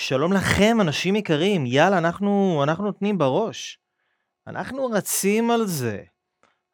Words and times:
שלום 0.00 0.32
לכם, 0.32 0.76
אנשים 0.80 1.16
יקרים. 1.16 1.66
יאללה, 1.66 1.98
אנחנו, 1.98 2.60
אנחנו 2.62 2.84
נותנים 2.84 3.18
בראש. 3.18 3.78
אנחנו 4.46 4.86
רצים 4.86 5.50
על 5.50 5.66
זה. 5.66 6.02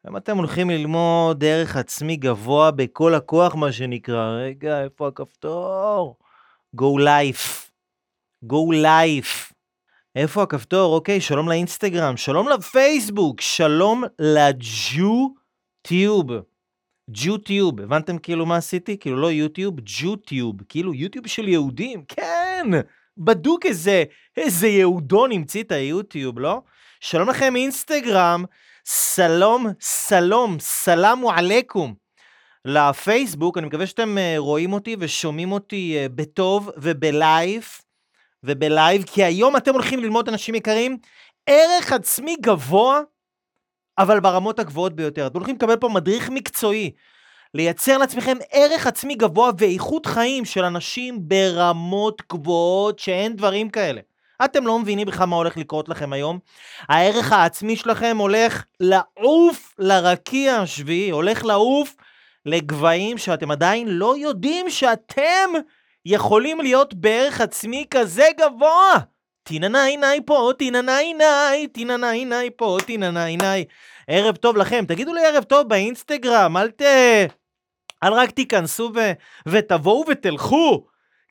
אם 0.09 0.17
אתם 0.17 0.37
הולכים 0.37 0.71
ללמוד 0.71 1.41
דרך 1.41 1.77
עצמי 1.77 2.17
גבוה 2.17 2.71
בכל 2.71 3.15
הכוח, 3.15 3.55
מה 3.55 3.73
שנקרא, 3.73 4.39
רגע, 4.43 4.83
איפה 4.83 5.09
הכפתור? 5.09 6.17
Go 6.77 6.99
life. 6.99 7.71
Go 8.45 8.73
life. 8.85 9.53
איפה 10.17 10.43
הכפתור? 10.43 10.95
אוקיי, 10.95 11.21
שלום 11.21 11.49
לאינסטגרם, 11.49 12.17
שלום 12.17 12.49
לפייסבוק, 12.49 13.41
שלום 13.41 14.05
לג'ו-טיוב. 14.21 16.31
ג'ו-טיוב, 17.11 17.81
הבנתם 17.81 18.19
כאילו 18.19 18.47
מה 18.47 18.57
עשיתי? 18.57 18.99
כאילו 18.99 19.17
לא 19.17 19.31
יוטיוב, 19.31 19.75
ג'ו-טיוב, 19.81 20.57
כאילו 20.69 20.95
יוטיוב 20.95 21.27
של 21.27 21.49
יהודים, 21.49 22.05
כן! 22.09 22.67
בדוק 23.19 23.67
איזה, 23.67 24.05
איזה 24.37 24.69
יהודון 24.69 25.33
המציא 25.33 25.63
את 25.63 25.73
היוטיוב, 25.73 26.39
לא? 26.39 26.63
שלום 27.01 27.29
לכם 27.29 27.57
אינסטגרם, 27.57 28.45
סלום, 28.87 29.67
סלום, 29.81 30.57
סלאמו 30.61 31.33
עליכום. 31.33 31.95
לפייסבוק, 32.65 33.59
אני 33.59 33.67
מקווה 33.67 33.87
שאתם 33.87 34.19
אה, 34.19 34.35
רואים 34.39 34.73
אותי 34.73 34.97
ושומעים 34.99 35.53
אותי 35.53 35.97
אה, 35.97 36.07
בטוב 36.09 36.71
ובלייב, 36.77 37.69
ובלייב, 38.45 39.05
כי 39.07 39.25
היום 39.25 39.57
אתם 39.57 39.73
הולכים 39.73 40.01
ללמוד, 40.01 40.29
אנשים 40.29 40.55
יקרים, 40.55 40.99
ערך 41.47 41.93
עצמי 41.93 42.37
גבוה, 42.41 43.01
אבל 43.99 44.21
ברמות 44.21 44.59
הגבוהות 44.59 44.97
ביותר. 44.97 45.27
אתם 45.27 45.39
הולכים 45.39 45.57
לקבל 45.57 45.77
פה 45.77 45.89
מדריך 45.89 46.31
מקצועי, 46.31 46.91
לייצר 47.57 47.99
לעצמכם 47.99 48.37
ערך 48.53 48.87
עצמי 48.87 49.15
גבוה 49.15 49.51
ואיכות 49.59 50.07
חיים 50.07 50.45
של 50.45 50.65
אנשים 50.65 51.19
ברמות 51.29 52.23
גבוהות 52.33 52.99
שאין 52.99 53.37
דברים 53.37 53.69
כאלה. 53.69 54.01
אתם 54.45 54.67
לא 54.67 54.79
מבינים 54.79 55.07
בכלל 55.07 55.27
מה 55.27 55.37
הולך 55.37 55.57
לקרות 55.57 55.89
לכם 55.89 56.13
היום. 56.13 56.39
הערך 56.89 57.33
העצמי 57.33 57.77
שלכם 57.77 58.17
הולך 58.21 58.65
לעוף 58.81 59.75
לרקיע 59.79 60.57
השביעי, 60.57 61.11
הולך 61.11 61.45
לעוף 61.45 61.95
לגבהים 62.47 63.19
שאתם 63.19 63.51
עדיין 63.51 63.89
לא 63.89 64.17
יודעים 64.17 64.71
שאתם 64.71 65.51
יכולים 66.05 66.61
להיות 66.61 66.95
בערך 66.95 67.41
עצמי 67.41 67.85
כזה 67.91 68.29
גבוה. 68.41 68.99
טיננאי 69.43 69.97
נאי 69.97 70.21
פה, 70.27 70.51
טיננאי 70.59 71.15
נאי, 71.15 71.69
טיננאי 71.69 72.25
נאי 72.25 72.51
פה, 72.57 72.79
טיננאי 72.87 73.37
נאי. 73.37 73.65
ערב 74.09 74.37
טוב 74.37 74.57
לכם, 74.57 74.85
תגידו 74.89 75.15
לי 75.15 75.27
ערב 75.27 75.45
טוב 75.45 75.69
באינסטגרם, 75.69 76.57
אל 76.57 76.71
ת... 76.71 76.83
אל 78.05 78.13
רק 78.13 78.31
תיכנסו 78.31 78.91
ו... 78.95 79.13
ותבואו 79.49 80.05
ותלכו. 80.09 80.87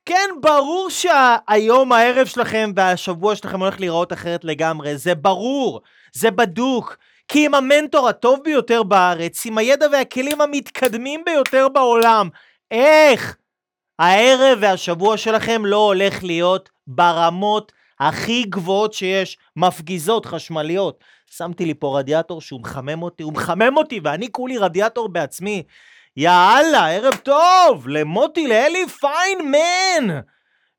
כן, 0.06 0.30
ברור 0.40 0.88
שהיום 0.90 1.92
הערב 1.92 2.26
שלכם 2.26 2.72
והשבוע 2.76 3.36
שלכם 3.36 3.60
הולך 3.60 3.80
להיראות 3.80 4.12
אחרת 4.12 4.44
לגמרי, 4.44 4.96
זה 4.96 5.14
ברור, 5.14 5.80
זה 6.12 6.30
בדוק. 6.30 6.96
כי 7.28 7.46
עם 7.46 7.54
המנטור 7.54 8.08
הטוב 8.08 8.40
ביותר 8.44 8.82
בארץ, 8.82 9.46
עם 9.46 9.58
הידע 9.58 9.86
והכלים 9.92 10.40
המתקדמים 10.40 11.22
ביותר 11.24 11.68
בעולם, 11.68 12.28
איך 12.70 13.36
הערב 13.98 14.58
והשבוע 14.60 15.16
שלכם 15.16 15.66
לא 15.66 15.76
הולך 15.76 16.24
להיות 16.24 16.70
ברמות 16.86 17.72
הכי 18.00 18.44
גבוהות 18.44 18.92
שיש, 18.92 19.38
מפגיזות, 19.56 20.26
חשמליות. 20.26 21.04
שמתי 21.30 21.64
לי 21.64 21.74
פה 21.74 21.98
רדיאטור 21.98 22.40
שהוא 22.40 22.60
מחמם 22.60 23.02
אותי, 23.02 23.22
הוא 23.22 23.32
מחמם 23.32 23.76
אותי 23.76 24.00
ואני 24.04 24.32
כולי 24.32 24.58
רדיאטור 24.58 25.08
בעצמי. 25.08 25.62
יאללה, 26.18 26.90
ערב 26.90 27.14
טוב! 27.14 27.88
למוטי, 27.88 28.46
לאלי 28.46 28.86
פיינמן! 28.88 30.20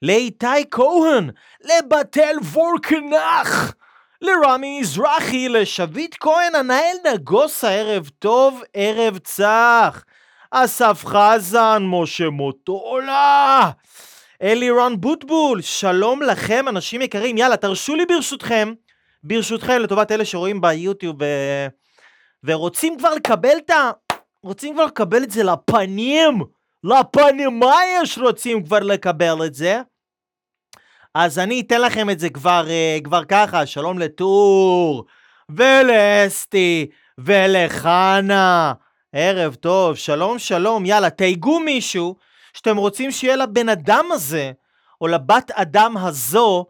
לאיתי 0.01 0.69
כהן! 0.71 1.29
לבתל 1.63 2.35
וורקנח! 2.53 3.73
לרמי 4.21 4.79
מזרחי, 4.79 5.49
לשביט 5.49 6.15
כהן, 6.19 6.55
הנהל 6.55 6.97
נגוסה, 7.13 7.69
ערב 7.69 8.09
טוב, 8.19 8.61
ערב 8.73 9.17
צח! 9.17 10.03
אסף 10.51 11.05
חזן, 11.05 11.83
משה 11.85 12.29
מוטולה! 12.29 13.71
אלירן 14.41 14.93
בוטבול, 15.01 15.61
שלום 15.61 16.21
לכם, 16.21 16.67
אנשים 16.67 17.01
יקרים. 17.01 17.37
יאללה, 17.37 17.57
תרשו 17.57 17.95
לי 17.95 18.05
ברשותכם, 18.05 18.73
ברשותכם, 19.23 19.81
לטובת 19.81 20.11
אלה 20.11 20.25
שרואים 20.25 20.61
ביוטיוב 20.61 21.15
ו... 21.19 21.25
ורוצים 22.43 22.97
כבר 22.97 23.13
לקבל 23.13 23.57
את 23.57 23.69
ה... 23.69 23.91
רוצים 24.43 24.73
כבר 24.73 24.85
לקבל 24.85 25.23
את 25.23 25.31
זה 25.31 25.43
לפנים, 25.43 26.41
לפנים, 26.83 27.59
מה 27.59 27.75
יש 27.95 28.17
רוצים 28.17 28.63
כבר 28.63 28.79
לקבל 28.79 29.45
את 29.45 29.53
זה? 29.53 29.81
אז 31.13 31.39
אני 31.39 31.61
אתן 31.61 31.81
לכם 31.81 32.09
את 32.09 32.19
זה 32.19 32.29
כבר, 32.29 32.65
uh, 32.67 33.03
כבר 33.03 33.23
ככה, 33.25 33.65
שלום 33.65 33.99
לטור, 33.99 35.05
ולאסתי, 35.49 36.87
ולחנה, 37.17 38.73
ערב 39.13 39.55
טוב, 39.55 39.95
שלום 39.95 40.39
שלום, 40.39 40.85
יאללה, 40.85 41.09
תייגו 41.09 41.59
מישהו 41.59 42.15
שאתם 42.53 42.77
רוצים 42.77 43.11
שיהיה 43.11 43.35
לבן 43.35 43.69
אדם 43.69 44.05
הזה, 44.11 44.51
או 45.01 45.07
לבת 45.07 45.51
אדם 45.51 45.97
הזו, 45.97 46.65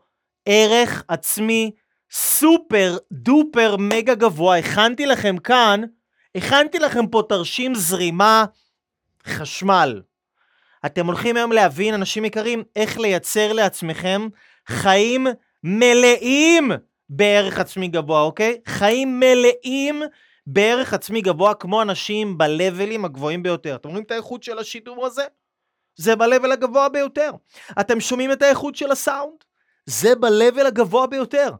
ערך 0.45 1.03
עצמי 1.07 1.71
סופר 2.11 2.97
דופר 3.11 3.75
מגה 3.79 4.15
גבוה. 4.15 4.57
הכנתי 4.57 5.05
לכם 5.05 5.37
כאן 5.37 5.81
הכנתי 6.37 6.79
לכם 6.79 7.07
פה 7.07 7.23
תרשים 7.29 7.75
זרימה 7.75 8.45
חשמל. 9.27 10.01
אתם 10.85 11.05
הולכים 11.05 11.37
היום 11.37 11.51
להבין, 11.51 11.93
אנשים 11.93 12.25
יקרים, 12.25 12.63
איך 12.75 12.99
לייצר 12.99 13.53
לעצמכם 13.53 14.27
חיים 14.67 15.27
מלאים 15.63 16.71
בערך 17.09 17.59
עצמי 17.59 17.87
גבוה, 17.87 18.21
אוקיי? 18.21 18.57
חיים 18.67 19.19
מלאים 19.19 20.03
בערך 20.47 20.93
עצמי 20.93 21.21
גבוה, 21.21 21.53
כמו 21.53 21.81
אנשים 21.81 22.37
בלבלים 22.37 23.05
הגבוהים 23.05 23.43
ביותר. 23.43 23.75
אתם 23.75 23.89
רואים 23.89 24.03
את 24.03 24.11
האיכות 24.11 24.43
של 24.43 24.59
השידור 24.59 25.05
הזה? 25.05 25.23
זה 25.95 26.15
בלבל 26.15 26.51
הגבוה 26.51 26.89
ביותר. 26.89 27.31
אתם 27.79 27.99
שומעים 27.99 28.31
את 28.31 28.41
האיכות 28.41 28.75
של 28.75 28.91
הסאונד? 28.91 29.43
זה 29.85 30.15
בלבל 30.15 30.65
הגבוה 30.65 31.07
ביותר. 31.07 31.51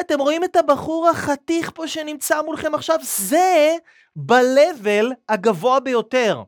אתם 0.00 0.20
רואים 0.20 0.44
את 0.44 0.56
הבחור 0.56 1.08
החתיך 1.08 1.70
פה 1.74 1.88
שנמצא 1.88 2.42
מולכם 2.42 2.74
עכשיו? 2.74 2.98
זה 3.02 3.76
ב-level 4.16 5.14
הגבוה 5.28 5.80
ביותר. 5.80 6.42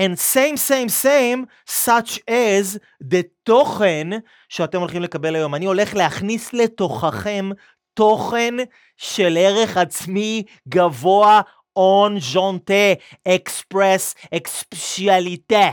And 0.00 0.16
same 0.34 0.56
same 0.56 0.88
same 1.04 1.46
such 1.86 2.18
as 2.30 2.78
the 3.12 3.22
תוכן 3.42 4.08
שאתם 4.48 4.80
הולכים 4.80 5.02
לקבל 5.02 5.34
היום. 5.36 5.54
אני 5.54 5.66
הולך 5.66 5.94
להכניס 5.94 6.52
לתוככם 6.52 7.50
תוכן 7.94 8.54
של 8.96 9.36
ערך 9.40 9.76
עצמי 9.76 10.42
גבוה 10.68 11.40
און 11.76 12.20
ז'ונטה, 12.20 12.92
אקספרס, 13.28 14.14
אקספשיאליטה, 14.36 15.70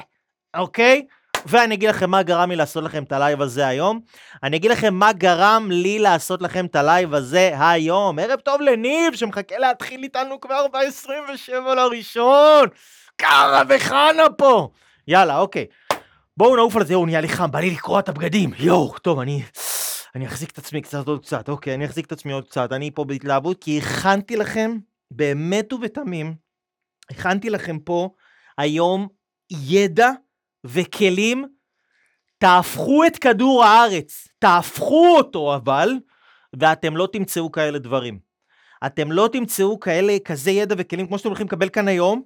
אוקיי? 0.58 1.06
ואני 1.46 1.76
אגיד 1.76 1.90
לכם 1.90 2.10
מה 2.10 2.24
גרם 2.24 2.50
לי 2.50 2.56
לעשות 2.56 2.84
לכם 2.84 3.04
את 3.04 3.12
הלייב 3.12 3.42
הזה 3.42 3.68
היום. 3.68 4.00
אני 4.44 4.58
אגיד 4.58 4.72
לכם 4.72 4.94
מה 4.94 5.14
גרם 5.14 5.68
לי 5.72 6.00
לעשות 6.00 6.42
לכם 6.42 6.66
את 6.66 6.76
הלייב 6.76 7.14
הזה 7.14 7.52
היום. 7.60 8.20
ערב 8.20 8.40
טוב 8.40 8.62
לניב 8.62 9.16
שמחכה 9.16 9.58
להתחיל 9.58 10.04
איתנו 10.04 10.42
כבר 10.42 10.68
ב-27 10.68 11.74
לראשון. 11.76 12.68
קרה 13.16 13.62
וחנה 13.70 14.30
פה. 14.38 14.70
יאללה, 15.08 15.40
אוקיי. 15.40 15.66
בואו 16.38 16.56
נעוף 16.56 16.76
על 16.76 16.86
זה, 16.86 16.94
הוא 16.94 17.06
נהיה 17.06 17.22
לי 17.22 17.30
חם, 17.30 17.52
בא 17.52 17.60
לי 17.60 17.70
לקרוע 17.70 18.00
את 18.00 18.10
הבגדים. 18.10 18.52
יואו, 18.60 19.00
טוב, 19.00 19.20
אני... 19.20 19.44
אני 20.16 20.28
אחזיק 20.28 20.52
את 20.52 20.58
עצמי 20.58 20.82
קצת 20.82 21.08
עוד 21.08 21.22
קצת, 21.22 21.50
אוקיי, 21.50 21.74
אני 21.74 21.86
אחזיק 21.86 22.06
את 22.06 22.12
עצמי 22.12 22.34
עוד 22.34 22.48
קצת. 22.48 22.72
אני 22.72 22.92
פה 22.92 23.04
בהתלהבות, 23.04 23.64
כי 23.64 23.78
הכנתי 23.78 24.36
לכם, 24.36 24.78
באמת 25.12 25.74
ובתמים, 25.74 26.36
הכנתי 27.12 27.50
לכם 27.50 27.80
פה 27.80 28.10
היום 28.58 29.08
ידע 29.52 30.10
וכלים, 30.68 31.46
תהפכו 32.38 33.06
את 33.06 33.18
כדור 33.18 33.64
הארץ, 33.66 34.28
תהפכו 34.40 35.16
אותו 35.18 35.56
אבל, 35.56 35.90
ואתם 36.60 36.98
לא 36.98 37.08
תמצאו 37.12 37.52
כאלה 37.52 37.80
דברים. 37.80 38.20
אתם 38.86 39.12
לא 39.12 39.30
תמצאו 39.32 39.80
כאלה, 39.80 40.18
כזה 40.26 40.52
ידע 40.52 40.76
וכלים 40.78 41.08
כמו 41.08 41.18
שאתם 41.18 41.30
הולכים 41.30 41.48
לקבל 41.48 41.70
כאן 41.70 41.88
היום, 41.88 42.22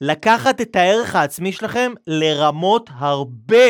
לקחת 0.00 0.60
את 0.60 0.76
הערך 0.76 1.14
העצמי 1.14 1.52
שלכם 1.52 1.92
לרמות 2.06 2.90
הרבה, 2.92 3.66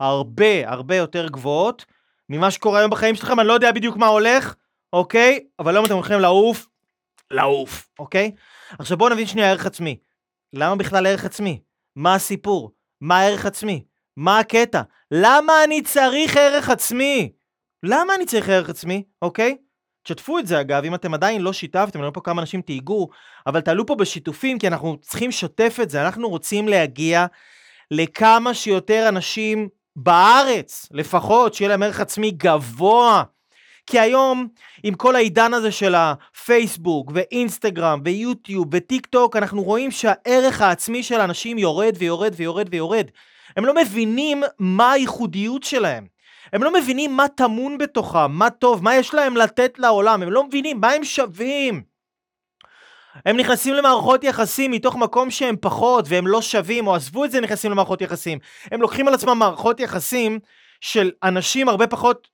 הרבה, 0.00 0.70
הרבה 0.70 0.96
יותר 0.96 1.28
גבוהות 1.28 1.84
ממה 2.28 2.50
שקורה 2.50 2.78
היום 2.78 2.90
בחיים 2.90 3.14
שלכם, 3.14 3.40
אני 3.40 3.48
לא 3.48 3.52
יודע 3.52 3.72
בדיוק 3.72 3.96
מה 3.96 4.06
הולך, 4.06 4.54
אוקיי? 4.92 5.46
אבל 5.58 5.76
היום 5.76 5.84
אתם 5.84 5.94
הולכים 5.94 6.20
לעוף, 6.20 6.66
לעוף, 7.30 7.88
אוקיי? 7.98 8.32
עכשיו 8.78 8.96
בואו 8.96 9.12
נבין 9.12 9.26
שנייה 9.26 9.50
ערך 9.50 9.66
עצמי. 9.66 9.98
למה 10.52 10.76
בכלל 10.76 11.06
ערך 11.06 11.24
עצמי? 11.24 11.60
מה 11.96 12.14
הסיפור? 12.14 12.75
מה 13.00 13.18
הערך 13.18 13.46
עצמי? 13.46 13.84
מה 14.16 14.38
הקטע? 14.38 14.82
למה 15.10 15.64
אני 15.64 15.82
צריך 15.82 16.36
ערך 16.36 16.70
עצמי? 16.70 17.32
למה 17.82 18.14
אני 18.14 18.26
צריך 18.26 18.48
ערך 18.48 18.70
עצמי, 18.70 19.02
אוקיי? 19.22 19.56
תשתפו 20.02 20.38
את 20.38 20.46
זה 20.46 20.60
אגב, 20.60 20.84
אם 20.84 20.94
אתם 20.94 21.14
עדיין 21.14 21.42
לא 21.42 21.52
שיתפתם, 21.52 21.98
אני 21.98 22.02
רואה 22.02 22.14
פה 22.14 22.20
כמה 22.20 22.40
אנשים 22.40 22.62
תהיגו, 22.62 23.08
אבל 23.46 23.60
תעלו 23.60 23.86
פה 23.86 23.94
בשיתופים, 23.94 24.58
כי 24.58 24.68
אנחנו 24.68 24.96
צריכים 25.00 25.28
לשתף 25.28 25.78
את 25.82 25.90
זה, 25.90 26.02
אנחנו 26.02 26.28
רוצים 26.28 26.68
להגיע 26.68 27.26
לכמה 27.90 28.54
שיותר 28.54 29.08
אנשים 29.08 29.68
בארץ, 29.96 30.88
לפחות, 30.90 31.54
שיהיה 31.54 31.68
להם 31.68 31.82
ערך 31.82 32.00
עצמי 32.00 32.30
גבוה. 32.30 33.22
כי 33.86 34.00
היום, 34.00 34.48
עם 34.82 34.94
כל 34.94 35.16
העידן 35.16 35.54
הזה 35.54 35.72
של 35.72 35.94
הפייסבוק, 35.94 37.10
ואינסטגרם, 37.14 38.00
ויוטיוב, 38.04 38.68
וטיק 38.72 39.06
טוק, 39.06 39.36
אנחנו 39.36 39.62
רואים 39.62 39.90
שהערך 39.90 40.60
העצמי 40.60 41.02
של 41.02 41.20
אנשים 41.20 41.58
יורד 41.58 41.94
ויורד 41.98 42.32
ויורד 42.36 42.68
ויורד. 42.70 43.06
הם 43.56 43.64
לא 43.64 43.74
מבינים 43.74 44.42
מה 44.58 44.92
הייחודיות 44.92 45.62
שלהם. 45.62 46.06
הם 46.52 46.62
לא 46.62 46.72
מבינים 46.72 47.16
מה 47.16 47.28
טמון 47.28 47.78
בתוכם, 47.78 48.32
מה 48.32 48.50
טוב, 48.50 48.82
מה 48.82 48.96
יש 48.96 49.14
להם 49.14 49.36
לתת 49.36 49.78
לעולם, 49.78 50.22
הם 50.22 50.32
לא 50.32 50.44
מבינים 50.44 50.80
מה 50.80 50.90
הם 50.90 51.04
שווים. 51.04 51.82
הם 53.26 53.36
נכנסים 53.36 53.74
למערכות 53.74 54.24
יחסים 54.24 54.70
מתוך 54.70 54.96
מקום 54.96 55.30
שהם 55.30 55.56
פחות 55.60 56.04
והם 56.08 56.26
לא 56.26 56.42
שווים, 56.42 56.86
או 56.86 56.94
עזבו 56.94 57.24
את 57.24 57.30
זה, 57.30 57.40
נכנסים 57.40 57.70
למערכות 57.70 58.00
יחסים. 58.00 58.38
הם 58.70 58.82
לוקחים 58.82 59.08
על 59.08 59.14
עצמם 59.14 59.38
מערכות 59.38 59.80
יחסים 59.80 60.38
של 60.80 61.10
אנשים 61.22 61.68
הרבה 61.68 61.86
פחות 61.86 62.28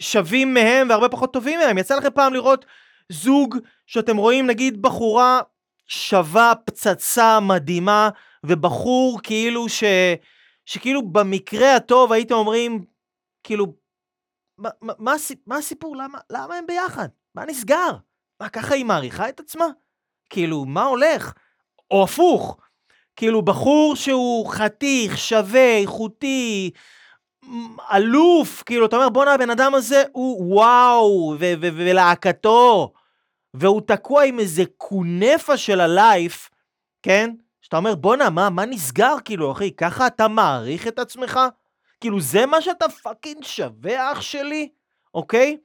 שווים 0.00 0.54
מהם 0.54 0.88
והרבה 0.88 1.08
פחות 1.08 1.32
טובים 1.32 1.60
מהם. 1.60 1.78
יצא 1.78 1.96
לכם 1.96 2.10
פעם 2.14 2.32
לראות 2.32 2.64
זוג 3.08 3.58
שאתם 3.86 4.16
רואים, 4.16 4.46
נגיד, 4.46 4.82
בחורה 4.82 5.40
שווה 5.86 6.52
פצצה 6.64 7.40
מדהימה, 7.40 8.08
ובחור 8.44 9.20
כאילו 9.22 9.68
ש... 9.68 9.84
שכאילו 10.66 11.02
במקרה 11.02 11.76
הטוב 11.76 12.12
הייתם 12.12 12.34
אומרים, 12.34 12.84
כאילו, 13.42 13.74
מה, 14.58 14.70
מה, 14.80 15.12
מה, 15.46 15.56
הסיפור? 15.56 15.96
למה, 15.96 16.18
למה 16.30 16.54
הם 16.54 16.66
ביחד? 16.66 17.08
מה 17.34 17.44
נסגר? 17.44 17.90
מה, 18.40 18.48
ככה 18.48 18.74
היא 18.74 18.84
מעריכה 18.84 19.28
את 19.28 19.40
עצמה? 19.40 19.66
כאילו, 20.30 20.64
מה 20.64 20.84
הולך? 20.84 21.32
או 21.90 22.04
הפוך, 22.04 22.56
כאילו, 23.16 23.42
בחור 23.42 23.96
שהוא 23.96 24.52
חתיך, 24.52 25.18
שווה, 25.18 25.78
איכותי, 25.80 26.70
אלוף, 27.94 28.62
כאילו, 28.66 28.86
אתה 28.86 28.96
אומר, 28.96 29.08
בואנה, 29.08 29.34
הבן 29.34 29.50
אדם 29.50 29.74
הזה 29.74 30.02
הוא 30.12 30.54
וואו, 30.54 31.36
ולהקתו, 31.38 32.92
והוא 33.54 33.80
תקוע 33.86 34.24
עם 34.24 34.38
איזה 34.38 34.62
כנאפה 34.76 35.56
של 35.56 35.80
ה 35.80 35.92
life, 35.92 36.50
כן? 37.02 37.30
שאתה 37.60 37.76
אומר, 37.76 37.94
בואנה, 37.94 38.30
מה, 38.30 38.50
מה 38.50 38.66
נסגר, 38.66 39.16
כאילו, 39.24 39.52
אחי, 39.52 39.70
ככה 39.70 40.06
אתה 40.06 40.28
מעריך 40.28 40.88
את 40.88 40.98
עצמך? 40.98 41.40
כאילו, 42.00 42.20
זה 42.20 42.46
מה 42.46 42.60
שאתה 42.60 42.88
fucking 42.88 43.44
שווה, 43.44 44.12
אח 44.12 44.20
שלי? 44.20 44.68
אוקיי? 45.14 45.56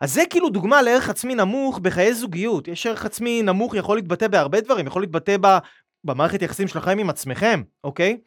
אז 0.00 0.14
זה 0.14 0.22
כאילו 0.30 0.48
דוגמה 0.48 0.82
לערך 0.82 1.08
עצמי 1.08 1.34
נמוך 1.34 1.78
בחיי 1.78 2.14
זוגיות. 2.14 2.68
יש 2.68 2.86
ערך 2.86 3.04
עצמי 3.04 3.42
נמוך, 3.42 3.74
יכול 3.74 3.96
להתבטא 3.96 4.28
בהרבה 4.28 4.60
דברים, 4.60 4.86
יכול 4.86 5.02
להתבטא 5.02 5.36
ב, 5.40 5.58
במערכת 6.04 6.42
יחסים 6.42 6.68
שלכם 6.68 6.98
עם 6.98 7.10
עצמכם, 7.10 7.62
אוקיי? 7.84 8.18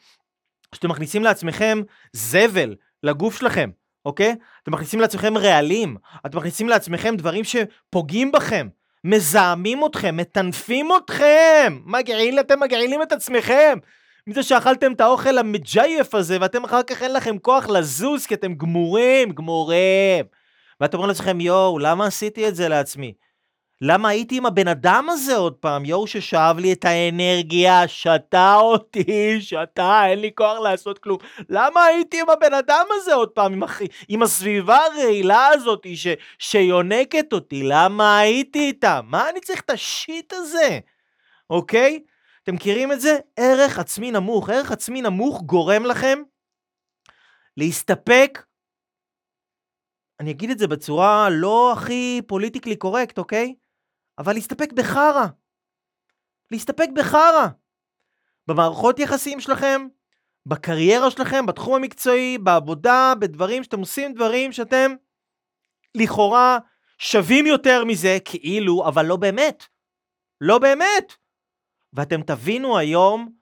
שאתם 0.76 0.90
מכניסים 0.90 1.24
לעצמכם 1.24 1.82
זבל 2.14 2.76
לגוף 3.04 3.40
שלכם, 3.40 3.70
אוקיי? 4.06 4.36
אתם 4.64 4.74
מכניסים 4.74 5.00
לעצמכם 5.00 5.38
רעלים, 5.38 5.98
אתם 6.26 6.38
מכניסים 6.38 6.70
לעצמכם 6.70 7.16
דברים 7.16 7.44
שפוגעים 7.44 8.32
בכם, 8.32 8.68
מזהמים 9.04 9.86
אתכם, 9.86 10.18
מטנפים 10.18 10.90
אתכם, 10.98 11.80
מגעיל, 11.86 12.40
אתם 12.40 12.60
מגעילים 12.60 13.02
את 13.02 13.12
עצמכם. 13.12 13.78
מזה 14.28 14.44
שאכלתם 14.44 14.92
את 14.92 15.02
האוכל 15.02 15.38
המג'ייף 15.38 16.16
הזה, 16.16 16.38
ואתם 16.42 16.64
אחר 16.64 16.84
כך 16.84 17.04
אין 17.04 17.14
לכם 17.14 17.38
כוח 17.38 17.70
לזוז, 17.70 18.26
כי 18.26 18.34
אתם 18.34 18.54
גמורים, 18.54 19.32
גמורים. 19.32 20.26
ואתם 20.82 20.98
אומרים 20.98 21.10
לעצמכם, 21.10 21.42
יואו, 21.42 21.80
למה 21.80 22.06
עשיתי 22.06 22.48
את 22.48 22.56
זה 22.56 22.68
לעצמי? 22.68 23.14
למה 23.82 24.10
הייתי 24.10 24.38
עם 24.38 24.46
הבן 24.46 24.68
אדם 24.68 25.08
הזה 25.10 25.36
עוד 25.36 25.54
פעם? 25.54 25.86
יואו 25.86 26.08
ששאב 26.08 26.60
לי 26.60 26.74
את 26.74 26.86
האנרגיה, 26.86 27.88
שתה 27.88 28.56
אותי, 28.56 29.42
שתה, 29.42 30.08
אין 30.08 30.20
לי 30.20 30.32
כוח 30.36 30.60
לעשות 30.60 31.00
כלום. 31.00 31.18
למה 31.50 31.84
הייתי 31.84 32.22
עם 32.22 32.30
הבן 32.30 32.54
אדם 32.54 32.86
הזה 32.92 33.14
עוד 33.14 33.30
פעם, 33.30 33.54
עם, 33.54 33.64
הח... 33.64 33.82
עם 34.08 34.24
הסביבה 34.24 34.78
הרעילה 34.86 35.48
הזאת 35.48 35.88
ש... 35.96 36.08
שיונקת 36.40 37.34
אותי? 37.34 37.64
למה 37.64 38.20
הייתי 38.20 38.60
איתה? 38.60 39.02
מה 39.04 39.30
אני 39.30 39.40
צריך 39.40 39.62
את 39.62 39.70
השיט 39.70 40.34
הזה? 40.34 40.80
אוקיי? 41.50 42.00
אתם 42.44 42.56
מכירים 42.56 42.92
את 42.92 43.02
זה? 43.02 43.18
ערך 43.38 43.80
עצמי 43.80 44.12
נמוך. 44.12 44.50
ערך 44.50 44.72
עצמי 44.72 45.02
נמוך 45.02 45.42
גורם 45.42 45.86
לכם 45.86 46.20
להסתפק 47.58 48.44
אני 50.20 50.32
אגיד 50.32 50.50
את 50.50 50.60
זה 50.60 50.68
בצורה 50.68 51.30
לא 51.30 51.74
הכי 51.74 52.22
פוליטיקלי 52.28 52.76
קורקט, 52.76 53.18
אוקיי? 53.18 53.54
אבל 54.20 54.34
להסתפק 54.34 54.74
בחרא. 54.74 55.26
להסתפק 56.52 56.88
בחרא. 56.96 57.48
במערכות 58.48 59.00
יחסים 59.00 59.40
שלכם, 59.40 59.88
בקריירה 60.46 61.12
שלכם, 61.12 61.46
בתחום 61.46 61.76
המקצועי, 61.76 62.38
בעבודה, 62.38 63.14
בדברים 63.20 63.64
שאתם 63.64 63.80
עושים 63.80 64.14
דברים 64.14 64.52
שאתם 64.52 64.92
לכאורה 65.96 66.58
שווים 66.98 67.46
יותר 67.46 67.86
מזה, 67.86 68.18
כאילו, 68.26 68.88
אבל 68.88 69.06
לא 69.06 69.16
באמת. 69.16 69.66
לא 70.42 70.60
באמת. 70.60 71.14
ואתם 71.94 72.22
תבינו 72.22 72.78
היום 72.78 73.34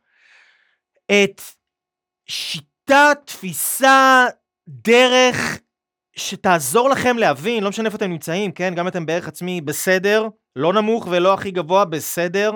את 1.06 1.42
שיטה, 2.30 3.12
תפיסה, 3.26 4.26
דרך, 4.68 5.36
שתעזור 6.18 6.90
לכם 6.90 7.18
להבין, 7.18 7.64
לא 7.64 7.70
משנה 7.70 7.86
איפה 7.86 7.98
אתם 7.98 8.10
נמצאים, 8.10 8.52
כן? 8.52 8.74
גם 8.76 8.88
אתם 8.88 9.06
בערך 9.06 9.28
עצמי 9.28 9.62
בסדר, 9.62 10.28
לא 10.56 10.74
נמוך 10.74 11.08
ולא 11.12 11.34
הכי 11.34 11.52
גבוה, 11.52 11.86
בסדר. 11.86 12.52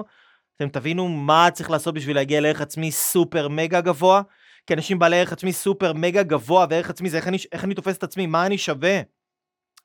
אתם 0.55 0.69
תבינו 0.69 1.07
מה 1.07 1.49
צריך 1.53 1.71
לעשות 1.71 1.93
בשביל 1.93 2.15
להגיע 2.15 2.41
לערך 2.41 2.61
עצמי 2.61 2.91
סופר 2.91 3.47
מגה 3.47 3.81
גבוה. 3.81 4.21
כי 4.67 4.73
אנשים 4.73 4.99
בעלי 4.99 5.19
ערך 5.19 5.33
עצמי 5.33 5.53
סופר 5.53 5.93
מגה 5.93 6.23
גבוה, 6.23 6.65
וערך 6.69 6.89
עצמי 6.89 7.09
זה 7.09 7.17
איך 7.17 7.27
אני, 7.27 7.37
איך 7.51 7.63
אני 7.63 7.73
תופס 7.73 7.97
את 7.97 8.03
עצמי, 8.03 8.25
מה 8.27 8.45
אני 8.45 8.57
שווה. 8.57 8.99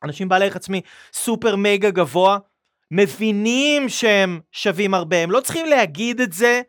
אנשים 0.03 0.29
בעלי 0.29 0.45
ערך 0.45 0.57
עצמי 0.57 0.81
סופר 1.13 1.57
מגה 1.57 1.91
גבוה, 1.91 2.39
מבינים 2.91 3.89
שהם 3.89 4.41
שווים 4.53 4.95
הרבה, 4.95 5.17
הם 5.17 5.31
לא 5.31 5.41
צריכים 5.41 5.67
להגיד 5.67 6.21
את 6.21 6.33
זה, 6.33 6.61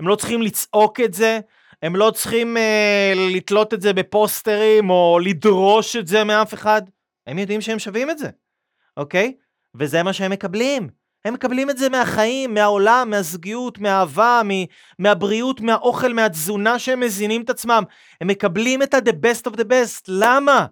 הם 0.00 0.08
לא 0.08 0.16
צריכים 0.16 0.42
לצעוק 0.42 1.00
את 1.00 1.14
זה, 1.14 1.40
הם 1.84 1.96
לא 1.96 2.10
צריכים 2.10 2.56
אה, 2.56 3.12
לתלות 3.34 3.74
את 3.74 3.80
זה 3.80 3.92
בפוסטרים 3.92 4.90
או 4.90 5.18
לדרוש 5.24 5.96
את 5.96 6.06
זה 6.06 6.24
מאף 6.24 6.54
אחד. 6.54 6.82
הם 7.26 7.38
יודעים 7.38 7.60
שהם 7.60 7.78
שווים 7.78 8.10
את 8.10 8.18
זה, 8.18 8.28
אוקיי? 8.96 9.34
וזה 9.74 10.02
מה 10.02 10.12
שהם 10.12 10.30
מקבלים. 10.30 10.88
הם 11.24 11.34
מקבלים 11.34 11.70
את 11.70 11.78
זה 11.78 11.88
מהחיים, 11.88 12.54
מהעולם, 12.54 13.10
מהזוגיות, 13.10 13.78
מהאהבה, 13.78 14.42
מהבריאות, 14.98 15.60
מהאוכל, 15.60 16.12
מהתזונה 16.12 16.78
שהם 16.78 17.00
מזינים 17.00 17.42
את 17.42 17.50
עצמם. 17.50 17.82
הם 18.20 18.28
מקבלים 18.28 18.82
את 18.82 18.94
ה-the 18.94 19.12
best 19.12 19.50
of 19.50 19.56
the 19.56 19.64
best. 19.64 20.04
למה? 20.08 20.66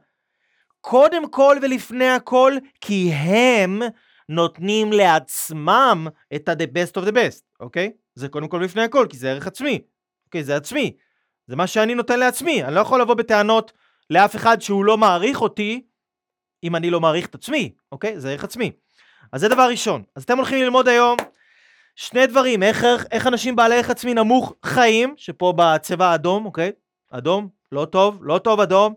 קודם 0.81 1.29
כל 1.31 1.57
ולפני 1.63 2.09
הכל, 2.09 2.53
כי 2.81 3.11
הם 3.13 3.83
נותנים 4.29 4.93
לעצמם 4.93 6.07
את 6.35 6.49
ה-the 6.49 6.67
best 6.67 7.03
of 7.03 7.07
the 7.09 7.13
best, 7.13 7.43
אוקיי? 7.61 7.93
זה 8.15 8.29
קודם 8.29 8.49
כל 8.49 8.57
ולפני 8.57 8.83
הכל, 8.83 9.07
כי 9.11 9.17
זה 9.17 9.31
ערך 9.31 9.47
עצמי. 9.47 9.81
אוקיי, 10.33 10.45
זה 10.45 10.57
עצמי. 10.57 10.97
זה 11.53 11.57
מה 11.57 11.67
שאני 11.67 11.95
נותן 11.95 12.21
לעצמי. 12.21 12.65
אני 12.65 12.75
לא 12.75 12.81
יכול 12.81 13.01
לבוא 13.01 13.15
בטענות 13.15 13.73
לאף 14.11 14.37
אחד 14.37 14.61
שהוא 14.61 14.85
לא 14.85 14.99
מעריך 14.99 15.41
אותי, 15.41 15.83
אם 16.65 16.77
אני 16.77 16.91
לא 16.91 17.01
מעריך 17.01 17.27
את 17.27 17.35
עצמי, 17.35 17.73
אוקיי? 17.93 18.21
זה 18.21 18.31
ערך 18.31 18.45
עצמי. 18.45 18.73
אז 19.33 19.41
זה 19.41 19.49
דבר 19.49 19.69
ראשון. 19.71 20.03
אז 20.17 20.23
אתם 20.23 20.37
הולכים 20.37 20.63
ללמוד 20.63 20.89
היום 20.89 21.17
שני 21.97 22.27
דברים, 22.27 22.63
איך, 22.63 22.85
איך 23.11 23.27
אנשים 23.27 23.57
בעלי 23.57 23.75
ערך 23.75 23.91
עצמי 23.91 24.15
נמוך 24.15 24.55
חיים, 24.65 25.15
שפה 25.17 25.53
בצבע 25.57 26.07
האדום, 26.07 26.47
אוקיי? 26.47 26.73
אדום, 27.11 27.49
לא 27.73 27.85
טוב, 27.85 28.19
לא 28.23 28.39
טוב 28.39 28.61
אדום, 28.61 28.95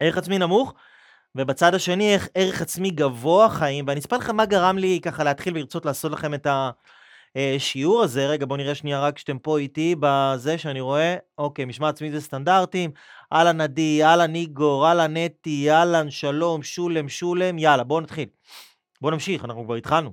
ערך 0.00 0.18
עצמי 0.18 0.38
נמוך, 0.38 0.74
ובצד 1.34 1.74
השני 1.74 2.14
איך 2.14 2.28
ערך 2.34 2.62
עצמי 2.62 2.90
גבוה 2.90 3.48
חיים, 3.48 3.84
ואני 3.88 4.00
אספר 4.00 4.16
לכם 4.16 4.36
מה 4.36 4.46
גרם 4.46 4.78
לי 4.78 5.00
ככה 5.02 5.24
להתחיל 5.24 5.54
ולרצות 5.56 5.86
לעשות 5.86 6.12
לכם 6.12 6.34
את 6.34 6.46
ה... 6.46 6.70
אה, 7.36 7.56
שיעור 7.58 8.02
הזה, 8.02 8.26
רגע 8.26 8.46
בואו 8.46 8.56
נראה 8.56 8.74
שנייה 8.74 9.00
רק 9.00 9.18
שאתם 9.18 9.38
פה 9.38 9.58
איתי 9.58 9.94
בזה 10.00 10.58
שאני 10.58 10.80
רואה, 10.80 11.16
אוקיי, 11.38 11.64
משמע 11.64 11.88
עצמי 11.88 12.10
זה 12.10 12.20
סטנדרטים, 12.20 12.90
אהלן 13.32 13.60
עדי, 13.60 14.04
אהלן 14.04 14.34
איגור, 14.34 14.88
אהלן 14.88 15.16
נטי, 15.16 15.70
אהלן 15.70 16.10
שלום, 16.10 16.62
שולם, 16.62 17.08
שולם, 17.08 17.58
יאללה, 17.58 17.84
בואו 17.84 18.00
נתחיל. 18.00 18.28
בואו 19.00 19.12
נמשיך, 19.12 19.44
אנחנו 19.44 19.64
כבר 19.64 19.74
התחלנו. 19.74 20.12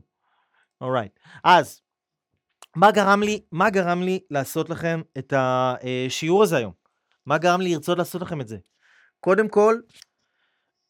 אורייט. 0.82 1.12
Right. 1.16 1.40
אז, 1.44 1.82
מה 2.76 2.92
גרם 2.92 3.24
לי, 3.24 3.42
מה 3.52 3.70
גרם 3.70 4.04
לי 4.04 4.20
לעשות 4.32 4.70
לכם 4.70 5.02
את 5.18 5.34
השיעור 5.38 6.44
הזה 6.44 6.58
היום? 6.58 6.74
מה 7.26 7.38
גרם 7.38 7.62
לי 7.62 7.74
לרצות 7.74 7.98
לעשות 7.98 8.22
לכם 8.22 8.42
את 8.42 8.48
זה? 8.48 8.58
קודם 9.20 9.50
כל, 9.50 9.76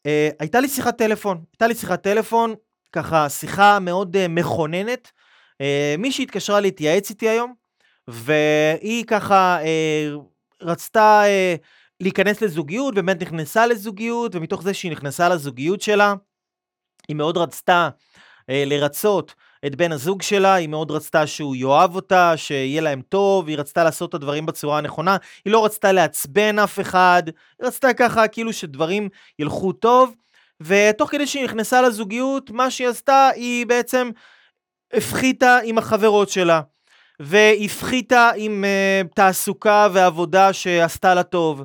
אה, 0.06 0.28
הייתה 0.40 0.60
לי 0.60 0.68
שיחת 0.68 0.98
טלפון, 0.98 1.44
הייתה 1.52 1.66
לי 1.66 1.74
שיחת 1.74 2.02
טלפון, 2.02 2.54
ככה 2.92 3.28
שיחה 3.28 3.78
מאוד 3.78 4.16
אה, 4.16 4.28
מכוננת, 4.28 5.06
אה, 5.06 5.21
מישהי 5.98 6.22
התקשרה 6.22 6.60
להתייעץ 6.60 7.10
איתי 7.10 7.28
היום, 7.28 7.54
והיא 8.08 9.04
ככה 9.04 9.58
אה, 9.62 10.08
רצתה 10.62 11.22
אה, 11.24 11.54
להיכנס 12.00 12.40
לזוגיות, 12.40 12.94
באמת 12.94 13.22
נכנסה 13.22 13.66
לזוגיות, 13.66 14.34
ומתוך 14.34 14.62
זה 14.62 14.74
שהיא 14.74 14.92
נכנסה 14.92 15.28
לזוגיות 15.28 15.80
שלה, 15.80 16.14
היא 17.08 17.16
מאוד 17.16 17.36
רצתה 17.36 17.88
אה, 18.50 18.64
לרצות 18.66 19.34
את 19.66 19.76
בן 19.76 19.92
הזוג 19.92 20.22
שלה, 20.22 20.54
היא 20.54 20.68
מאוד 20.68 20.90
רצתה 20.90 21.26
שהוא 21.26 21.56
יאהב 21.56 21.94
אותה, 21.94 22.36
שיהיה 22.36 22.80
להם 22.80 23.02
טוב, 23.08 23.48
היא 23.48 23.58
רצתה 23.58 23.84
לעשות 23.84 24.10
את 24.10 24.14
הדברים 24.14 24.46
בצורה 24.46 24.78
הנכונה, 24.78 25.16
היא 25.44 25.52
לא 25.52 25.64
רצתה 25.64 25.92
לעצבן 25.92 26.58
אף 26.58 26.80
אחד, 26.80 27.22
היא 27.26 27.66
רצתה 27.66 27.94
ככה 27.94 28.28
כאילו 28.28 28.52
שדברים 28.52 29.08
ילכו 29.38 29.72
טוב, 29.72 30.14
ותוך 30.60 31.10
כדי 31.10 31.26
שהיא 31.26 31.44
נכנסה 31.44 31.82
לזוגיות, 31.82 32.50
מה 32.50 32.70
שהיא 32.70 32.88
עשתה, 32.88 33.28
היא 33.34 33.66
בעצם 33.66 34.10
הפחיתה 34.94 35.58
עם 35.64 35.78
החברות 35.78 36.28
שלה. 36.28 36.60
והפחיתה 37.20 38.30
עם 38.36 38.64
uh, 38.64 39.14
תעסוקה 39.14 39.88
ועבודה 39.92 40.52
שעשתה 40.52 41.14
לה 41.14 41.22
טוב. 41.22 41.64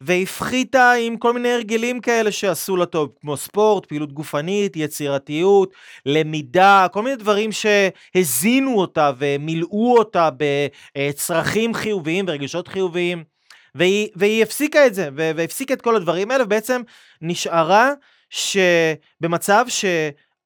והפחיתה 0.00 0.92
עם 0.92 1.16
כל 1.16 1.32
מיני 1.32 1.52
הרגלים 1.52 2.00
כאלה 2.00 2.32
שעשו 2.32 2.76
לה 2.76 2.86
טוב, 2.86 3.10
כמו 3.20 3.36
ספורט, 3.36 3.86
פעילות 3.86 4.12
גופנית, 4.12 4.76
יצירתיות, 4.76 5.72
למידה, 6.06 6.86
כל 6.92 7.02
מיני 7.02 7.16
דברים 7.16 7.50
שהזינו 7.52 8.78
אותה 8.78 9.10
ומילאו 9.18 9.94
אותה 9.98 10.28
בצרכים 10.36 11.74
חיוביים 11.74 12.24
ורגשות 12.28 12.68
חיוביים. 12.68 13.24
והיא, 13.74 14.08
והיא 14.16 14.42
הפסיקה 14.42 14.86
את 14.86 14.94
זה, 14.94 15.08
והפסיקה 15.14 15.74
את 15.74 15.82
כל 15.82 15.96
הדברים 15.96 16.30
האלה, 16.30 16.44
ובעצם 16.44 16.82
נשארה 17.22 17.92
שבמצב 18.30 19.64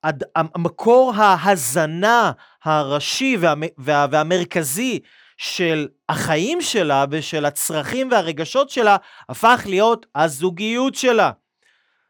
שהמקור 0.07 1.13
ההזנה 1.17 2.33
הראשי 2.65 3.37
וה, 3.41 3.55
וה, 3.79 4.07
והמרכזי 4.11 5.01
של 5.37 5.89
החיים 6.09 6.61
שלה 6.61 7.05
ושל 7.11 7.45
הצרכים 7.45 8.09
והרגשות 8.11 8.71
שלה 8.71 8.97
הפך 9.29 9.63
להיות 9.67 10.07
הזוגיות 10.15 10.95
שלה. 10.95 11.31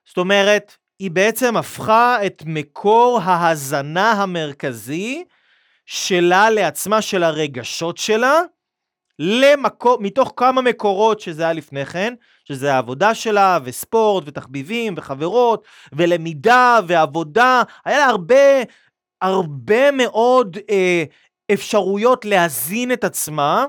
זאת 0.07 0.19
אומרת, 0.19 0.77
היא 0.99 1.11
בעצם 1.11 1.57
הפכה 1.57 2.27
את 2.27 2.43
מקור 2.47 3.21
ההזנה 3.25 4.13
המרכזי 4.13 5.25
שלה 5.87 6.51
לעצמה, 6.51 7.03
של 7.03 7.23
הרגשות 7.23 7.99
שלה, 7.99 8.41
למקור, 9.19 9.99
מתוך 10.01 10.33
כמה 10.37 10.63
מקורות 10.63 11.21
שזה 11.21 11.43
היה 11.43 11.53
לפני 11.53 11.87
כן, 11.87 12.15
שזה 12.45 12.75
העבודה 12.75 13.15
שלה, 13.15 13.59
וספורט, 13.65 14.25
ותחביבים, 14.27 14.95
וחברות, 14.97 15.65
ולמידה, 15.93 16.79
ועבודה, 16.87 17.63
היה 17.85 17.99
לה 17.99 18.05
הרבה, 18.05 18.63
הרבה 19.23 19.91
מאוד 19.91 20.57
אה, 20.71 21.05
אפשרויות 21.53 22.25
להזין 22.25 22.93
את 22.93 23.05
עצמה, 23.05 23.67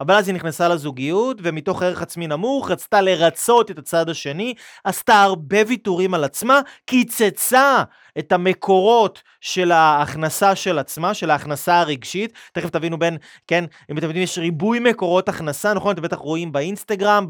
אבל 0.00 0.14
אז 0.14 0.28
היא 0.28 0.34
נכנסה 0.34 0.68
לזוגיות, 0.68 1.36
ומתוך 1.42 1.82
ערך 1.82 2.02
עצמי 2.02 2.26
נמוך, 2.26 2.70
רצתה 2.70 3.00
לרצות 3.00 3.70
את 3.70 3.78
הצד 3.78 4.08
השני, 4.08 4.54
עשתה 4.84 5.22
הרבה 5.22 5.58
ויתורים 5.68 6.14
על 6.14 6.24
עצמה, 6.24 6.60
קיצצה 6.86 7.82
את 8.18 8.32
המקורות 8.32 9.22
של 9.40 9.72
ההכנסה 9.72 10.56
של 10.56 10.78
עצמה, 10.78 11.14
של 11.14 11.30
ההכנסה 11.30 11.80
הרגשית. 11.80 12.32
תכף 12.52 12.70
תבינו 12.70 12.98
בין, 12.98 13.16
כן, 13.46 13.64
אם 13.90 13.98
אתם 13.98 14.06
יודעים, 14.06 14.24
יש 14.24 14.38
ריבוי 14.38 14.78
מקורות 14.78 15.28
הכנסה, 15.28 15.74
נכון? 15.74 15.92
אתם 15.92 16.02
בטח 16.02 16.16
רואים 16.16 16.52
באינסטגרם, 16.52 17.26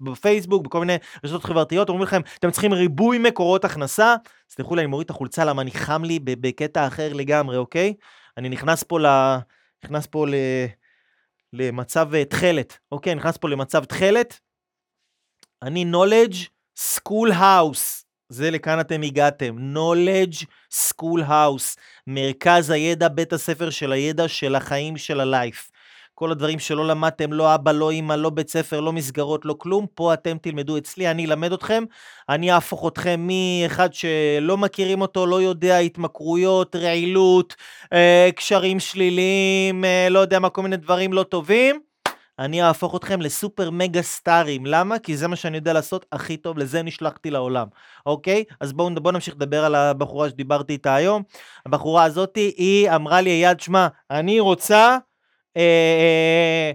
בפייסבוק, 0.00 0.64
בכל 0.64 0.80
מיני 0.80 0.96
רשתות 1.24 1.44
חברתיות, 1.44 1.88
אומרים 1.88 2.02
לכם, 2.04 2.20
אתם 2.38 2.50
צריכים 2.50 2.72
ריבוי 2.72 3.18
מקורות 3.18 3.64
הכנסה. 3.64 4.14
סלחו 4.50 4.74
לי, 4.74 4.82
אני 4.82 4.90
מוריד 4.90 5.04
את 5.04 5.10
החולצה, 5.10 5.44
למה 5.44 5.62
אני 5.62 5.70
חם 5.70 6.04
לי 6.04 6.18
בקטע 6.22 6.86
אחר 6.86 7.12
לגמרי, 7.12 7.56
אוקיי? 7.56 7.94
אני 8.36 8.48
נכנס 8.48 8.82
פה 8.82 9.00
ל... 9.00 9.06
נכנס 9.84 10.06
פה 10.06 10.26
ל... 10.26 10.34
למצב 11.54 12.14
אה, 12.14 12.24
תכלת, 12.24 12.78
אוקיי? 12.92 13.14
נכנס 13.14 13.36
פה 13.36 13.48
למצב 13.48 13.84
תכלת. 13.84 14.40
אני 15.62 15.84
knowledge 15.92 16.36
school 16.78 17.32
house. 17.32 18.04
זה 18.28 18.50
לכאן 18.50 18.80
אתם 18.80 19.02
הגעתם. 19.02 19.56
knowledge 19.74 20.44
school 20.72 21.22
house. 21.28 21.76
מרכז 22.06 22.70
הידע, 22.70 23.08
בית 23.08 23.32
הספר 23.32 23.70
של 23.70 23.92
הידע 23.92 24.28
של 24.28 24.54
החיים 24.54 24.96
של 24.96 25.20
הלייף. 25.20 25.70
כל 26.14 26.30
הדברים 26.30 26.58
שלא 26.58 26.86
למדתם, 26.86 27.32
לא 27.32 27.54
אבא, 27.54 27.72
לא 27.72 27.92
אמא, 27.92 28.12
לא 28.12 28.30
בית 28.30 28.50
ספר, 28.50 28.80
לא 28.80 28.92
מסגרות, 28.92 29.44
לא 29.44 29.54
כלום, 29.58 29.86
פה 29.94 30.14
אתם 30.14 30.36
תלמדו 30.38 30.78
אצלי, 30.78 31.10
אני 31.10 31.26
אלמד 31.26 31.52
אתכם, 31.52 31.84
אני 32.28 32.52
אהפוך 32.52 32.88
אתכם 32.88 33.28
מאחד 33.28 33.94
שלא 33.94 34.56
מכירים 34.56 35.00
אותו, 35.00 35.26
לא 35.26 35.42
יודע, 35.42 35.78
התמכרויות, 35.78 36.76
רעילות, 36.76 37.54
אה, 37.92 38.30
קשרים 38.36 38.80
שליליים, 38.80 39.84
אה, 39.84 40.08
לא 40.10 40.18
יודע 40.18 40.38
מה, 40.38 40.48
כל 40.50 40.62
מיני 40.62 40.76
דברים 40.76 41.12
לא 41.12 41.22
טובים. 41.22 41.80
אני 42.38 42.62
אהפוך 42.62 42.96
אתכם 42.96 43.20
לסופר 43.20 43.70
מגה 43.70 44.02
סטארים. 44.02 44.66
למה? 44.66 44.98
כי 44.98 45.16
זה 45.16 45.28
מה 45.28 45.36
שאני 45.36 45.56
יודע 45.56 45.72
לעשות 45.72 46.06
הכי 46.12 46.36
טוב, 46.36 46.58
לזה 46.58 46.82
נשלחתי 46.82 47.30
לעולם, 47.30 47.66
אוקיי? 48.06 48.44
אז 48.60 48.72
בואו 48.72 48.94
בוא 48.94 49.12
נמשיך 49.12 49.34
לדבר 49.34 49.64
על 49.64 49.74
הבחורה 49.74 50.28
שדיברתי 50.28 50.72
איתה 50.72 50.94
היום. 50.94 51.22
הבחורה 51.66 52.04
הזאתי, 52.04 52.52
היא 52.56 52.90
אמרה 52.90 53.20
לי, 53.20 53.30
אייד, 53.30 53.60
שמע, 53.60 53.88
אני 54.10 54.40
רוצה... 54.40 54.98
אה, 55.56 55.62
אה, 55.62 56.72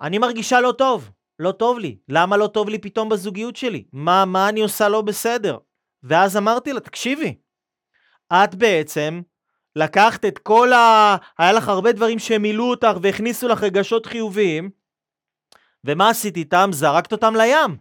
אני 0.00 0.18
מרגישה 0.18 0.60
לא 0.60 0.72
טוב, 0.72 1.10
לא 1.38 1.52
טוב 1.52 1.78
לי. 1.78 1.98
למה 2.08 2.36
לא 2.36 2.46
טוב 2.46 2.68
לי 2.68 2.78
פתאום 2.78 3.08
בזוגיות 3.08 3.56
שלי? 3.56 3.84
מה, 3.92 4.24
מה 4.24 4.48
אני 4.48 4.60
עושה 4.60 4.88
לא 4.88 5.02
בסדר? 5.02 5.58
ואז 6.02 6.36
אמרתי 6.36 6.72
לה, 6.72 6.80
תקשיבי, 6.80 7.34
את 8.32 8.54
בעצם 8.54 9.20
לקחת 9.76 10.24
את 10.24 10.38
כל 10.38 10.72
ה... 10.72 11.16
היה 11.38 11.52
לך 11.52 11.68
הרבה 11.68 11.92
דברים 11.92 12.18
שמילאו 12.18 12.70
אותך 12.70 12.92
והכניסו 13.02 13.48
לך 13.48 13.62
רגשות 13.62 14.06
חיוביים, 14.06 14.70
ומה 15.84 16.08
עשית 16.08 16.36
איתם? 16.36 16.70
זרקת 16.72 17.12
אותם 17.12 17.36
לים. 17.36 17.76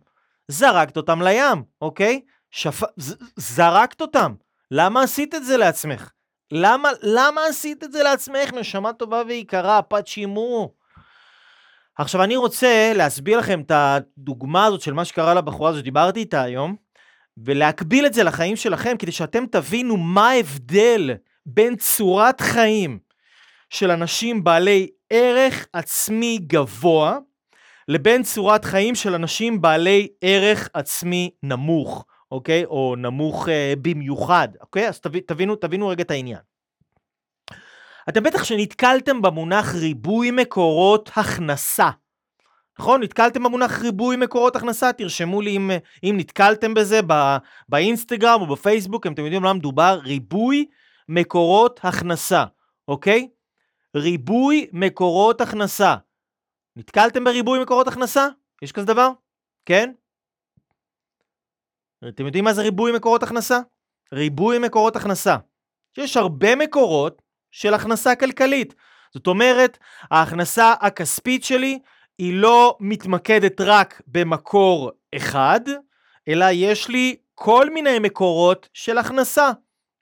זרקת 0.48 0.98
אותם 0.98 1.22
לים, 1.22 1.64
אוקיי? 1.82 2.22
שפ... 2.52 2.84
ז... 2.98 3.16
זרקת 3.36 4.02
אותם. 4.02 4.34
למה 4.72 5.02
עשית 5.02 5.36
את 5.36 5.46
זה 5.46 5.58
לעצמך? 5.58 6.12
למה, 6.52 6.90
למה 7.04 7.42
עשית 7.50 7.84
את 7.84 7.92
זה 7.92 8.04
לעצמך, 8.04 8.54
נשמה 8.54 8.94
טובה 8.94 9.22
ויקרה, 9.28 9.82
פת 9.82 10.08
שימור? 10.08 10.76
עכשיו, 11.98 12.24
אני 12.24 12.36
רוצה 12.36 12.92
להסביר 12.96 13.40
לכם 13.40 13.62
את 13.62 13.72
הדוגמה 13.76 14.66
הזאת 14.66 14.82
של 14.82 14.94
מה 14.94 15.06
שקרה 15.06 15.34
לבחורה 15.34 15.70
הזאת 15.70 15.82
שדיברתי 15.82 16.20
איתה 16.20 16.42
היום, 16.42 16.76
ולהקביל 17.38 18.06
את 18.06 18.14
זה 18.14 18.24
לחיים 18.24 18.56
שלכם, 18.56 18.98
כדי 19.00 19.12
שאתם 19.12 19.46
תבינו 19.46 19.98
מה 19.98 20.30
ההבדל 20.30 21.12
בין 21.46 21.76
צורת 21.76 22.42
חיים 22.42 23.00
של 23.70 23.92
אנשים 23.92 24.44
בעלי 24.44 24.90
ערך 25.10 25.68
עצמי 25.74 26.40
גבוה, 26.48 27.18
לבין 27.88 28.24
צורת 28.24 28.66
חיים 28.66 28.96
של 28.96 29.16
אנשים 29.16 29.62
בעלי 29.62 30.08
ערך 30.22 30.70
עצמי 30.74 31.30
נמוך. 31.44 32.06
אוקיי? 32.32 32.66
או 32.66 32.96
נמוך 32.98 33.50
אה, 33.50 33.74
במיוחד, 33.82 34.48
אוקיי? 34.62 34.88
אז 34.88 35.00
תב, 35.00 35.20
תבינו, 35.20 35.56
תבינו 35.56 35.88
רגע 35.88 36.04
את 36.04 36.12
העניין. 36.12 36.40
אתם 38.10 38.24
בטח 38.24 38.44
שנתקלתם 38.44 39.22
במונח 39.22 39.76
ריבוי 39.76 40.32
מקורות 40.32 41.10
הכנסה. 41.16 41.90
נכון? 42.80 43.04
נתקלתם 43.04 43.44
במונח 43.44 43.82
ריבוי 43.82 44.16
מקורות 44.16 44.56
הכנסה? 44.56 44.94
תרשמו 44.94 45.42
לי 45.42 45.58
אם, 45.58 45.72
אם 46.04 46.16
נתקלתם 46.18 46.74
בזה 46.74 47.02
בא, 47.02 47.38
באינסטגרם 47.70 48.42
או 48.42 48.48
בפייסבוק, 48.48 49.08
אם 49.08 49.14
אתם 49.14 49.24
יודעים 49.24 49.44
למה 49.44 49.54
מדובר, 49.54 50.00
ריבוי 50.04 50.66
מקורות 51.10 51.80
הכנסה, 51.84 52.44
אוקיי? 52.88 53.30
ריבוי 53.96 54.68
מקורות 54.74 55.42
הכנסה. 55.42 55.96
נתקלתם 56.76 57.24
בריבוי 57.24 57.62
מקורות 57.62 57.88
הכנסה? 57.88 58.28
יש 58.62 58.72
כזה 58.72 58.86
דבר? 58.86 59.12
כן? 59.66 59.92
אתם 62.08 62.26
יודעים 62.26 62.44
מה 62.44 62.54
זה 62.54 62.62
ריבוי 62.62 62.92
מקורות 62.92 63.24
הכנסה? 63.24 63.60
ריבוי 64.14 64.60
מקורות 64.60 64.96
הכנסה. 64.96 65.38
יש 65.98 66.18
הרבה 66.18 66.56
מקורות 66.56 67.22
של 67.52 67.74
הכנסה 67.74 68.16
כלכלית. 68.16 68.76
זאת 69.14 69.28
אומרת, 69.28 69.78
ההכנסה 70.12 70.74
הכספית 70.82 71.44
שלי 71.44 71.80
היא 72.18 72.34
לא 72.34 72.78
מתמקדת 72.80 73.62
רק 73.62 74.02
במקור 74.08 74.92
אחד, 75.16 75.62
אלא 76.28 76.46
יש 76.52 76.90
לי 76.90 77.16
כל 77.36 77.70
מיני 77.70 78.00
מקורות 78.00 78.70
של 78.74 78.98
הכנסה, 78.98 79.52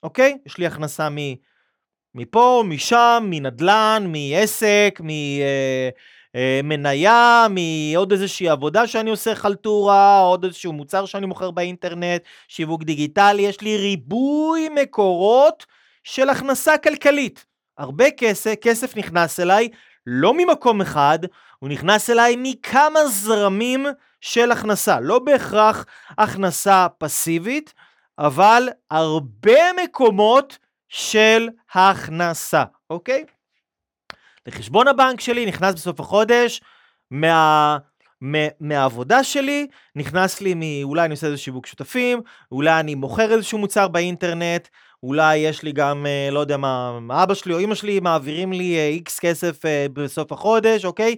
אוקיי? 0.04 0.38
יש 0.46 0.58
לי 0.58 0.68
הכנסה. 0.68 1.08
מפה, 2.16 2.64
משם, 2.66 3.28
מנדל"ן, 3.30 4.04
מעסק, 4.08 5.00
מ... 5.04 5.10
אה, 5.10 5.90
מניה 6.64 7.48
מעוד 7.50 8.12
איזושהי 8.12 8.50
עבודה 8.50 8.88
שאני 8.88 9.10
עושה 9.10 9.36
חלטורה, 9.36 10.20
עוד 10.20 10.44
איזשהו 10.44 10.74
מוצר 10.74 11.06
שאני 11.06 11.26
מוכר 11.26 11.52
באינטרנט, 11.52 12.22
שיווק 12.48 12.84
דיגיטלי, 12.84 13.42
יש 13.42 13.62
לי 13.62 13.78
ריבוי 13.78 14.70
מקורות 14.70 15.66
של 16.04 16.30
הכנסה 16.30 16.78
כלכלית. 16.78 17.46
הרבה 17.78 18.12
כסף, 18.12 18.54
כסף 18.62 18.98
נכנס 18.98 19.40
אליי 19.40 19.70
לא 20.08 20.34
ממקום 20.34 20.82
אחד, 20.82 21.20
הוא 21.60 21.70
נכנס 21.70 22.10
אליי 22.10 22.36
מכמה 22.38 23.06
זרמים 23.08 23.86
של 24.22 24.52
הכנסה. 24.52 25.00
לא 25.00 25.20
בהכרח 25.20 25.86
הכנסה 26.18 26.88
פסיבית, 26.98 27.74
אבל 28.20 28.70
הרבה 28.92 29.60
מקומות 29.84 30.58
של 30.90 31.50
הכנסה, 31.74 32.64
אוקיי? 32.90 33.26
לחשבון 34.48 34.88
הבנק 34.88 35.22
שלי, 35.22 35.46
נכנס 35.46 35.74
בסוף 35.74 36.00
החודש, 36.00 36.62
מה, 37.12 37.78
מה, 38.22 38.48
מהעבודה 38.60 39.24
שלי, 39.24 39.68
נכנס 39.96 40.42
לי, 40.42 40.54
מ, 40.54 40.62
אולי 40.84 41.06
אני 41.06 41.14
עושה 41.14 41.28
איזה 41.28 41.38
שיווק 41.38 41.66
שותפים, 41.66 42.22
אולי 42.52 42.80
אני 42.80 42.96
מוכר 42.96 43.32
איזשהו 43.32 43.58
מוצר 43.58 43.88
באינטרנט, 43.88 44.68
אולי 45.04 45.38
יש 45.38 45.64
לי 45.64 45.72
גם, 45.72 46.06
אה, 46.06 46.30
לא 46.32 46.40
יודע 46.40 46.58
מה, 46.58 47.00
אבא 47.24 47.34
שלי 47.34 47.54
או 47.54 47.60
אמא 47.60 47.76
שלי 47.76 48.00
מעבירים 48.00 48.54
לי 48.54 48.88
איקס 48.88 49.20
כסף 49.20 49.66
אה, 49.66 49.86
בסוף 49.94 50.32
החודש, 50.32 50.86
אוקיי? 50.86 51.16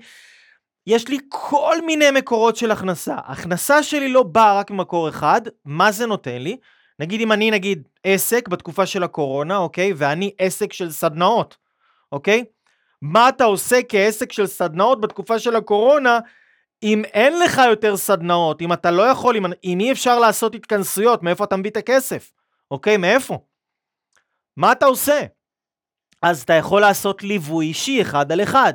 יש 0.88 1.08
לי 1.08 1.18
כל 1.30 1.82
מיני 1.86 2.12
מקורות 2.12 2.56
של 2.56 2.72
הכנסה. 2.72 3.16
הכנסה 3.26 3.84
שלי 3.84 4.10
לא 4.10 4.24
באה 4.24 4.60
רק 4.60 4.72
ממקור 4.72 5.10
אחד, 5.10 5.42
מה 5.66 5.92
זה 5.92 6.06
נותן 6.06 6.42
לי? 6.42 6.58
נגיד 7.00 7.22
אם 7.22 7.32
אני 7.32 7.52
נגיד 7.52 7.88
עסק 8.04 8.48
בתקופה 8.48 8.86
של 8.86 9.04
הקורונה, 9.04 9.58
אוקיי? 9.58 9.94
ואני 9.96 10.32
עסק 10.40 10.74
של 10.74 10.92
סדנאות, 10.92 11.58
אוקיי? 12.12 12.44
מה 13.02 13.30
אתה 13.30 13.44
עושה 13.44 13.80
כעסק 13.90 14.32
של 14.32 14.48
סדנאות 14.48 15.02
בתקופה 15.02 15.40
של 15.40 15.56
הקורונה 15.56 16.20
אם 16.84 17.04
אין 17.06 17.40
לך 17.40 17.62
יותר 17.70 17.98
סדנאות, 17.98 18.62
אם 18.62 18.74
אתה 18.74 18.92
לא 18.92 19.02
יכול, 19.02 19.38
אם, 19.38 19.46
אם 19.64 19.80
אי 19.80 19.92
אפשר 19.92 20.20
לעשות 20.20 20.56
התכנסויות, 20.56 21.24
מאיפה 21.24 21.44
אתה 21.44 21.58
מביא 21.58 21.72
את 21.72 21.78
הכסף? 21.78 22.32
אוקיי, 22.72 22.98
מאיפה? 22.98 23.40
מה 24.58 24.72
אתה 24.72 24.86
עושה? 24.86 25.22
אז 26.22 26.42
אתה 26.42 26.54
יכול 26.54 26.82
לעשות 26.82 27.24
ליווי 27.24 27.66
אישי 27.66 28.02
אחד 28.02 28.32
על 28.32 28.44
אחד, 28.44 28.74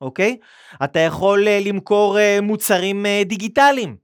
אוקיי? 0.00 0.36
אתה 0.84 0.98
יכול 0.98 1.44
אה, 1.44 1.68
למכור 1.68 2.18
אה, 2.18 2.40
מוצרים 2.40 3.06
אה, 3.06 3.28
דיגיטליים, 3.28 3.96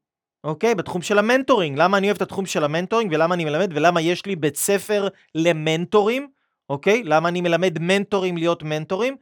אוקיי? 0.44 0.74
בתחום 0.74 1.02
של 1.02 1.18
ה 1.18 1.24
mentoring. 1.24 1.78
למה 1.78 1.96
אני 1.98 2.06
אוהב 2.06 2.16
את 2.16 2.22
התחום 2.22 2.46
של 2.46 2.64
ה 2.64 2.69
mentoring 2.69 3.12
ולמה 3.12 3.34
אני 3.34 3.44
מלמד 3.44 3.70
ולמה 3.74 4.00
יש 4.00 4.26
לי 4.26 4.36
בית 4.36 4.56
ספר 4.56 5.08
למנטורים, 5.34 6.28
אוקיי? 6.70 7.02
למה 7.04 7.28
אני 7.28 7.40
מלמד 7.40 7.78
מנטורים 7.78 8.36
להיות 8.36 8.62
מנטורים? 8.62 9.16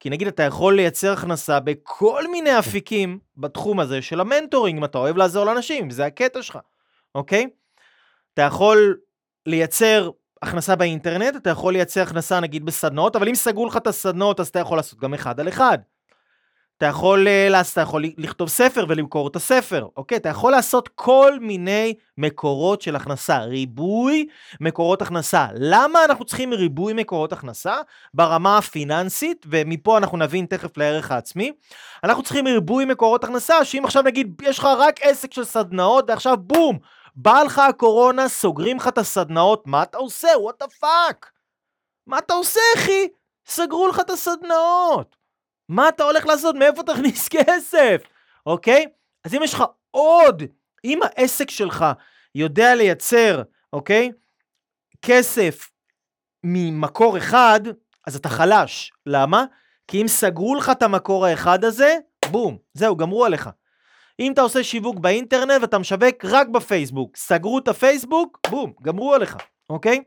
כי 0.00 0.10
נגיד 0.10 0.28
אתה 0.28 0.42
יכול 0.42 0.76
לייצר 0.76 1.12
הכנסה 1.12 1.60
בכל 1.60 2.30
מיני 2.30 2.58
אפיקים 2.58 3.18
בתחום 3.36 3.80
הזה 3.80 4.02
של 4.02 4.20
ה 4.20 4.25
mentoring, 4.25 4.78
אם 4.78 4.84
אתה 4.84 4.98
אוהב 4.98 5.16
לעזור 5.16 5.44
לאנשים, 5.44 5.90
זה 5.90 6.06
הקטע 6.06 6.42
שלך, 6.42 6.58
אוקיי? 7.14 7.46
אתה 8.34 8.42
יכול 8.42 8.96
לייצר 9.46 10.10
הכנסה 10.42 10.76
באינטרנט, 10.76 11.36
אתה 11.36 11.50
יכול 11.50 11.72
לייצר 11.72 12.02
הכנסה 12.02 12.40
נגיד 12.40 12.64
בסדנאות, 12.64 13.16
אבל 13.16 13.28
אם 13.28 13.34
סגרו 13.34 13.66
לך 13.66 13.76
את 13.76 13.86
הסדנאות 13.86 14.40
אז 14.40 14.48
אתה 14.48 14.58
יכול 14.58 14.78
לעשות 14.78 14.98
גם 14.98 15.14
אחד 15.14 15.40
על 15.40 15.48
אחד. 15.48 15.78
אתה 16.80 16.88
יכול, 16.88 17.28
אה, 17.28 17.60
אתה 17.72 17.80
יכול 17.80 18.04
לכתוב 18.18 18.48
ספר 18.48 18.84
ולמכור 18.88 19.28
את 19.28 19.36
הספר, 19.36 19.86
אוקיי? 19.96 20.16
אתה 20.16 20.28
יכול 20.28 20.52
לעשות 20.52 20.88
כל 20.94 21.38
מיני 21.40 21.94
מקורות 22.18 22.82
של 22.82 22.96
הכנסה, 22.96 23.38
ריבוי 23.38 24.26
מקורות 24.60 25.02
הכנסה. 25.02 25.46
למה 25.54 26.04
אנחנו 26.04 26.24
צריכים 26.24 26.52
ריבוי 26.52 26.92
מקורות 26.92 27.32
הכנסה? 27.32 27.76
ברמה 28.14 28.58
הפיננסית, 28.58 29.46
ומפה 29.48 29.98
אנחנו 29.98 30.18
נבין 30.18 30.46
תכף 30.46 30.76
לערך 30.76 31.10
העצמי. 31.10 31.52
אנחנו 32.04 32.22
צריכים 32.22 32.46
ריבוי 32.46 32.84
מקורות 32.84 33.24
הכנסה, 33.24 33.64
שאם 33.64 33.84
עכשיו 33.84 34.02
נגיד 34.02 34.42
יש 34.42 34.58
לך 34.58 34.64
רק 34.78 35.00
עסק 35.02 35.34
של 35.34 35.44
סדנאות, 35.44 36.04
ועכשיו 36.10 36.36
בום, 36.36 36.78
בא 37.16 37.42
לך 37.42 37.58
הקורונה, 37.58 38.28
סוגרים 38.28 38.76
לך 38.76 38.88
את 38.88 38.98
הסדנאות, 38.98 39.66
מה 39.66 39.82
אתה 39.82 39.98
עושה? 39.98 40.28
what 40.36 40.58
the 40.58 40.66
fuck? 40.80 41.30
מה 42.06 42.18
אתה 42.18 42.34
עושה, 42.34 42.60
אחי? 42.76 43.08
סגרו 43.46 43.88
לך 43.88 44.00
את 44.00 44.10
הסדנאות. 44.10 45.19
מה 45.70 45.88
אתה 45.88 46.04
הולך 46.04 46.26
לעשות? 46.26 46.56
מאיפה 46.56 46.82
תכניס 46.82 47.28
כסף? 47.36 48.02
אוקיי? 48.46 48.86
אז 49.24 49.34
אם 49.34 49.42
יש 49.42 49.54
לך 49.54 49.64
עוד, 49.90 50.42
אם 50.84 51.00
העסק 51.02 51.50
שלך 51.50 51.84
יודע 52.34 52.74
לייצר, 52.74 53.42
אוקיי? 53.72 54.10
כסף 55.02 55.70
ממקור 56.44 57.18
אחד, 57.18 57.60
אז 58.06 58.16
אתה 58.16 58.28
חלש. 58.28 58.92
למה? 59.06 59.44
כי 59.88 60.02
אם 60.02 60.08
סגרו 60.08 60.54
לך 60.54 60.70
את 60.70 60.82
המקור 60.82 61.26
האחד 61.26 61.64
הזה, 61.64 61.96
בום, 62.30 62.58
זהו, 62.74 62.96
גמרו 62.96 63.24
עליך. 63.24 63.50
אם 64.20 64.32
אתה 64.32 64.40
עושה 64.40 64.64
שיווק 64.64 64.98
באינטרנט 64.98 65.62
ואתה 65.62 65.78
משווק 65.78 66.24
רק 66.24 66.48
בפייסבוק, 66.48 67.16
סגרו 67.16 67.58
את 67.58 67.68
הפייסבוק, 67.68 68.38
בום, 68.50 68.72
גמרו 68.82 69.14
עליך, 69.14 69.36
אוקיי? 69.70 70.02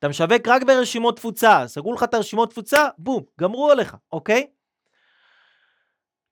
אתה 0.00 0.08
משווק 0.08 0.48
רק 0.48 0.62
ברשימות 0.62 1.16
תפוצה, 1.16 1.62
סגרו 1.66 1.92
לך 1.92 2.02
את 2.02 2.14
הרשימות 2.14 2.50
תפוצה, 2.50 2.88
בום, 2.98 3.22
גמרו 3.40 3.70
עליך, 3.70 3.96
אוקיי? 4.12 4.46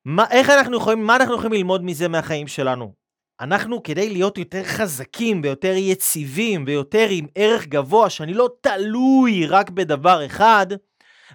מה, 0.05 0.25
איך 0.31 0.51
אנחנו 0.51 0.77
יכולים, 0.77 1.07
מה 1.07 1.17
אנחנו 1.17 1.35
יכולים 1.35 1.53
ללמוד 1.53 1.85
מזה 1.85 2.09
מהחיים 2.09 2.47
שלנו? 2.47 2.93
אנחנו, 3.41 3.83
כדי 3.83 4.11
להיות 4.11 4.39
יותר 4.39 4.65
חזקים 4.65 5.41
ויותר 5.45 5.73
יציבים 5.77 6.65
ויותר 6.67 7.07
עם 7.11 7.27
ערך 7.35 7.67
גבוה, 7.67 8.11
שאני 8.11 8.35
לא 8.35 8.49
תלוי 8.61 9.47
רק 9.47 9.71
בדבר 9.71 10.26
אחד, 10.26 10.67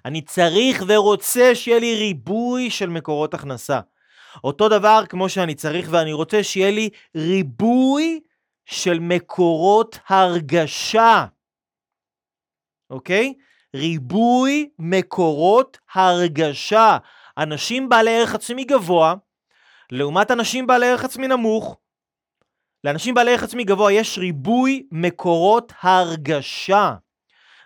אני 0.06 0.22
צריך 0.22 0.84
ורוצה 0.88 1.56
שיהיה 1.56 1.80
לי 1.80 1.96
ריבוי 1.96 2.70
של 2.70 2.90
מקורות 2.90 3.34
הכנסה. 3.34 3.80
אותו 4.44 4.70
דבר 4.70 5.04
כמו 5.10 5.30
שאני 5.30 5.56
צריך 5.56 5.88
ואני 5.92 6.14
רוצה 6.14 6.44
שיהיה 6.44 6.72
לי 6.72 6.90
ריבוי 7.16 8.20
של 8.66 9.00
מקורות 9.00 10.00
הרגשה. 10.08 11.26
אוקיי? 12.94 13.34
ריבוי 13.76 14.70
מקורות 14.80 15.78
הרגשה. 15.94 16.98
אנשים 17.38 17.90
בעלי 17.90 18.12
ערך 18.18 18.36
עצמי 18.36 18.64
גבוה, 18.64 19.14
לעומת 19.92 20.32
אנשים 20.32 20.68
בעלי 20.68 20.88
ערך 20.88 21.04
עצמי 21.04 21.28
נמוך. 21.28 21.78
לאנשים 22.84 23.14
בעלי 23.14 23.32
ערך 23.32 23.44
עצמי 23.44 23.64
גבוה 23.64 23.92
יש 23.92 24.18
ריבוי 24.18 24.88
מקורות 24.92 25.74
הרגשה. 25.82 26.94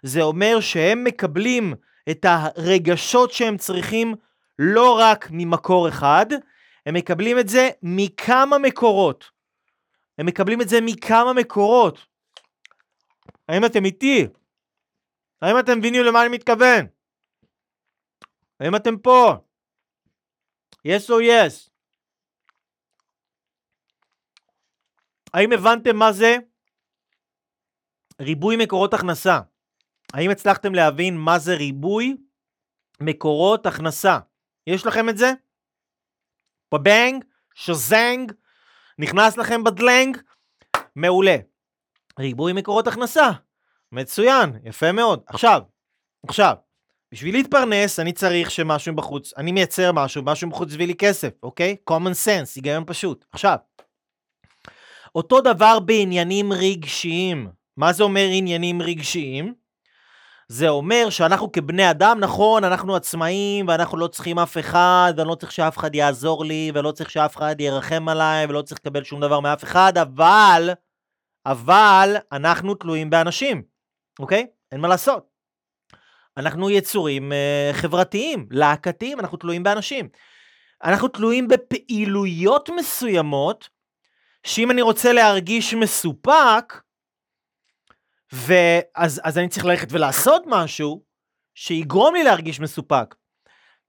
זה 0.03 0.21
אומר 0.21 0.59
שהם 0.59 1.03
מקבלים 1.03 1.73
את 2.09 2.25
הרגשות 2.29 3.31
שהם 3.31 3.57
צריכים 3.57 4.15
לא 4.59 4.99
רק 4.99 5.27
ממקור 5.31 5.87
אחד, 5.87 6.25
הם 6.85 6.93
מקבלים 6.93 7.39
את 7.39 7.49
זה 7.49 7.69
מכמה 7.83 8.57
מקורות. 8.57 9.29
הם 10.17 10.25
מקבלים 10.25 10.61
את 10.61 10.69
זה 10.69 10.81
מכמה 10.81 11.33
מקורות. 11.33 12.05
האם 13.49 13.65
אתם 13.65 13.85
איתי? 13.85 14.27
האם 15.41 15.59
אתם 15.59 15.77
מבינים 15.77 16.01
למה 16.03 16.21
אני 16.21 16.29
מתכוון? 16.29 16.85
האם 18.59 18.75
אתם 18.75 18.97
פה? 18.97 19.33
yes 20.87 21.09
או 21.09 21.19
yes? 21.19 21.69
האם 25.33 25.49
הבנתם 25.51 25.95
מה 25.95 26.11
זה 26.11 26.35
ריבוי 28.21 28.55
מקורות 28.63 28.93
הכנסה? 28.93 29.39
האם 30.13 30.29
הצלחתם 30.31 30.75
להבין 30.75 31.17
מה 31.17 31.39
זה 31.39 31.55
ריבוי 31.55 32.17
מקורות 33.01 33.65
הכנסה? 33.65 34.19
יש 34.67 34.85
לכם 34.85 35.09
את 35.09 35.17
זה? 35.17 35.31
בבנג, 36.73 37.25
שזנג, 37.55 38.31
נכנס 38.99 39.37
לכם 39.37 39.63
בדלנג? 39.63 40.17
מעולה. 40.95 41.35
ריבוי 42.19 42.53
מקורות 42.53 42.87
הכנסה. 42.87 43.46
מצוין, 43.91 44.51
יפה 44.63 44.91
מאוד. 44.91 45.21
עכשיו, 45.27 45.61
עכשיו, 46.27 46.55
בשביל 47.11 47.35
להתפרנס 47.35 47.99
אני 47.99 48.13
צריך 48.13 48.51
שמשהו 48.51 48.95
בחוץ, 48.95 49.33
אני 49.37 49.51
מייצר 49.51 49.91
משהו, 49.91 50.23
משהו 50.23 50.49
בחוץ 50.49 50.73
הביא 50.73 50.87
לי 50.87 50.95
כסף, 50.95 51.29
אוקיי? 51.43 51.75
common 51.89 52.25
sense, 52.25 52.51
היגיון 52.55 52.83
פשוט. 52.87 53.25
עכשיו, 53.31 53.57
אותו 55.15 55.41
דבר 55.41 55.79
בעניינים 55.79 56.53
רגשיים. 56.53 57.49
מה 57.77 57.93
זה 57.93 58.03
אומר 58.03 58.27
עניינים 58.31 58.81
רגשיים? 58.81 59.53
זה 60.47 60.69
אומר 60.69 61.09
שאנחנו 61.09 61.51
כבני 61.51 61.91
אדם, 61.91 62.19
נכון, 62.19 62.63
אנחנו 62.63 62.95
עצמאים, 62.95 63.67
ואנחנו 63.67 63.97
לא 63.97 64.07
צריכים 64.07 64.39
אף 64.39 64.57
אחד, 64.57 65.13
ואני 65.17 65.29
לא 65.29 65.35
צריך 65.35 65.51
שאף 65.51 65.77
אחד 65.77 65.95
יעזור 65.95 66.45
לי, 66.45 66.71
ולא 66.73 66.91
צריך 66.91 67.09
שאף 67.11 67.37
אחד 67.37 67.61
ירחם 67.61 68.09
עליי, 68.09 68.45
ולא 68.45 68.61
צריך 68.61 68.79
לקבל 68.81 69.03
שום 69.03 69.21
דבר 69.21 69.39
מאף 69.39 69.63
אחד, 69.63 69.97
אבל, 69.97 70.69
אבל, 71.45 72.15
אנחנו 72.31 72.75
תלויים 72.75 73.09
באנשים, 73.09 73.76
אוקיי? 74.19 74.47
אין 74.71 74.81
מה 74.81 74.87
לעשות. 74.87 75.29
אנחנו 76.37 76.69
יצורים 76.69 77.31
uh, 77.31 77.73
חברתיים, 77.73 78.47
להקתיים, 78.51 79.19
אנחנו 79.19 79.37
תלויים 79.37 79.63
באנשים. 79.63 80.09
אנחנו 80.83 81.07
תלויים 81.07 81.47
בפעילויות 81.47 82.69
מסוימות, 82.69 83.69
שאם 84.43 84.71
אני 84.71 84.81
רוצה 84.81 85.13
להרגיש 85.13 85.73
מסופק, 85.73 86.81
ואז 88.31 89.21
אז 89.23 89.37
אני 89.37 89.49
צריך 89.49 89.65
ללכת 89.65 89.87
ולעשות 89.91 90.43
משהו 90.45 91.03
שיגרום 91.55 92.15
לי 92.15 92.23
להרגיש 92.23 92.59
מסופק. 92.59 93.15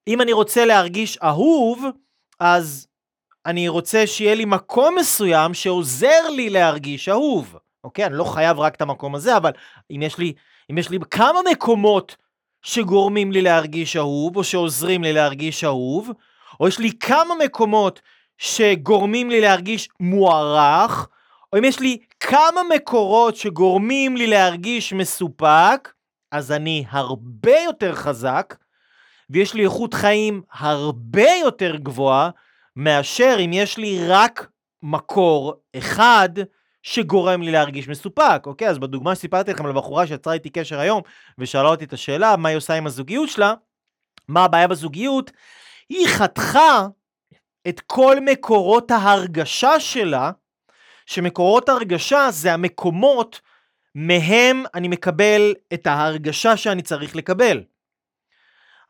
אם 0.08 0.20
אני 0.20 0.32
רוצה 0.32 0.64
להרגיש 0.64 1.18
אהוב, 1.18 1.84
אז 2.40 2.88
אני 3.46 3.68
רוצה 3.68 4.06
שיהיה 4.06 4.34
לי 4.34 4.44
מקום 4.44 4.94
מסוים 4.98 5.54
שעוזר 5.54 6.28
לי 6.36 6.50
להרגיש 6.50 7.08
אהוב. 7.08 7.56
אוקיי? 7.84 8.06
אני 8.06 8.14
לא 8.14 8.24
חייב 8.24 8.58
רק 8.58 8.74
את 8.74 8.82
המקום 8.82 9.14
הזה, 9.14 9.36
אבל 9.36 9.50
אם 9.90 10.02
יש 10.02 10.18
לי, 10.18 10.32
אם 10.70 10.78
יש 10.78 10.90
לי 10.90 10.98
כמה 11.10 11.40
מקומות 11.50 12.16
שגורמים 12.62 13.32
לי 13.32 13.42
להרגיש 13.42 13.96
אהוב, 13.96 14.36
או 14.36 14.44
שעוזרים 14.44 15.02
לי 15.02 15.12
להרגיש 15.12 15.64
אהוב, 15.64 16.10
או 16.60 16.68
יש 16.68 16.78
לי 16.78 16.90
כמה 17.00 17.34
מקומות 17.44 18.00
שגורמים 18.38 19.30
לי 19.30 19.40
להרגיש 19.40 19.88
מוערך, 20.00 21.08
או 21.52 21.58
אם 21.58 21.64
יש 21.64 21.80
לי 21.80 21.98
כמה 22.20 22.60
מקורות 22.74 23.36
שגורמים 23.36 24.16
לי 24.16 24.26
להרגיש 24.26 24.92
מסופק, 24.92 25.92
אז 26.32 26.52
אני 26.52 26.84
הרבה 26.90 27.60
יותר 27.64 27.94
חזק, 27.94 28.54
ויש 29.30 29.54
לי 29.54 29.64
איכות 29.64 29.94
חיים 29.94 30.42
הרבה 30.52 31.30
יותר 31.40 31.76
גבוהה, 31.76 32.30
מאשר 32.76 33.36
אם 33.44 33.50
יש 33.52 33.76
לי 33.78 34.08
רק 34.08 34.48
מקור 34.82 35.54
אחד 35.76 36.28
שגורם 36.92 37.42
לי 37.42 37.52
להרגיש 37.52 37.88
מסופק, 37.88 38.42
אוקיי? 38.46 38.68
אז 38.68 38.78
בדוגמה 38.78 39.14
שסיפרתי 39.14 39.50
לכם 39.50 39.64
על 39.64 39.70
הבחורה 39.70 40.06
שיצרה 40.06 40.32
איתי 40.32 40.50
קשר 40.50 40.80
היום, 40.80 41.02
ושאלה 41.38 41.68
אותי 41.68 41.84
את 41.84 41.92
השאלה, 41.92 42.36
מה 42.36 42.48
היא 42.48 42.56
עושה 42.56 42.74
עם 42.74 42.86
הזוגיות 42.86 43.28
שלה, 43.28 43.54
מה 44.28 44.44
הבעיה 44.44 44.68
בזוגיות? 44.68 45.30
היא 45.88 46.06
חתכה 46.08 46.86
את 47.68 47.80
כל 47.80 48.16
מקורות 48.20 48.90
ההרגשה 48.90 49.80
שלה, 49.80 50.30
שמקורות 51.06 51.68
הרגשה 51.68 52.26
זה 52.30 52.52
המקומות 52.52 53.40
מהם 53.94 54.62
אני 54.74 54.88
מקבל 54.88 55.54
את 55.74 55.86
ההרגשה 55.86 56.56
שאני 56.56 56.82
צריך 56.82 57.16
לקבל. 57.16 57.62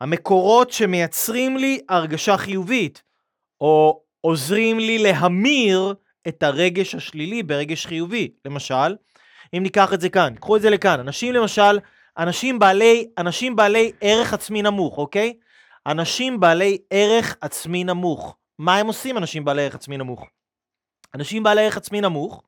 המקורות 0.01 0.71
שמייצרים 0.71 1.57
לי 1.57 1.79
הרגשה 1.89 2.37
חיובית, 2.37 3.03
או 3.61 4.01
עוזרים 4.21 4.79
לי 4.79 4.97
להמיר 4.97 5.93
את 6.27 6.43
הרגש 6.43 6.95
השלילי 6.95 7.43
ברגש 7.43 7.85
חיובי. 7.85 8.31
למשל, 8.45 8.95
אם 9.53 9.63
ניקח 9.63 9.93
את 9.93 10.01
זה 10.01 10.09
כאן, 10.09 10.33
קחו 10.35 10.55
את 10.55 10.61
זה 10.61 10.69
לכאן. 10.69 10.99
אנשים 10.99 11.33
למשל, 11.33 11.79
אנשים 12.17 12.59
בעלי, 12.59 13.09
אנשים 13.17 13.55
בעלי 13.55 13.91
ערך 14.01 14.33
עצמי 14.33 14.61
נמוך, 14.61 14.97
אוקיי? 14.97 15.33
אנשים 15.87 16.39
בעלי 16.39 16.77
ערך 16.89 17.37
עצמי 17.41 17.83
נמוך. 17.83 18.35
מה 18.59 18.77
הם 18.77 18.87
עושים 18.87 19.17
אנשים 19.17 19.45
בעלי 19.45 19.63
ערך 19.63 19.75
עצמי 19.75 19.97
נמוך? 19.97 20.25
אנשים 21.15 21.43
בעלי 21.43 21.61
ערך 21.61 21.77
עצמי 21.77 22.01
נמוך, 22.01 22.43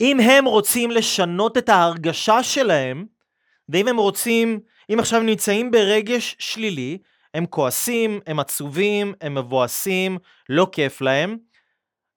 אם 0.00 0.20
הם 0.20 0.44
רוצים 0.44 0.90
לשנות 0.90 1.58
את 1.58 1.68
ההרגשה 1.68 2.42
שלהם, 2.42 3.06
ואם 3.68 3.88
הם 3.88 3.96
רוצים, 3.96 4.60
אם 4.92 4.98
עכשיו 4.98 5.20
נמצאים 5.20 5.70
ברגש 5.70 6.36
שלילי, 6.38 6.98
הם 7.34 7.46
כועסים, 7.46 8.20
הם 8.26 8.40
עצובים, 8.40 9.14
הם 9.20 9.34
מבואסים, 9.34 10.18
לא 10.48 10.68
כיף 10.72 11.00
להם, 11.00 11.36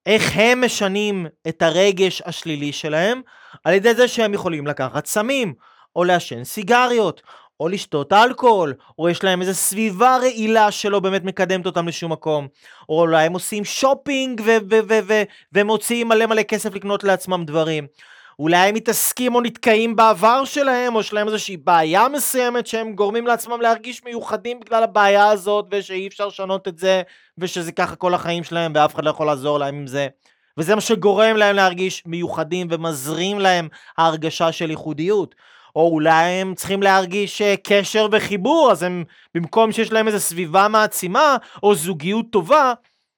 איך 0.06 0.32
הם 0.36 0.66
משנים 0.66 1.26
את 1.48 1.62
הרגש 1.62 2.22
השלילי 2.26 2.72
שלהם? 2.72 3.22
על 3.64 3.74
ידי 3.74 3.94
זה 3.94 4.08
שהם 4.08 4.34
יכולים 4.34 4.68
לקחת 4.68 5.06
סמים, 5.06 5.54
או 5.96 6.04
לעשן 6.04 6.44
סיגריות, 6.44 7.22
או 7.60 7.68
לשתות 7.68 8.14
אלכוהול, 8.14 8.74
או 9.00 9.10
יש 9.10 9.24
להם 9.24 9.42
איזו 9.42 9.54
סביבה 9.54 10.18
רעילה 10.18 10.72
שלא 10.72 11.00
באמת 11.00 11.24
מקדמת 11.24 11.66
אותם 11.66 11.88
לשום 11.88 12.12
מקום, 12.12 12.48
או 12.90 13.02
אולי 13.02 13.26
הם 13.26 13.34
עושים 13.34 13.66
שופינג 13.66 14.42
ומוציאים 15.54 16.08
מלא 16.08 16.26
מלא 16.26 16.44
כסף 16.44 16.76
לקנות 16.76 17.04
לעצמם 17.04 17.44
דברים. 17.48 17.88
אולי 18.40 18.58
הם 18.58 18.76
מתעסקים 18.76 19.36
או 19.36 19.42
נתקעים 19.42 19.96
בעבר 19.96 20.46
שלהם, 20.46 20.96
או 20.96 21.00
יש 21.00 21.14
להם 21.14 21.28
איזושהי 21.28 21.58
בעיה 21.58 22.08
מסוימת 22.08 22.68
שהם 22.68 22.94
גורמים 22.96 23.28
לעצמם 23.28 23.62
להרגיש 23.62 24.04
מיוחדים 24.04 24.60
בגלל 24.60 24.84
הבעיה 24.84 25.28
הזאת, 25.28 25.66
ושאי 25.72 26.08
אפשר 26.08 26.28
לשנות 26.28 26.68
את 26.68 26.78
זה, 26.78 27.02
ושזה 27.38 27.72
ככה 27.72 27.96
כל 27.96 28.14
החיים 28.14 28.44
שלהם, 28.44 28.72
ואף 28.76 28.96
אחד 28.96 29.04
לא 29.04 29.10
יכול 29.10 29.28
לעזור 29.28 29.60
להם 29.60 29.76
עם 29.76 29.88
זה. 29.88 30.08
וזה 30.58 30.76
מה 30.76 30.82
שגורם 30.82 31.36
להם 31.38 31.56
להרגיש 31.56 32.04
מיוחדים 32.06 32.68
ומזרים 32.70 33.40
להם 33.40 33.68
ההרגשה 33.98 34.52
של 34.52 34.70
ייחודיות. 34.70 35.36
או 35.76 35.90
אולי 35.92 36.24
הם 36.26 36.56
צריכים 36.56 36.84
להרגיש 36.84 37.42
אה, 37.42 37.56
קשר 37.64 38.08
וחיבור, 38.12 38.72
אז 38.72 38.84
הם, 38.84 39.04
במקום 39.36 39.72
שיש 39.72 39.92
להם 39.92 40.08
איזו 40.08 40.20
סביבה 40.20 40.68
מעצימה, 40.68 41.38
או 41.64 41.76
זוגיות 41.76 42.26
טובה, 42.32 42.74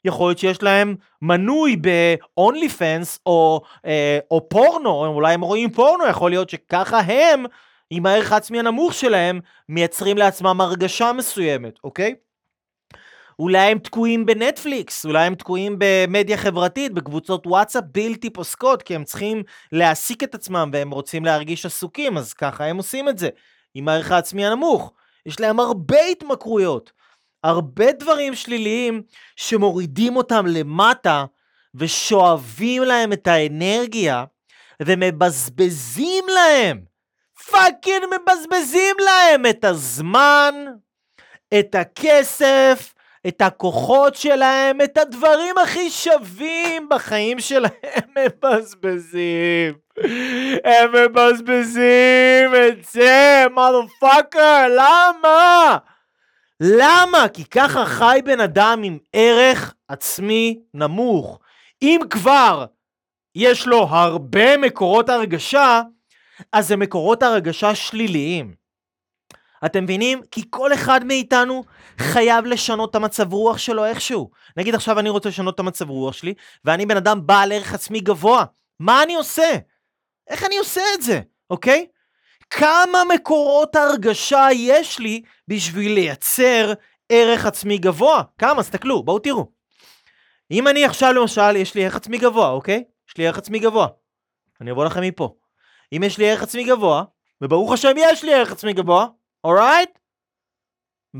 יכול 0.07 0.29
להיות 0.29 0.39
שיש 0.39 0.63
להם 0.63 0.95
מנוי 1.21 1.75
ב-only 1.81 2.69
fans 2.79 3.19
או, 3.25 3.61
אה, 3.85 4.19
או 4.31 4.49
פורנו, 4.49 4.89
או 4.89 5.07
אולי 5.07 5.33
הם 5.33 5.41
רואים 5.41 5.69
פורנו, 5.71 6.05
יכול 6.07 6.31
להיות 6.31 6.49
שככה 6.49 6.99
הם, 6.99 7.45
עם 7.89 8.05
הערך 8.05 8.31
העצמי 8.31 8.59
הנמוך 8.59 8.93
שלהם, 8.93 9.39
מייצרים 9.69 10.17
לעצמם 10.17 10.61
הרגשה 10.61 11.13
מסוימת, 11.13 11.79
אוקיי? 11.83 12.15
אולי 13.39 13.71
הם 13.71 13.79
תקועים 13.79 14.25
בנטפליקס, 14.25 15.05
אולי 15.05 15.25
הם 15.25 15.35
תקועים 15.35 15.75
במדיה 15.77 16.37
חברתית, 16.37 16.93
בקבוצות 16.93 17.47
וואטסאפ 17.47 17.83
בלתי 17.91 18.29
פוסקות, 18.29 18.83
כי 18.83 18.95
הם 18.95 19.03
צריכים 19.03 19.43
להעסיק 19.71 20.23
את 20.23 20.35
עצמם 20.35 20.69
והם 20.73 20.91
רוצים 20.91 21.25
להרגיש 21.25 21.65
עסוקים, 21.65 22.17
אז 22.17 22.33
ככה 22.33 22.65
הם 22.65 22.77
עושים 22.77 23.09
את 23.09 23.17
זה, 23.17 23.29
עם 23.73 23.87
הערך 23.87 24.11
העצמי 24.11 24.45
הנמוך. 24.45 24.93
יש 25.25 25.39
להם 25.39 25.59
הרבה 25.59 25.99
התמכרויות, 26.11 26.91
הרבה 27.47 27.91
דברים 27.91 28.36
שליליים 28.36 29.01
שמורידים 29.36 30.15
אותם 30.15 30.45
למטה 30.47 31.25
ושואבים 31.75 32.83
להם 32.83 33.13
את 33.13 33.27
האנרגיה 33.27 34.25
ומבזבזים 34.81 36.25
להם, 36.27 36.81
fucking 37.51 38.03
מבזבזים 38.05 38.95
להם 38.99 39.45
את 39.45 39.65
הזמן, 39.65 40.53
את 41.60 41.75
הכסף, 41.75 42.93
את 43.27 43.41
הכוחות 43.41 44.15
שלהם, 44.15 44.81
את 44.81 44.97
הדברים 44.97 45.57
הכי 45.57 45.89
שווים 45.89 46.89
בחיים 46.89 47.39
שלהם 47.39 47.71
הם 47.95 48.25
מבזבזים. 48.25 49.73
הם 50.63 50.91
מבזבזים 50.91 52.55
את 52.67 52.86
זה, 52.91 53.45
motherfucker, 53.53 54.67
למה? 54.67 55.77
למה? 56.59 57.27
כי 57.33 57.45
ככה 57.45 57.85
חי 57.85 58.19
בן 58.25 58.39
אדם 58.39 58.81
עם 58.83 58.97
ערך 59.13 59.73
עצמי 59.87 60.59
נמוך. 60.73 61.39
אם 61.81 61.99
כבר 62.09 62.65
יש 63.35 63.67
לו 63.67 63.87
הרבה 63.89 64.57
מקורות 64.57 65.09
הרגשה, 65.09 65.81
אז 66.53 66.67
זה 66.67 66.77
מקורות 66.77 67.23
הרגשה 67.23 67.75
שליליים. 67.75 68.53
אתם 69.65 69.83
מבינים? 69.83 70.21
כי 70.31 70.43
כל 70.49 70.73
אחד 70.73 71.03
מאיתנו 71.03 71.63
חייב 71.97 72.45
לשנות 72.45 72.89
את 72.89 72.95
המצב 72.95 73.33
רוח 73.33 73.57
שלו 73.57 73.85
איכשהו. 73.85 74.29
נגיד 74.57 74.75
עכשיו 74.75 74.99
אני 74.99 75.09
רוצה 75.09 75.29
לשנות 75.29 75.55
את 75.55 75.59
המצב 75.59 75.89
רוח 75.89 76.13
שלי, 76.13 76.33
ואני 76.65 76.85
בן 76.85 76.97
אדם 76.97 77.27
בעל 77.27 77.51
ערך 77.51 77.73
עצמי 77.73 77.99
גבוה. 77.99 78.45
מה 78.79 79.03
אני 79.03 79.15
עושה? 79.15 79.57
איך 80.27 80.43
אני 80.43 80.57
עושה 80.57 80.81
את 80.95 81.01
זה, 81.01 81.21
אוקיי? 81.49 81.85
כמה 82.49 83.03
מקורות 83.15 83.75
הרגשה 83.75 84.47
יש 84.53 84.99
לי 84.99 85.21
בשביל 85.47 85.93
לייצר 85.93 86.73
ערך 87.10 87.45
עצמי 87.45 87.77
גבוה? 87.77 88.23
כמה? 88.38 88.63
תסתכלו, 88.63 89.03
בואו 89.03 89.19
תראו. 89.19 89.51
אם 90.51 90.67
אני 90.67 90.86
עכשיו 90.86 91.13
למשל, 91.13 91.55
יש 91.55 91.75
לי 91.75 91.86
ערך 91.86 91.95
עצמי 91.95 92.17
גבוה, 92.17 92.49
אוקיי? 92.49 92.83
יש 93.10 93.17
לי 93.17 93.27
ערך 93.27 93.38
עצמי 93.38 93.60
גבוה. 93.60 93.88
אני 94.62 94.71
אבוא 94.71 94.86
לכם 94.86 95.01
מפה. 95.01 95.36
אם 95.93 96.03
יש 96.03 96.17
לי 96.17 96.29
ערך 96.29 96.43
עצמי 96.43 96.63
גבוה, 96.63 97.03
וברוך 97.41 97.71
השם 97.71 97.93
יש 97.97 98.23
לי 98.23 98.33
ערך 98.33 98.51
עצמי 98.51 98.73
גבוה, 98.73 99.07
אורייט? 99.43 99.89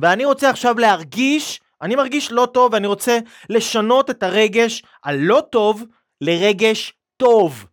ואני 0.02 0.26
רוצה 0.26 0.50
עכשיו 0.50 0.80
להרגיש, 0.80 1.62
אני 1.82 1.96
מרגיש 1.96 2.32
לא 2.32 2.48
טוב 2.54 2.74
ואני 2.74 2.88
רוצה 2.88 3.20
לשנות 3.50 4.10
את 4.10 4.24
הרגש 4.24 4.84
הלא 5.04 5.42
טוב 5.52 5.84
לרגש 6.22 6.94
טוב. 7.18 7.66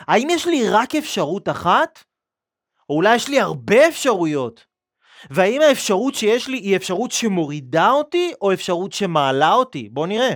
האם 0.00 0.28
יש 0.30 0.46
לי 0.46 0.68
רק 0.70 0.94
אפשרות 0.94 1.48
אחת? 1.48 2.04
או 2.90 2.94
אולי 2.96 3.14
יש 3.14 3.28
לי 3.28 3.40
הרבה 3.40 3.88
אפשרויות? 3.88 4.64
והאם 5.30 5.60
האפשרות 5.60 6.14
שיש 6.14 6.48
לי 6.48 6.56
היא 6.56 6.76
אפשרות 6.76 7.12
שמורידה 7.12 7.90
אותי 7.90 8.32
או 8.40 8.52
אפשרות 8.52 8.92
שמעלה 8.92 9.52
אותי? 9.52 9.88
בואו 9.92 10.06
נראה. 10.06 10.34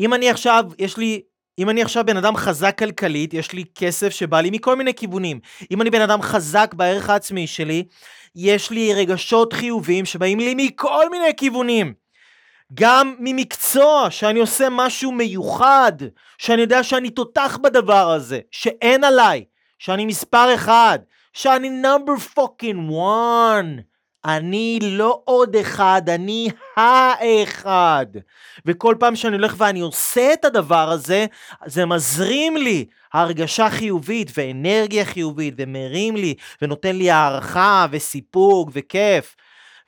אם 0.00 0.14
אני 0.14 0.30
עכשיו, 0.30 0.64
יש 0.78 0.96
לי 0.96 1.22
אם 1.58 1.70
אני 1.70 1.82
עכשיו 1.82 2.04
בן 2.06 2.16
אדם 2.16 2.36
חזק 2.36 2.78
כלכלית, 2.78 3.34
יש 3.34 3.52
לי 3.52 3.64
כסף 3.74 4.08
שבא 4.08 4.40
לי 4.40 4.50
מכל 4.50 4.76
מיני 4.76 4.94
כיוונים. 4.94 5.40
אם 5.70 5.82
אני 5.82 5.90
בן 5.90 6.00
אדם 6.00 6.22
חזק 6.22 6.74
בערך 6.74 7.10
העצמי 7.10 7.46
שלי, 7.46 7.84
יש 8.34 8.70
לי 8.70 8.94
רגשות 8.94 9.52
חיוביים 9.52 10.04
שבאים 10.04 10.38
לי 10.38 10.54
מכל 10.56 11.10
מיני 11.10 11.36
כיוונים. 11.36 11.94
גם 12.74 13.14
ממקצוע, 13.18 14.10
שאני 14.10 14.40
עושה 14.40 14.68
משהו 14.70 15.12
מיוחד, 15.12 15.92
שאני 16.38 16.62
יודע 16.62 16.82
שאני 16.82 17.10
תותח 17.10 17.58
בדבר 17.62 18.10
הזה, 18.10 18.40
שאין 18.50 19.04
עליי, 19.04 19.44
שאני 19.78 20.06
מספר 20.06 20.54
אחד, 20.54 20.98
שאני 21.32 21.70
number 21.70 22.16
fucking 22.16 22.90
one. 22.90 23.76
אני 24.24 24.78
לא 24.82 25.20
עוד 25.24 25.56
אחד, 25.56 26.02
אני 26.08 26.48
האחד. 26.76 28.06
וכל 28.66 28.94
פעם 28.98 29.16
שאני 29.16 29.36
הולך 29.36 29.54
ואני 29.58 29.80
עושה 29.80 30.32
את 30.32 30.44
הדבר 30.44 30.90
הזה, 30.90 31.26
זה 31.66 31.86
מזרים 31.86 32.56
לי 32.56 32.84
הרגשה 33.12 33.70
חיובית 33.70 34.30
ואנרגיה 34.36 35.04
חיובית, 35.04 35.54
ומרים 35.58 36.16
לי, 36.16 36.34
ונותן 36.62 36.96
לי 36.96 37.10
הערכה 37.10 37.86
וסיפוק 37.90 38.70
וכיף. 38.72 39.36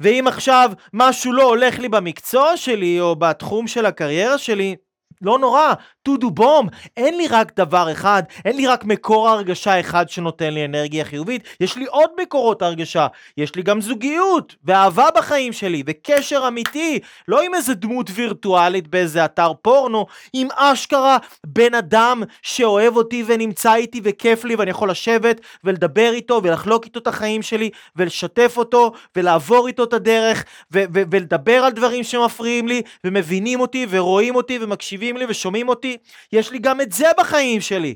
ואם 0.01 0.25
עכשיו 0.27 0.71
משהו 0.93 1.33
לא 1.33 1.43
הולך 1.43 1.79
לי 1.79 1.89
במקצוע 1.89 2.57
שלי, 2.57 3.01
או 3.01 3.17
בתחום 3.17 3.67
של 3.67 3.87
הקריירה 3.87 4.39
שלי, 4.39 4.77
לא 5.23 5.39
נורא, 5.39 5.75
טודו 6.09 6.31
בום, 6.31 6.69
אין 6.97 7.17
לי 7.17 7.27
רק 7.27 7.53
דבר 7.57 7.93
אחד, 7.93 8.23
אין 8.45 8.57
לי 8.57 8.67
רק 8.67 8.85
מקור 8.85 9.29
הרגשה 9.29 9.81
אחד 9.81 10.09
שנותן 10.09 10.55
לי 10.55 10.65
אנרגיה 10.65 11.05
חיובית, 11.05 11.43
יש 11.61 11.77
לי 11.77 11.85
עוד 11.85 12.11
מקורות 12.23 12.63
הרגשה, 12.63 13.07
יש 13.37 13.55
לי 13.55 13.63
גם 13.63 13.81
זוגיות, 13.81 14.57
ואהבה 14.65 15.09
בחיים 15.17 15.53
שלי, 15.53 15.83
וקשר 15.87 16.45
אמיתי, 16.49 16.99
לא 17.29 17.43
עם 17.43 17.55
איזה 17.55 17.75
דמות 17.75 18.11
וירטואלית 18.15 18.89
באיזה 18.89 19.25
אתר 19.25 19.53
פורנו, 19.63 20.07
עם 20.33 20.49
אשכרה 20.57 21.19
בן 21.47 21.75
אדם 21.75 22.23
שאוהב 22.43 22.97
אותי 22.97 23.25
ונמצא 23.27 23.75
איתי 23.75 24.01
וכיף 24.05 24.45
לי 24.45 24.55
ואני 24.55 24.71
יכול 24.71 24.91
לשבת 24.91 25.41
ולדבר 25.65 26.11
איתו 26.13 26.41
ולחלוק 26.43 26.85
איתו 26.85 27.01
את 27.01 27.07
החיים 27.07 27.43
שלי 27.43 27.71
ולשתף 27.97 28.55
אותו 28.57 28.93
ולעבור 29.17 29.67
איתו 29.67 29.85
את 29.85 29.93
הדרך 29.93 30.45
ו- 30.73 30.85
ו- 30.95 31.03
ולדבר 31.11 31.65
על 31.65 31.73
דברים 31.73 32.05
שמפריעים 32.05 32.69
לי 32.69 32.83
ומבינים 33.05 33.61
אותי 33.61 33.87
ורואים 33.91 34.35
אותי 34.37 34.59
ומקשיבים 34.61 35.17
לי 35.17 35.25
ושומעים 35.29 35.69
אותי 35.69 35.98
יש 36.33 36.51
לי 36.51 36.59
גם 36.59 36.81
את 36.81 36.93
זה 36.93 37.07
בחיים 37.19 37.61
שלי. 37.61 37.95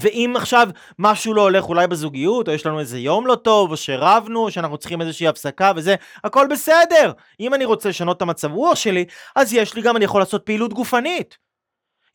ואם 0.00 0.32
עכשיו 0.36 0.68
משהו 0.98 1.34
לא 1.34 1.42
הולך 1.42 1.64
אולי 1.64 1.86
בזוגיות, 1.86 2.48
או 2.48 2.52
יש 2.52 2.66
לנו 2.66 2.80
איזה 2.80 2.98
יום 2.98 3.26
לא 3.26 3.34
טוב, 3.34 3.70
או 3.70 3.76
שרבנו, 3.76 4.40
או 4.40 4.50
שאנחנו 4.50 4.78
צריכים 4.78 5.00
איזושהי 5.00 5.28
הפסקה 5.28 5.72
וזה, 5.76 5.94
הכל 6.24 6.46
בסדר. 6.50 7.12
אם 7.40 7.54
אני 7.54 7.64
רוצה 7.64 7.88
לשנות 7.88 8.16
את 8.16 8.22
המצב 8.22 8.52
רוח 8.52 8.74
שלי, 8.74 9.04
אז 9.36 9.54
יש 9.54 9.74
לי 9.74 9.82
גם, 9.82 9.96
אני 9.96 10.04
יכול 10.04 10.20
לעשות 10.20 10.42
פעילות 10.46 10.72
גופנית. 10.72 11.38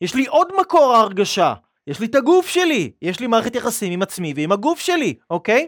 יש 0.00 0.14
לי 0.14 0.26
עוד 0.26 0.48
מקור 0.60 0.94
הרגשה. 0.94 1.54
יש 1.86 2.00
לי 2.00 2.06
את 2.06 2.14
הגוף 2.14 2.48
שלי. 2.48 2.90
יש 3.02 3.20
לי 3.20 3.26
מערכת 3.26 3.54
יחסים 3.54 3.92
עם 3.92 4.02
עצמי 4.02 4.32
ועם 4.36 4.52
הגוף 4.52 4.80
שלי, 4.80 5.14
אוקיי? 5.30 5.66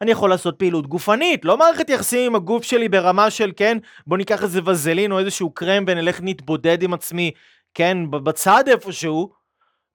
אני 0.00 0.10
יכול 0.10 0.30
לעשות 0.30 0.58
פעילות 0.58 0.86
גופנית, 0.86 1.44
לא 1.44 1.56
מערכת 1.56 1.90
יחסים 1.90 2.26
עם 2.26 2.34
הגוף 2.34 2.62
שלי 2.64 2.88
ברמה 2.88 3.30
של, 3.30 3.52
כן, 3.56 3.78
בוא 4.06 4.16
ניקח 4.16 4.42
איזה 4.42 4.60
וזלין 4.66 5.12
או 5.12 5.18
איזשהו 5.18 5.50
קרם 5.50 5.84
ונלך 5.86 6.20
נתבודד 6.22 6.82
עם 6.82 6.94
עצמי, 6.94 7.30
כן, 7.74 8.10
בצד 8.10 8.64
איפשהו, 8.68 9.32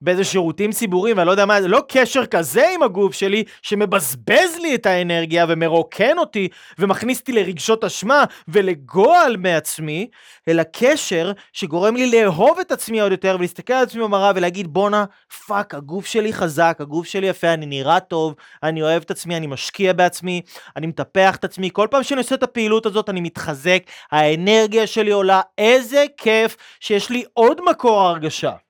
באיזה 0.00 0.24
שירותים 0.24 0.72
ציבוריים, 0.72 1.16
ואני 1.16 1.26
לא 1.26 1.30
יודע 1.30 1.46
מה, 1.46 1.62
זה 1.62 1.68
לא 1.68 1.82
קשר 1.88 2.26
כזה 2.26 2.68
עם 2.74 2.82
הגוף 2.82 3.14
שלי, 3.14 3.44
שמבזבז 3.62 4.56
לי 4.62 4.74
את 4.74 4.86
האנרגיה 4.86 5.46
ומרוקן 5.48 6.18
אותי, 6.18 6.48
ומכניס 6.78 7.20
אותי 7.20 7.32
לרגשות 7.32 7.84
אשמה 7.84 8.24
ולגועל 8.48 9.36
מעצמי, 9.36 10.08
אלא 10.48 10.62
קשר 10.72 11.32
שגורם 11.52 11.96
לי 11.96 12.10
לאהוב 12.10 12.58
את 12.58 12.72
עצמי 12.72 13.00
עוד 13.00 13.12
יותר, 13.12 13.36
ולהסתכל 13.38 13.72
על 13.72 13.82
עצמי 13.82 14.02
במראה 14.02 14.32
ולהגיד, 14.34 14.66
בואנה, 14.68 15.04
fuck, 15.46 15.74
הגוף 15.74 16.06
שלי 16.06 16.32
חזק, 16.32 16.76
הגוף 16.80 17.06
שלי 17.06 17.26
יפה, 17.26 17.54
אני 17.54 17.66
נראה 17.66 18.00
טוב, 18.00 18.34
אני 18.62 18.82
אוהב 18.82 19.02
את 19.02 19.10
עצמי, 19.10 19.36
אני 19.36 19.46
משקיע 19.46 19.92
בעצמי, 19.92 20.42
אני 20.76 20.86
מטפח 20.86 21.36
את 21.36 21.44
עצמי, 21.44 21.70
כל 21.72 21.86
פעם 21.90 22.02
שאני 22.02 22.20
עושה 22.20 22.34
את 22.34 22.42
הפעילות 22.42 22.86
הזאת 22.86 23.08
אני 23.08 23.20
מתחזק, 23.20 23.82
האנרגיה 24.12 24.86
שלי 24.86 25.10
עולה, 25.10 25.40
איזה 25.58 26.04
כיף 26.16 26.56
שיש 26.80 27.10
לי 27.10 27.24
עוד 27.34 27.60
מקור 27.70 28.00
הרגשה. 28.00 28.67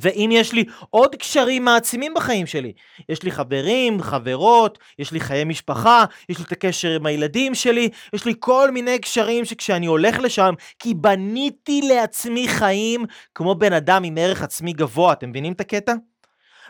ואם 0.00 0.30
יש 0.32 0.52
לי 0.52 0.64
עוד 0.90 1.14
קשרים 1.14 1.64
מעצימים 1.64 2.14
בחיים 2.14 2.46
שלי, 2.46 2.72
יש 3.08 3.22
לי 3.22 3.30
חברים, 3.30 4.02
חברות, 4.02 4.78
יש 4.98 5.12
לי 5.12 5.20
חיי 5.20 5.44
משפחה, 5.44 6.04
יש 6.28 6.38
לי 6.38 6.44
את 6.44 6.52
הקשר 6.52 6.90
עם 6.90 7.06
הילדים 7.06 7.54
שלי, 7.54 7.88
יש 8.12 8.24
לי 8.24 8.34
כל 8.38 8.70
מיני 8.70 8.98
קשרים 8.98 9.44
שכשאני 9.44 9.86
הולך 9.86 10.18
לשם, 10.18 10.54
כי 10.78 10.94
בניתי 10.94 11.80
לעצמי 11.82 12.48
חיים 12.48 13.04
כמו 13.34 13.54
בן 13.54 13.72
אדם 13.72 14.04
עם 14.04 14.18
ערך 14.18 14.42
עצמי 14.42 14.72
גבוה, 14.72 15.12
אתם 15.12 15.30
מבינים 15.30 15.52
את 15.52 15.60
הקטע? 15.60 15.92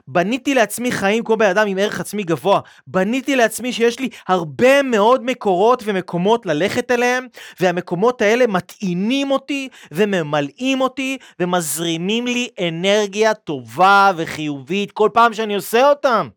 בניתי 0.08 0.54
לעצמי 0.54 0.92
חיים 0.92 1.24
כמו 1.24 1.36
בן 1.36 1.50
אדם 1.50 1.66
עם 1.66 1.78
ערך 1.78 2.00
עצמי 2.00 2.22
גבוה. 2.22 2.60
בניתי 2.86 3.36
לעצמי 3.36 3.72
שיש 3.72 4.00
לי 4.00 4.08
הרבה 4.28 4.82
מאוד 4.82 5.24
מקורות 5.24 5.82
ומקומות 5.86 6.46
ללכת 6.46 6.90
אליהם, 6.90 7.26
והמקומות 7.60 8.22
האלה 8.22 8.46
מטעינים 8.46 9.30
אותי 9.30 9.68
וממלאים 9.92 10.80
אותי 10.80 11.18
ומזרימים 11.40 12.26
לי 12.26 12.48
אנרגיה 12.68 13.34
טובה 13.34 14.12
וחיובית 14.16 14.92
כל 14.92 15.10
פעם 15.12 15.34
שאני 15.34 15.54
עושה 15.54 15.88
אותם. 15.88 16.28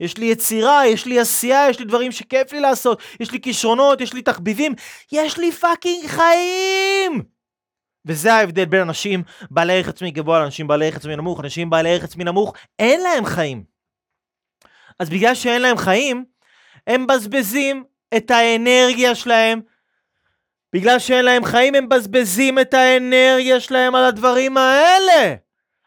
יש 0.00 0.16
לי 0.16 0.26
יצירה, 0.26 0.86
יש 0.86 1.06
לי 1.06 1.20
עשייה, 1.20 1.66
יש 1.70 1.78
לי 1.78 1.84
דברים 1.84 2.12
שכיף 2.12 2.52
לי 2.52 2.60
לעשות, 2.60 3.02
יש 3.20 3.30
לי 3.30 3.40
כישרונות, 3.40 4.00
יש 4.00 4.12
לי 4.12 4.22
תחביבים, 4.22 4.74
יש 5.12 5.38
לי 5.38 5.52
פאקינג 5.52 6.06
חיים! 6.06 6.91
וזה 8.06 8.34
ההבדל 8.34 8.64
בין 8.64 8.80
אנשים 8.80 9.22
בעלי 9.50 9.72
ערך 9.72 9.88
עצמי 9.88 10.10
גבוה 10.10 10.38
לאנשים 10.38 10.66
בעלי 10.66 10.86
ערך 10.86 10.96
עצמי 10.96 11.16
נמוך. 11.16 11.40
אנשים 11.40 11.70
בעלי 11.70 11.90
ערך 11.90 12.04
עצמי 12.04 12.24
נמוך, 12.24 12.54
אין 12.78 13.00
להם 13.00 13.24
חיים. 13.24 13.64
אז 14.98 15.10
בגלל 15.10 15.34
שאין 15.34 15.62
להם 15.62 15.76
חיים, 15.76 16.24
הם 16.86 17.02
מבזבזים 17.02 17.84
את 18.16 18.30
האנרגיה 18.30 19.14
שלהם. 19.14 19.60
בגלל 20.72 20.98
שאין 20.98 21.24
להם 21.24 21.44
חיים, 21.44 21.74
הם 21.74 21.84
מבזבזים 21.84 22.58
את 22.58 22.74
האנרגיה 22.74 23.60
שלהם 23.60 23.94
על 23.94 24.04
הדברים 24.04 24.56
האלה. 24.56 25.34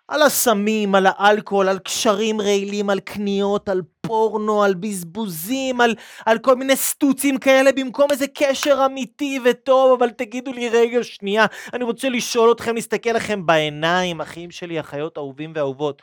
על 0.08 0.22
הסמים, 0.22 0.96
על 0.96 1.08
האלכוהול, 1.10 1.70
על 1.70 1.80
קשרים 1.80 2.42
רעילים, 2.42 2.90
על 2.90 3.00
קניות, 3.00 3.70
על 3.70 3.82
פורנו, 4.08 4.64
על 4.64 4.74
בזבוזים, 4.74 5.82
על, 5.82 5.96
על 6.26 6.40
כל 6.40 6.56
מיני 6.56 6.76
סטוצים 6.76 7.38
כאלה, 7.38 7.72
במקום 7.72 8.12
איזה 8.12 8.26
קשר 8.28 8.86
אמיתי 8.86 9.40
וטוב, 9.46 10.02
אבל 10.02 10.10
תגידו 10.10 10.54
לי 10.54 10.70
רגע 10.70 11.04
שנייה, 11.04 11.46
אני 11.74 11.84
רוצה 11.84 12.10
לשאול 12.10 12.52
אתכם, 12.52 12.76
להסתכל 12.76 13.10
לכם 13.10 13.46
בעיניים, 13.46 14.22
אחים 14.22 14.52
שלי, 14.52 14.80
אחיות 14.80 15.18
אהובים 15.18 15.52
ואהובות. 15.56 16.02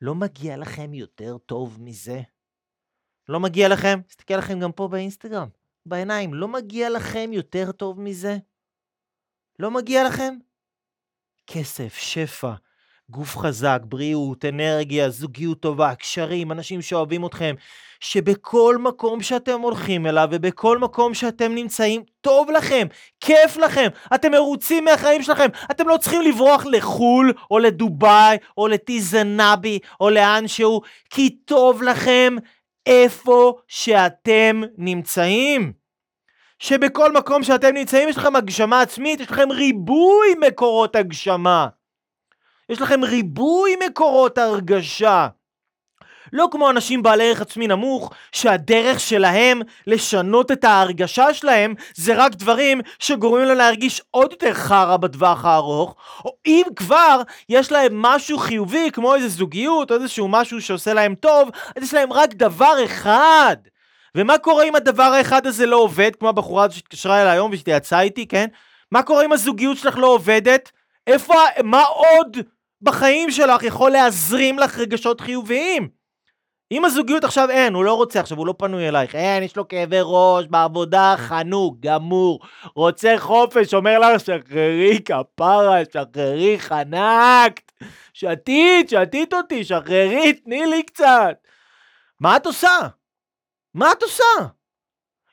לא 0.00 0.14
מגיע 0.14 0.56
לכם 0.56 0.94
יותר 0.94 1.38
טוב 1.38 1.78
מזה? 1.80 2.20
לא 3.28 3.40
מגיע 3.40 3.68
לכם? 3.68 4.00
תסתכל 4.06 4.36
לכם 4.36 4.60
גם 4.60 4.72
פה 4.72 4.88
באינסטגרם, 4.88 5.48
בעיניים, 5.86 6.34
לא 6.34 6.48
מגיע 6.48 6.90
לכם 6.90 7.30
יותר 7.32 7.72
טוב 7.72 8.00
מזה? 8.00 8.36
לא 9.58 9.70
מגיע 9.70 10.08
לכם? 10.08 10.34
כסף, 11.46 11.94
שפע, 11.94 12.52
גוף 13.10 13.36
חזק, 13.36 13.80
בריאות, 13.84 14.44
אנרגיה, 14.44 15.10
זוגיות 15.10 15.60
טובה, 15.60 15.94
קשרים, 15.94 16.52
אנשים 16.52 16.82
שאוהבים 16.82 17.26
אתכם, 17.26 17.54
שבכל 18.00 18.76
מקום 18.80 19.22
שאתם 19.22 19.60
הולכים 19.60 20.06
אליו 20.06 20.28
ובכל 20.30 20.78
מקום 20.78 21.14
שאתם 21.14 21.54
נמצאים, 21.54 22.02
טוב 22.20 22.50
לכם, 22.50 22.86
כיף 23.20 23.56
לכם, 23.56 23.88
אתם 24.14 24.30
מרוצים 24.32 24.84
מהחיים 24.84 25.22
שלכם, 25.22 25.46
אתם 25.70 25.88
לא 25.88 25.96
צריכים 25.96 26.22
לברוח 26.22 26.66
לחו"ל 26.66 27.32
או 27.50 27.58
לדובאי 27.58 28.36
או 28.58 28.68
לטיזנבי 28.68 29.78
או 30.00 30.10
לאן 30.10 30.48
שהוא, 30.48 30.82
כי 31.10 31.30
טוב 31.30 31.82
לכם 31.82 32.36
איפה 32.86 33.54
שאתם 33.68 34.62
נמצאים. 34.78 35.72
שבכל 36.58 37.12
מקום 37.12 37.42
שאתם 37.42 37.74
נמצאים 37.74 38.08
יש 38.08 38.16
לכם 38.16 38.36
הגשמה 38.36 38.80
עצמית, 38.80 39.20
יש 39.20 39.30
לכם 39.30 39.48
ריבוי 39.50 40.28
מקורות 40.48 40.96
הגשמה. 40.96 41.68
יש 42.68 42.80
לכם 42.80 43.04
ריבוי 43.04 43.76
מקורות 43.86 44.38
הרגשה. 44.38 45.28
לא 46.32 46.48
כמו 46.50 46.70
אנשים 46.70 47.02
בעלי 47.02 47.28
ערך 47.28 47.40
עצמי 47.40 47.66
נמוך, 47.66 48.12
שהדרך 48.32 49.00
שלהם 49.00 49.60
לשנות 49.86 50.50
את 50.50 50.64
ההרגשה 50.64 51.34
שלהם 51.34 51.74
זה 51.94 52.14
רק 52.24 52.34
דברים 52.34 52.80
שגורמים 52.98 53.44
להם 53.44 53.58
להרגיש 53.58 54.02
עוד 54.10 54.32
יותר 54.32 54.54
חרא 54.54 54.96
בטווח 54.96 55.44
הארוך, 55.44 55.94
או 56.24 56.36
אם 56.46 56.62
כבר 56.76 57.22
יש 57.48 57.72
להם 57.72 58.02
משהו 58.02 58.38
חיובי 58.38 58.90
כמו 58.92 59.14
איזה 59.14 59.28
זוגיות 59.28 59.90
או 59.90 59.96
איזשהו 59.96 60.28
משהו 60.28 60.60
שעושה 60.60 60.94
להם 60.94 61.14
טוב, 61.14 61.50
אז 61.76 61.82
יש 61.82 61.94
להם 61.94 62.12
רק 62.12 62.34
דבר 62.34 62.84
אחד. 62.84 63.56
ומה 64.14 64.38
קורה 64.38 64.64
אם 64.64 64.76
הדבר 64.76 65.02
האחד 65.02 65.46
הזה 65.46 65.66
לא 65.66 65.76
עובד, 65.76 66.16
כמו 66.16 66.28
הבחורה 66.28 66.64
הזאת 66.64 66.76
שהתקשרה 66.76 67.22
אליי 67.22 67.32
היום 67.32 67.50
ושתיצאה 67.52 68.00
איתי, 68.00 68.26
כן? 68.26 68.46
מה 68.92 69.02
קורה 69.02 69.24
אם 69.24 69.32
הזוגיות 69.32 69.76
שלך 69.76 69.96
לא 69.98 70.06
עובדת? 70.06 70.72
איפה, 71.06 71.34
מה 71.64 71.82
עוד 71.82 72.36
בחיים 72.82 73.30
שלך 73.30 73.62
יכול 73.62 73.90
להזרים 73.90 74.58
לך 74.58 74.78
רגשות 74.78 75.20
חיוביים. 75.20 75.88
אם 76.72 76.84
הזוגיות 76.84 77.24
עכשיו 77.24 77.50
אין, 77.50 77.74
הוא 77.74 77.84
לא 77.84 77.94
רוצה 77.94 78.20
עכשיו, 78.20 78.38
הוא 78.38 78.46
לא 78.46 78.54
פנוי 78.58 78.88
אלייך, 78.88 79.14
אין, 79.14 79.42
יש 79.42 79.56
לו 79.56 79.68
כאבי 79.68 79.98
ראש, 80.02 80.46
בעבודה, 80.46 81.14
חנוק, 81.18 81.76
גמור, 81.80 82.40
רוצה 82.74 83.14
חופש, 83.18 83.74
אומר 83.74 83.98
לך, 83.98 84.20
שחררי 84.20 85.00
כפרה, 85.04 85.78
שחררי 85.92 86.58
חנקת, 86.58 87.72
שתית, 88.12 88.88
שתית 88.88 89.34
אותי, 89.34 89.64
שחררי, 89.64 90.32
תני 90.32 90.66
לי 90.66 90.82
קצת. 90.82 91.36
מה 92.20 92.36
את 92.36 92.46
עושה? 92.46 92.78
מה 93.74 93.92
את 93.92 94.02
עושה? 94.02 94.24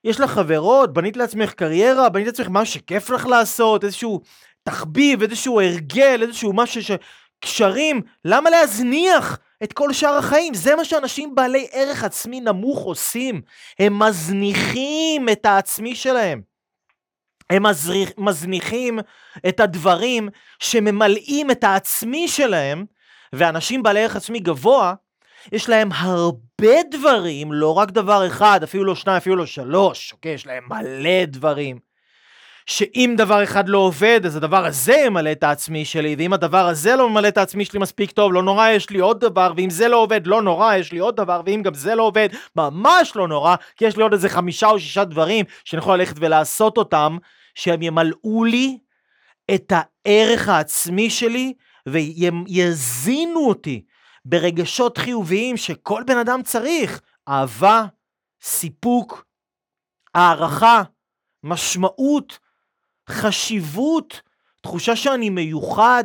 יש 0.04 0.20
לך 0.20 0.32
חברות, 0.32 0.94
בנית 0.94 1.18
לעצמך 1.18 1.54
קריירה, 1.54 2.10
בנית 2.10 2.28
לעצמך 2.28 2.48
משהו 2.50 2.74
שכיף 2.74 3.10
לך 3.10 3.26
לעשות, 3.26 3.84
איזשהו 3.84 4.22
תחביב, 4.64 5.22
איזשהו 5.22 5.62
הרגל, 5.62 6.20
איזשהו 6.22 6.54
משהו 6.54 6.84
ש... 6.84 6.92
קשרים, 7.46 8.02
למה 8.26 8.50
להזניח 8.50 9.40
את 9.64 9.74
כל 9.74 9.94
שאר 9.94 10.18
החיים? 10.18 10.54
זה 10.54 10.76
מה 10.76 10.86
שאנשים 10.86 11.36
בעלי 11.36 11.68
ערך 11.72 12.04
עצמי 12.04 12.40
נמוך 12.40 12.80
עושים. 12.80 13.42
הם 13.80 14.00
מזניחים 14.00 15.30
את 15.30 15.46
העצמי 15.46 15.96
שלהם. 15.96 16.42
הם 17.50 17.64
מזניחים 18.18 19.00
את 19.50 19.60
הדברים 19.60 20.30
שממלאים 20.60 21.52
את 21.52 21.64
העצמי 21.64 22.28
שלהם, 22.28 22.86
ואנשים 23.34 23.84
בעלי 23.84 24.04
ערך 24.04 24.16
עצמי 24.16 24.40
גבוה, 24.40 24.94
יש 25.52 25.70
להם 25.70 25.90
הרבה 25.92 26.78
דברים, 26.92 27.54
לא 27.54 27.78
רק 27.78 27.92
דבר 27.92 28.28
אחד, 28.28 28.60
אפילו 28.64 28.86
לא 28.86 28.96
שניים, 28.96 29.18
אפילו 29.18 29.36
לא 29.36 29.46
שלוש, 29.46 30.14
אוקיי? 30.14 30.32
יש 30.32 30.48
להם 30.48 30.64
מלא 30.70 31.26
דברים. 31.26 31.85
שאם 32.65 33.13
דבר 33.17 33.43
אחד 33.43 33.69
לא 33.69 33.78
עובד, 33.78 34.21
אז 34.25 34.36
הדבר 34.36 34.65
הזה 34.65 34.93
ימלא 35.06 35.32
את 35.32 35.43
העצמי 35.43 35.86
שלי, 35.86 36.15
ואם 36.17 36.34
הדבר 36.34 36.67
הזה 36.67 36.95
לא 36.95 37.10
ממלא 37.10 37.28
את 37.28 37.38
העצמי 37.38 37.65
שלי 37.65 37.80
מספיק 37.80 38.12
טוב, 38.12 38.34
לא 38.34 38.43
נורא, 38.43 38.69
יש 38.69 38.89
לי 38.89 38.99
עוד 38.99 39.19
דבר, 39.19 39.54
ואם 39.58 39.69
זה 39.69 39.88
לא 39.88 39.97
עובד, 39.97 40.28
לא 40.28 40.41
נורא, 40.41 40.75
יש 40.75 40.91
לי 40.91 40.99
עוד 40.99 41.15
דבר, 41.15 41.41
ואם 41.45 41.62
גם 41.63 41.73
זה 41.73 41.95
לא 41.95 42.04
עובד, 42.04 42.30
ממש 42.56 43.15
לא 43.15 43.28
נורא, 43.28 43.56
כי 43.75 43.86
יש 43.86 43.97
לי 43.97 44.04
עוד 44.04 44.13
איזה 44.13 44.30
חמישה 44.30 44.67
או 44.67 44.80
שישה 44.80 45.04
דברים 45.04 45.45
שאני 45.65 45.80
יכול 45.80 45.97
ללכת 45.97 46.15
ולעשות 46.19 46.78
אותם, 46.78 47.17
שהם 47.56 47.82
ימלאו 47.82 48.43
לי 48.43 48.78
את 49.56 49.73
הערך 49.75 50.49
העצמי 50.49 51.10
שלי, 51.10 51.54
ויזינו 51.88 53.47
אותי 53.47 53.84
ברגשות 54.25 54.97
חיוביים 54.97 55.58
שכל 55.58 56.04
בן 56.08 56.17
אדם 56.17 56.41
צריך. 56.43 57.01
אהבה, 57.28 57.86
סיפוק, 58.41 59.25
הערכה, 60.15 60.84
משמעות, 61.43 62.39
חשיבות, 63.10 64.22
תחושה 64.62 64.96
שאני 64.96 65.30
מיוחד, 65.30 66.04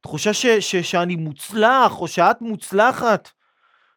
תחושה 0.00 0.32
ש, 0.32 0.46
ש, 0.46 0.76
שאני 0.76 1.16
מוצלח, 1.16 2.00
או 2.00 2.08
שאת 2.08 2.40
מוצלחת. 2.40 3.28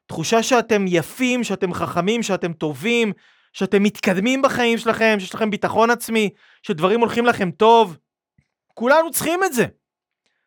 תחושה 0.06 0.44
שאתם 0.44 0.86
יפים, 0.88 1.44
שאתם 1.44 1.74
חכמים, 1.74 2.24
שאתם 2.24 2.54
טובים, 2.54 3.14
שאתם 3.54 3.84
מתקדמים 3.84 4.42
בחיים 4.42 4.78
שלכם, 4.78 5.16
שיש 5.20 5.36
לכם 5.36 5.50
ביטחון 5.50 5.90
עצמי, 5.90 6.30
שדברים 6.64 7.00
הולכים 7.00 7.26
לכם 7.26 7.52
טוב. 7.52 7.98
כולנו 8.74 9.12
צריכים 9.12 9.44
את 9.44 9.54
זה. 9.54 9.66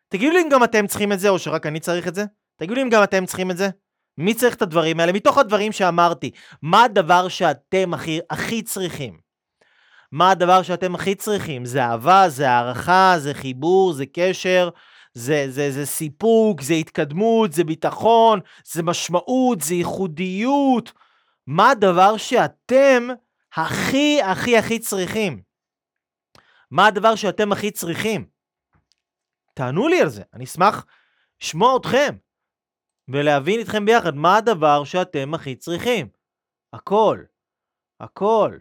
תגידו 0.09 0.33
לי 0.33 0.41
אם 0.41 0.49
גם 0.49 0.63
אתם 0.63 0.87
צריכים 0.87 1.11
את 1.11 1.19
זה, 1.19 1.29
או 1.29 1.39
שרק 1.39 1.65
אני 1.65 1.79
צריך 1.79 2.07
את 2.07 2.15
זה. 2.15 2.25
תגידו 2.55 2.75
לי 2.75 2.81
אם 2.81 2.89
גם 2.89 3.03
אתם 3.03 3.25
צריכים 3.25 3.51
את 3.51 3.57
זה. 3.57 3.69
מי 4.17 4.33
צריך 4.33 4.55
את 4.55 4.61
הדברים 4.61 4.99
האלה? 4.99 5.11
מתוך 5.11 5.37
הדברים 5.37 5.71
שאמרתי, 5.71 6.31
מה 6.61 6.83
הדבר 6.83 7.27
שאתם 7.27 7.93
הכי, 7.93 8.19
הכי 8.29 8.61
צריכים? 8.61 9.24
מה 10.11 10.31
הדבר 10.31 10.61
שאתם 10.61 10.95
הכי 10.95 11.15
צריכים? 11.15 11.65
זה 11.65 11.83
אהבה, 11.83 12.29
זה 12.29 12.49
הערכה, 12.49 13.15
זה 13.17 13.33
חיבור, 13.33 13.93
זה 13.93 14.05
קשר, 14.13 14.69
זה, 15.13 15.45
זה, 15.49 15.71
זה 15.71 15.85
סיפוק, 15.85 16.61
זה 16.61 16.73
התקדמות, 16.73 17.53
זה 17.53 17.63
ביטחון, 17.63 18.39
זה 18.65 18.83
משמעות, 18.83 19.61
זה 19.61 19.73
ייחודיות. 19.73 20.91
מה 21.47 21.69
הדבר 21.69 22.17
שאתם 22.17 23.07
הכי 23.53 24.21
הכי 24.21 24.57
הכי 24.57 24.79
צריכים? 24.79 25.41
מה 26.71 26.87
הדבר 26.87 27.15
שאתם 27.15 27.51
הכי 27.51 27.71
צריכים? 27.71 28.27
תענו 29.53 29.87
לי 29.87 30.01
על 30.01 30.09
זה, 30.09 30.23
אני 30.33 30.43
אשמח 30.43 30.85
לשמוע 31.41 31.77
אתכם 31.77 32.15
ולהבין 33.07 33.59
איתכם 33.59 33.85
ביחד 33.85 34.15
מה 34.15 34.37
הדבר 34.37 34.83
שאתם 34.83 35.33
הכי 35.33 35.55
צריכים. 35.55 36.07
הכל, 36.73 37.23
הכל. 37.99 38.57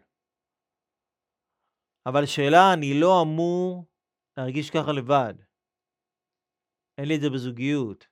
אבל 2.07 2.27
שאלה, 2.27 2.73
אני 2.73 3.01
לא 3.01 3.23
אמור 3.23 3.85
להרגיש 4.37 4.71
ככה 4.71 4.93
לבד. 4.93 5.35
אין 6.99 7.09
לי 7.09 7.17
את 7.17 7.21
זה 7.21 7.31
בזוגיות. 7.31 8.07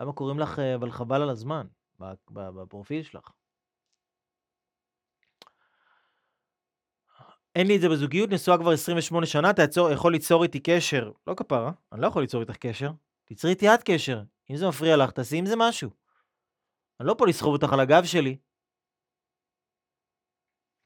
למה 0.00 0.12
קוראים 0.12 0.38
לך, 0.38 0.58
אה, 0.58 0.74
אבל 0.74 0.90
חבל 0.90 1.22
על 1.22 1.30
הזמן, 1.30 1.66
בפרופיל 2.32 3.02
שלך? 3.02 3.30
אין 7.56 7.66
לי 7.66 7.76
את 7.76 7.80
זה 7.80 7.88
בזוגיות, 7.88 8.30
נשואה 8.30 8.58
כבר 8.58 8.70
28 8.70 9.26
שנה, 9.26 9.50
אתה 9.50 9.62
יצור, 9.62 9.90
יכול 9.90 10.12
ליצור 10.12 10.42
איתי 10.42 10.60
קשר. 10.60 11.12
לא 11.26 11.34
כפרה, 11.34 11.72
אני 11.92 12.00
לא 12.00 12.06
יכול 12.06 12.22
ליצור 12.22 12.40
איתך 12.40 12.56
קשר. 12.56 12.90
תיצרי 13.24 13.50
איתי 13.50 13.68
את 13.74 13.82
קשר. 13.84 14.22
אם 14.50 14.56
זה 14.56 14.68
מפריע 14.68 14.96
לך, 14.96 15.10
תעשי 15.10 15.36
עם 15.36 15.46
זה 15.46 15.54
משהו. 15.56 15.90
אני 17.00 17.08
לא 17.08 17.14
פה 17.18 17.26
לסחוב 17.26 17.52
אותך 17.52 17.72
על 17.72 17.80
הגב 17.80 18.04
שלי. 18.04 18.36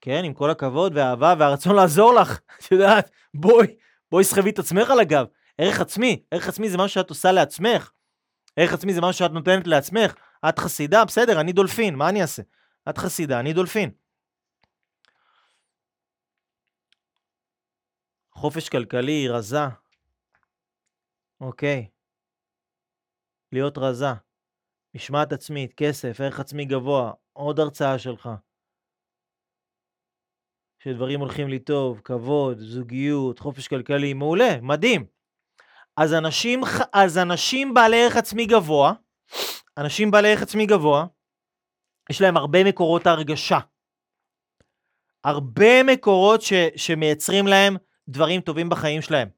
כן, 0.05 0.25
עם 0.25 0.35
כל 0.35 0.51
הכבוד 0.51 0.97
והאהבה 0.97 1.35
והרצון 1.39 1.77
לעזור 1.77 2.15
לך. 2.15 2.41
את 2.59 2.73
יודעת, 2.73 3.11
בואי, 3.35 3.67
בואי 4.11 4.25
סחבי 4.25 4.51
את 4.51 4.59
עצמך 4.59 4.91
על 4.91 5.01
הגב. 5.01 5.27
ערך 5.59 5.81
עצמי, 5.81 6.25
ערך 6.31 6.49
עצמי 6.49 6.71
זה 6.71 6.79
משהו 6.79 6.89
שאת 6.89 7.11
עושה 7.11 7.33
לעצמך. 7.33 7.91
ערך 8.57 8.73
עצמי 8.73 8.95
זה 8.95 9.01
משהו 9.01 9.19
שאת 9.19 9.31
נותנת 9.31 9.67
לעצמך. 9.67 10.15
את 10.49 10.59
חסידה, 10.59 11.05
בסדר, 11.05 11.41
אני 11.41 11.53
דולפין, 11.53 11.95
מה 11.95 12.09
אני 12.09 12.23
אעשה? 12.23 12.43
את 12.89 12.99
חסידה, 12.99 13.41
אני 13.41 13.53
דולפין. 13.53 13.91
חופש 18.33 18.69
כלכלי, 18.69 19.29
רזה. 19.29 19.67
אוקיי. 21.41 21.89
להיות 23.53 23.79
רזה. 23.79 24.13
משמעת 24.95 25.33
עצמית, 25.33 25.73
כסף, 25.77 26.21
ערך 26.21 26.41
עצמי 26.41 26.65
גבוה, 26.65 27.13
עוד 27.33 27.61
הרצאה 27.61 27.99
שלך. 27.99 28.29
שדברים 30.85 31.21
הולכים 31.21 31.49
לי 31.49 31.59
טוב, 31.59 32.01
כבוד, 32.05 32.59
זוגיות, 32.59 33.39
חופש 33.39 33.69
כלכלי, 33.69 34.13
מעולה, 34.13 34.61
מדהים. 34.63 35.05
אז 35.97 36.15
אנשים, 36.15 36.63
אז 36.93 37.19
אנשים 37.19 37.75
בעלי 37.75 38.03
ערך 38.03 38.17
עצמי 38.17 38.47
גבוה, 38.47 38.93
אנשים 39.79 40.11
בעלי 40.11 40.31
ערך 40.31 40.43
עצמי 40.43 40.67
גבוה, 40.67 41.07
יש 42.11 42.21
להם 42.21 42.37
הרבה 42.37 42.65
מקורות 42.65 43.07
הרגשה. 43.07 43.59
הרבה 45.25 45.83
מקורות 45.83 46.43
ש, 46.43 46.53
שמייצרים 46.77 47.47
להם 47.47 47.77
דברים 48.09 48.41
טובים 48.41 48.69
בחיים 48.69 49.03
שלהם. 49.03 49.29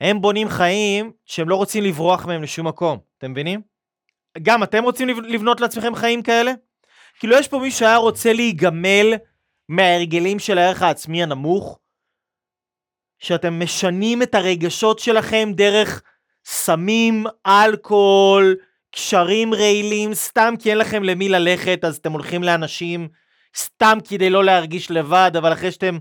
הם 0.00 0.20
בונים 0.20 0.48
חיים 0.48 1.12
שהם 1.26 1.48
לא 1.48 1.56
רוצים 1.56 1.84
לברוח 1.84 2.26
מהם 2.26 2.42
לשום 2.42 2.66
מקום, 2.66 2.98
אתם 3.18 3.30
מבינים? 3.30 3.62
גם 4.42 4.62
אתם 4.62 4.84
רוצים 4.84 5.08
לבנות 5.08 5.60
לעצמכם 5.60 5.94
חיים 5.94 6.22
כאלה? 6.22 6.52
כאילו 7.18 7.36
יש 7.36 7.48
פה 7.48 7.58
מישהו 7.58 7.78
שהיה 7.78 7.96
רוצה 7.96 8.32
להיגמל 8.32 9.14
מההרגלים 9.68 10.38
של 10.38 10.58
הערך 10.58 10.82
העצמי 10.82 11.22
הנמוך, 11.22 11.78
שאתם 13.18 13.62
משנים 13.62 14.22
את 14.22 14.34
הרגשות 14.34 14.98
שלכם 14.98 15.50
דרך 15.54 16.02
סמים, 16.44 17.24
אלכוהול, 17.46 18.56
קשרים 18.90 19.54
רעילים, 19.54 20.14
סתם 20.14 20.54
כי 20.58 20.70
אין 20.70 20.78
לכם 20.78 21.02
למי 21.02 21.28
ללכת, 21.28 21.84
אז 21.84 21.96
אתם 21.96 22.12
הולכים 22.12 22.42
לאנשים 22.42 23.08
סתם 23.56 23.98
כדי 24.08 24.30
לא 24.30 24.44
להרגיש 24.44 24.90
לבד, 24.90 25.30
אבל 25.38 25.52
אחרי 25.52 25.72
שאתם 25.72 25.98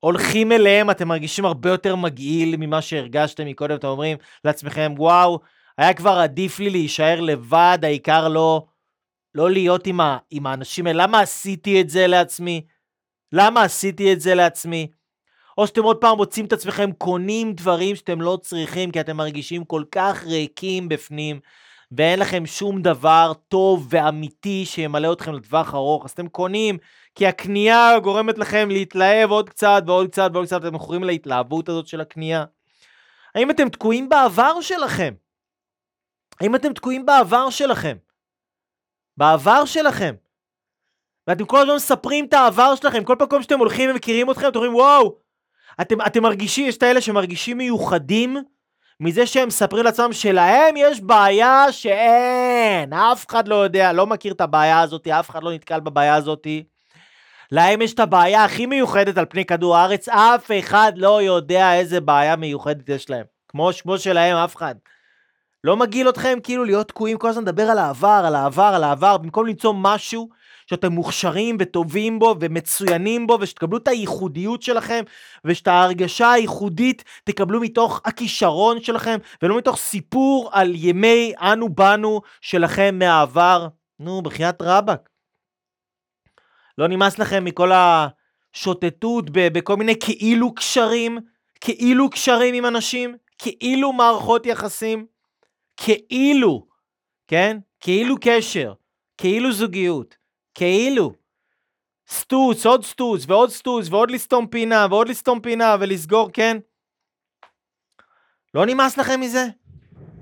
הולכים 0.00 0.52
אליהם, 0.52 0.90
אתם 0.90 1.08
מרגישים 1.08 1.44
הרבה 1.44 1.70
יותר 1.70 1.96
מגעיל 1.96 2.56
ממה 2.58 2.82
שהרגשתם 2.82 3.46
מקודם, 3.46 3.74
אתם 3.74 3.88
אומרים 3.88 4.16
לעצמכם, 4.44 4.94
וואו, 4.96 5.40
היה 5.78 5.94
כבר 5.94 6.18
עדיף 6.18 6.58
לי 6.58 6.70
להישאר 6.70 7.20
לבד, 7.20 7.78
העיקר 7.82 8.28
לא, 8.28 8.66
לא 9.34 9.50
להיות 9.50 9.86
עם, 9.86 10.00
ה, 10.00 10.18
עם 10.30 10.46
האנשים 10.46 10.86
האלה. 10.86 11.02
למה 11.02 11.20
עשיתי 11.20 11.80
את 11.80 11.90
זה 11.90 12.06
לעצמי? 12.06 12.64
למה 13.32 13.62
עשיתי 13.62 14.12
את 14.12 14.20
זה 14.20 14.34
לעצמי? 14.34 14.90
או 15.58 15.66
שאתם 15.66 15.82
עוד 15.82 15.96
פעם 15.96 16.16
מוצאים 16.16 16.46
את 16.46 16.52
עצמכם 16.52 16.92
קונים 16.92 17.52
דברים 17.52 17.96
שאתם 17.96 18.20
לא 18.20 18.38
צריכים, 18.42 18.90
כי 18.90 19.00
אתם 19.00 19.16
מרגישים 19.16 19.64
כל 19.64 19.82
כך 19.92 20.24
ריקים 20.24 20.88
בפנים, 20.88 21.40
ואין 21.92 22.18
לכם 22.18 22.46
שום 22.46 22.82
דבר 22.82 23.32
טוב 23.48 23.86
ואמיתי 23.90 24.64
שימלא 24.66 25.12
אתכם 25.12 25.34
לטווח 25.34 25.74
ארוך, 25.74 26.04
אז 26.04 26.10
אתם 26.10 26.28
קונים, 26.28 26.78
כי 27.14 27.26
הקנייה 27.26 27.98
גורמת 28.02 28.38
לכם 28.38 28.68
להתלהב 28.70 29.30
עוד 29.30 29.50
קצת 29.50 29.82
ועוד 29.86 30.10
קצת 30.10 30.30
ועוד 30.32 30.46
קצת, 30.46 30.60
אתם 30.64 30.74
מכורים 30.74 31.04
להתלהבות 31.04 31.68
הזאת 31.68 31.86
של 31.86 32.00
הקנייה. 32.00 32.44
האם 33.34 33.50
אתם 33.50 33.68
תקועים 33.68 34.08
בעבר 34.08 34.60
שלכם? 34.60 35.14
האם 36.40 36.54
אתם 36.54 36.72
תקועים 36.72 37.06
בעבר 37.06 37.50
שלכם? 37.50 37.96
בעבר 39.16 39.64
שלכם. 39.64 40.14
ואתם 41.28 41.44
כל 41.44 41.60
הזמן 41.60 41.74
מספרים 41.74 42.24
את 42.24 42.34
העבר 42.34 42.74
שלכם, 42.74 43.04
כל 43.04 43.16
פעם 43.18 43.42
שאתם 43.42 43.58
הולכים 43.58 43.90
ומכירים 43.90 44.30
אתכם, 44.30 44.48
אתם 44.48 44.56
אומרים 44.56 44.74
וואו, 44.74 45.14
אתם, 45.80 46.00
אתם 46.00 46.22
מרגישים, 46.22 46.66
יש 46.66 46.76
את 46.76 46.82
האלה 46.82 47.00
שמרגישים 47.00 47.58
מיוחדים 47.58 48.36
מזה 49.00 49.26
שהם 49.26 49.48
מספרים 49.48 49.84
לעצמם 49.84 50.12
שלהם 50.12 50.74
יש 50.76 51.00
בעיה 51.00 51.72
שאין, 51.72 52.92
אף 52.92 53.26
אחד 53.28 53.48
לא 53.48 53.54
יודע, 53.54 53.92
לא 53.92 54.06
מכיר 54.06 54.32
את 54.32 54.40
הבעיה 54.40 54.80
הזאת, 54.80 55.06
אף 55.06 55.30
אחד 55.30 55.42
לא 55.42 55.52
נתקל 55.52 55.80
בבעיה 55.80 56.14
הזאת. 56.14 56.46
להם 57.52 57.82
יש 57.82 57.94
את 57.94 58.00
הבעיה 58.00 58.44
הכי 58.44 58.66
מיוחדת 58.66 59.18
על 59.18 59.24
פני 59.28 59.44
כדור 59.44 59.76
הארץ, 59.76 60.08
אף 60.08 60.50
אחד 60.58 60.92
לא 60.96 61.22
יודע 61.22 61.74
איזה 61.74 62.00
בעיה 62.00 62.36
מיוחדת 62.36 62.88
יש 62.88 63.10
להם. 63.10 63.24
כמו, 63.48 63.70
כמו 63.82 63.98
שלהם, 63.98 64.36
אף 64.36 64.56
אחד. 64.56 64.74
לא 65.64 65.76
מגעיל 65.76 66.08
אתכם 66.08 66.38
כאילו 66.42 66.64
להיות 66.64 66.88
תקועים 66.88 67.18
כל 67.18 67.28
הזמן 67.28 67.42
לדבר 67.42 67.62
על 67.62 67.78
העבר, 67.78 68.22
על 68.26 68.34
העבר, 68.34 68.72
על 68.74 68.84
העבר, 68.84 69.16
במקום 69.16 69.46
למצוא 69.46 69.74
משהו 69.76 70.28
שאתם 70.70 70.92
מוכשרים 70.92 71.56
וטובים 71.60 72.18
בו 72.18 72.34
ומצוינים 72.40 73.26
בו, 73.26 73.38
ושתקבלו 73.40 73.78
את 73.78 73.88
הייחודיות 73.88 74.62
שלכם, 74.62 75.04
ושאת 75.44 75.68
ההרגשה 75.68 76.32
הייחודית 76.32 77.04
תקבלו 77.24 77.60
מתוך 77.60 78.00
הכישרון 78.04 78.82
שלכם, 78.82 79.16
ולא 79.42 79.58
מתוך 79.58 79.76
סיפור 79.76 80.50
על 80.52 80.72
ימי 80.74 81.32
אנו 81.40 81.68
באנו 81.68 82.20
שלכם 82.40 82.98
מהעבר. 82.98 83.68
נו, 83.98 84.22
בחייאת 84.22 84.62
רבאק. 84.62 85.08
לא 86.78 86.88
נמאס 86.88 87.18
לכם 87.18 87.44
מכל 87.44 87.70
השוטטות 87.72 89.24
בכל 89.30 89.76
מיני 89.76 89.94
כאילו 90.00 90.54
קשרים, 90.54 91.18
כאילו 91.60 92.10
קשרים 92.10 92.54
עם 92.54 92.66
אנשים, 92.66 93.16
כאילו 93.38 93.92
מערכות 93.92 94.46
יחסים, 94.46 95.06
כאילו, 95.76 96.66
כן? 97.28 97.58
כאילו 97.80 98.16
קשר, 98.20 98.72
כאילו 99.18 99.52
זוגיות. 99.52 100.17
כאילו. 100.58 101.12
סטוץ, 102.08 102.66
עוד 102.66 102.84
סטוץ, 102.84 103.24
ועוד 103.28 103.50
סטוץ, 103.50 103.88
ועוד 103.88 104.10
לסתום 104.10 104.46
פינה, 104.46 104.86
ועוד 104.90 105.08
לסתום 105.08 105.40
פינה, 105.40 105.76
ולסגור, 105.80 106.30
כן? 106.32 106.56
לא 108.54 108.66
נמאס 108.66 108.98
לכם 108.98 109.20
מזה? 109.20 109.44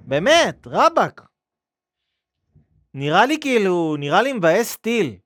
באמת, 0.07 0.66
רבאק. 0.66 1.20
נראה 2.95 3.26
לי 3.26 3.37
כאילו, 3.41 3.97
נראה 3.99 4.22
לי 4.22 4.32
מבאס 4.32 4.76
טיל. 4.76 5.18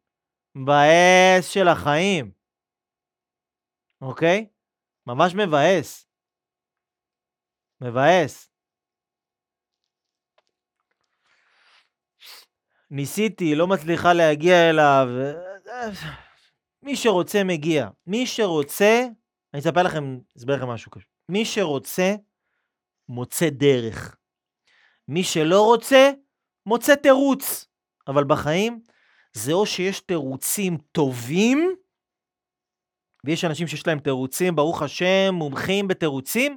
מבאס 0.54 1.48
של 1.48 1.68
החיים. 1.68 2.30
אוקיי? 4.00 4.46
ממש 5.06 5.34
מבאס. 5.34 6.06
מבאס. 7.80 8.49
ניסיתי, 12.90 13.54
לא 13.54 13.66
מצליחה 13.66 14.12
להגיע 14.12 14.70
אליו. 14.70 15.08
מי 16.82 16.96
שרוצה 16.96 17.44
מגיע. 17.44 17.88
מי 18.06 18.26
שרוצה, 18.26 19.06
אני 19.54 19.62
אספר 19.62 19.82
לכם, 19.82 20.18
אסביר 20.38 20.56
לכם 20.56 20.68
משהו 20.68 20.90
כזה. 20.90 21.04
מי 21.28 21.44
שרוצה, 21.44 22.14
מוצא 23.08 23.48
דרך. 23.50 24.16
מי 25.08 25.24
שלא 25.24 25.64
רוצה, 25.64 26.10
מוצא 26.66 26.94
תירוץ. 26.94 27.66
אבל 28.08 28.24
בחיים 28.24 28.80
זה 29.32 29.52
או 29.52 29.66
שיש 29.66 30.00
תירוצים 30.00 30.78
טובים, 30.92 31.74
ויש 33.24 33.44
אנשים 33.44 33.66
שיש 33.66 33.86
להם 33.86 33.98
תירוצים, 33.98 34.56
ברוך 34.56 34.82
השם, 34.82 35.30
מומחים 35.32 35.88
בתירוצים, 35.88 36.56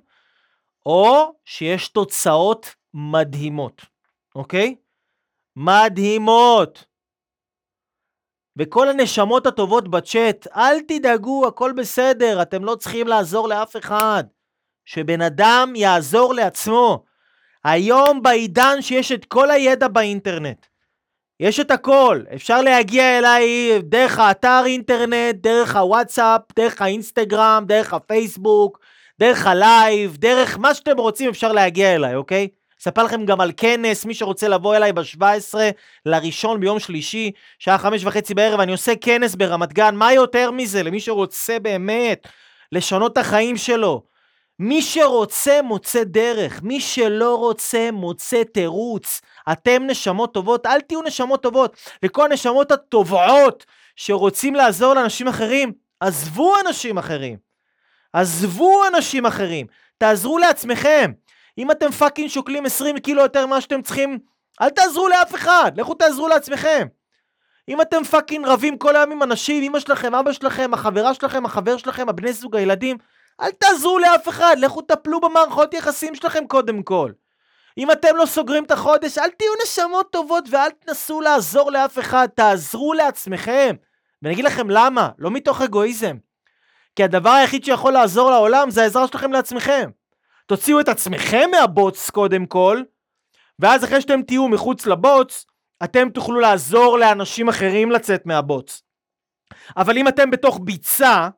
או 0.86 1.34
שיש 1.45 1.88
תוצאות 1.88 2.75
מדהימות, 2.93 3.81
אוקיי? 4.36 4.75
מדהימות. 5.56 6.86
וכל 8.58 8.89
הנשמות 8.89 9.47
הטובות 9.47 9.88
בצ'אט, 9.88 10.47
אל 10.56 10.80
תדאגו, 10.88 11.47
הכל 11.47 11.72
בסדר, 11.78 12.41
אתם 12.41 12.66
לא 12.66 12.76
צריכים 12.76 13.08
לעזור 13.08 13.47
לאף 13.47 13.76
אחד. 13.76 14.24
שבן 14.86 15.22
אדם 15.22 15.74
יעזור 15.76 16.34
לעצמו. 16.34 17.04
היום 17.64 18.22
בעידן 18.22 18.82
שיש 18.82 19.12
את 19.12 19.26
כל 19.26 19.51
הידע 19.51 19.88
באינטרנט, 19.88 20.66
יש 21.39 21.60
את 21.60 21.72
הכל, 21.72 22.22
אפשר 22.36 22.62
להגיע 22.62 23.18
אליי 23.20 23.72
דרך 23.82 24.20
האתר 24.20 24.62
אינטרנט, 24.66 25.36
דרך 25.36 25.76
הוואטסאפ, 25.76 26.41
דרך 26.56 26.82
האינסטגרם, 26.82 27.64
דרך 27.68 27.93
הפייסבוק, 27.93 28.80
דרך 29.20 29.47
ה 29.47 29.59
live, 29.59 30.18
דרך 30.18 30.58
מה 30.58 30.74
שאתם 30.74 30.97
רוצים 30.97 31.30
אפשר 31.30 31.51
להגיע 31.51 31.95
אליי, 31.95 32.16
אוקיי? 32.16 32.47
אספר 32.84 33.03
לכם 33.03 33.25
גם 33.25 33.41
על 33.41 33.51
כנס, 33.57 34.05
מי 34.05 34.13
שרוצה 34.13 34.47
לבוא 34.47 34.75
אליי 34.75 34.93
ב-17 34.93 35.53
לראשון 36.05 36.59
ביום 36.59 36.79
שלישי, 36.79 37.31
שעה 37.59 37.77
חמש 37.77 38.05
וחצי 38.05 38.34
בערב, 38.34 38.59
אני 38.59 38.71
עושה 38.71 38.95
כנס 39.01 39.36
ברמת 39.36 39.73
גן, 39.73 39.95
מה 39.95 40.13
יותר 40.13 40.51
מזה 40.51 40.84
למי 40.84 40.99
שרוצה 40.99 41.59
באמת 41.59 42.27
לשנות 42.71 43.13
את 43.13 43.17
החיים 43.17 43.57
שלו? 43.57 44.03
מי 44.59 44.81
שרוצה 44.81 45.61
מוצא 45.61 46.03
דרך, 46.03 46.63
מי 46.63 46.81
שלא 46.81 47.36
רוצה 47.36 47.89
מוצא 47.91 48.43
תירוץ. 48.53 49.21
אתם 49.51 49.84
נשמות 49.88 50.34
טובות, 50.34 50.65
אל 50.65 50.81
תהיו 50.81 51.01
נשמות 51.01 51.43
טובות. 51.43 51.77
וכל 52.03 52.25
הנשמות 52.25 52.71
הטובות 52.72 53.66
שרוצים 53.95 54.55
לעזור 54.55 54.93
לאנשים 54.93 55.27
אחרים, 55.27 55.71
עזבו 55.99 56.53
אנשים 56.67 56.97
אחרים. 56.97 57.38
עזבו 58.13 58.81
אנשים 58.88 59.25
אחרים. 59.25 59.67
תעזרו 59.97 60.38
לעצמכם. 60.38 61.11
אם 61.58 61.72
אתם 61.72 61.91
fucking 61.91 62.30
שוקלים 62.30 62.66
20 62.66 62.99
קילו 62.99 63.22
יותר 63.22 63.45
ממה 63.45 63.62
שאתם 63.62 63.82
צריכים, 63.82 64.20
אל 64.62 64.70
תעזרו 64.70 65.08
לאף 65.08 65.36
אחד, 65.36 65.72
לכו 65.76 65.93
תעזרו 65.93 66.28
לעצמכם. 66.28 66.88
אם 67.70 67.82
אתם 67.82 68.04
fucking 68.03 68.47
רבים 68.47 68.78
כל 68.78 68.95
היום 68.95 69.12
עם 69.12 69.24
אנשים, 69.24 69.64
אמא 69.64 69.80
שלכם, 69.80 70.16
אבא 70.16 70.32
שלכם, 70.32 70.74
החברה 70.74 71.14
שלכם, 71.14 71.45
החבר 71.45 71.78
שלכם, 71.78 72.10
הבני 72.10 72.34
זוג, 72.34 72.56
הילדים, 72.56 72.97
אל 73.41 73.51
תעזרו 73.51 73.99
לאף 73.99 74.30
אחד, 74.30 74.56
לכו 74.58 74.82
טפלו 74.82 75.22
במערכות 75.22 75.74
יחסים 75.74 76.16
שלכם 76.16 76.47
קודם 76.47 76.84
כל. 76.84 77.12
אם 77.78 77.91
אתם 77.91 78.16
לא 78.16 78.26
סוגרים 78.26 78.64
את 78.64 78.72
החודש, 78.72 79.18
אל 79.18 79.30
תהיו 79.30 79.51
נשמות 79.64 80.12
טובות 80.12 80.43
ואל 80.49 80.70
תנסו 80.86 81.22
לעזור 81.22 81.72
לאף 81.72 81.99
אחד, 81.99 82.28
תעזרו 82.36 82.93
לעצמכם. 82.93 83.76
ואני 84.22 84.34
אגיד 84.34 84.45
לכם 84.45 84.70
למה, 84.70 85.10
לא 85.18 85.32
מתוך 85.32 85.62
אגואיזם. 85.62 86.16
כי 86.95 87.04
הדבר 87.04 87.30
היחיד 87.30 87.66
שיכול 87.66 87.93
לעזור 87.93 88.32
לעולם 88.32 88.70
זה 88.70 88.82
העזרה 88.82 89.08
שלכם 89.08 89.32
לעצמכם. 89.32 89.89
תוציאו 90.46 90.80
את 90.80 90.89
עצמכם 90.89 91.50
מהבוץ 91.52 92.10
קודם 92.10 92.46
כל, 92.46 92.82
ואז 93.60 93.84
אחרי 93.84 94.02
שאתם 94.02 94.22
תהיו 94.22 94.48
מחוץ 94.48 94.86
לבוץ, 94.86 95.46
אתם 95.84 96.10
תוכלו 96.10 96.39
לעזור 96.39 96.98
לאנשים 97.00 97.50
אחרים 97.50 97.91
לצאת 97.91 98.26
מהבוץ. 98.26 98.82
אבל 99.78 99.98
אם 99.98 100.08
אתם 100.08 100.32
בתוך 100.32 100.60
ביצה, 100.64 101.30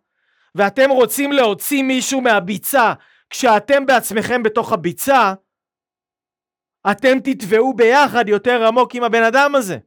ואתם 0.56 0.89
רוצים 0.89 1.32
להוציא 1.32 1.84
מישהו 1.84 2.22
מהביצה 2.22 2.93
כשאתם 3.30 3.86
בעצמכם 3.86 4.43
בתוך 4.43 4.74
הביצה, 4.74 5.34
אתם 6.91 7.20
תטבעו 7.24 7.74
ביחד 7.74 8.30
יותר 8.30 8.68
עמוק 8.68 8.95
עם 8.95 9.03
הבן 9.03 9.24
אדם 9.24 9.56
הזה. 9.56 9.78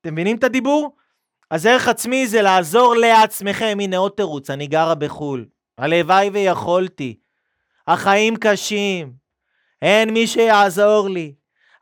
אתם 0.00 0.12
מבינים 0.12 0.36
את 0.36 0.44
הדיבור? 0.44 0.96
אז 1.50 1.66
ערך 1.66 1.88
עצמי 1.88 2.26
זה 2.26 2.42
לעזור 2.42 2.94
לעצמכם. 2.96 3.78
הנה 3.80 3.96
עוד 3.96 4.12
תירוץ, 4.16 4.50
אני 4.50 4.66
גרה 4.66 4.94
בחו"ל. 4.94 5.46
הלוואי 5.78 6.30
ויכולתי. 6.30 7.18
החיים 7.88 8.36
קשים. 8.36 9.12
אין 9.82 10.10
מי 10.10 10.26
שיעזור 10.26 11.08
לי. 11.08 11.32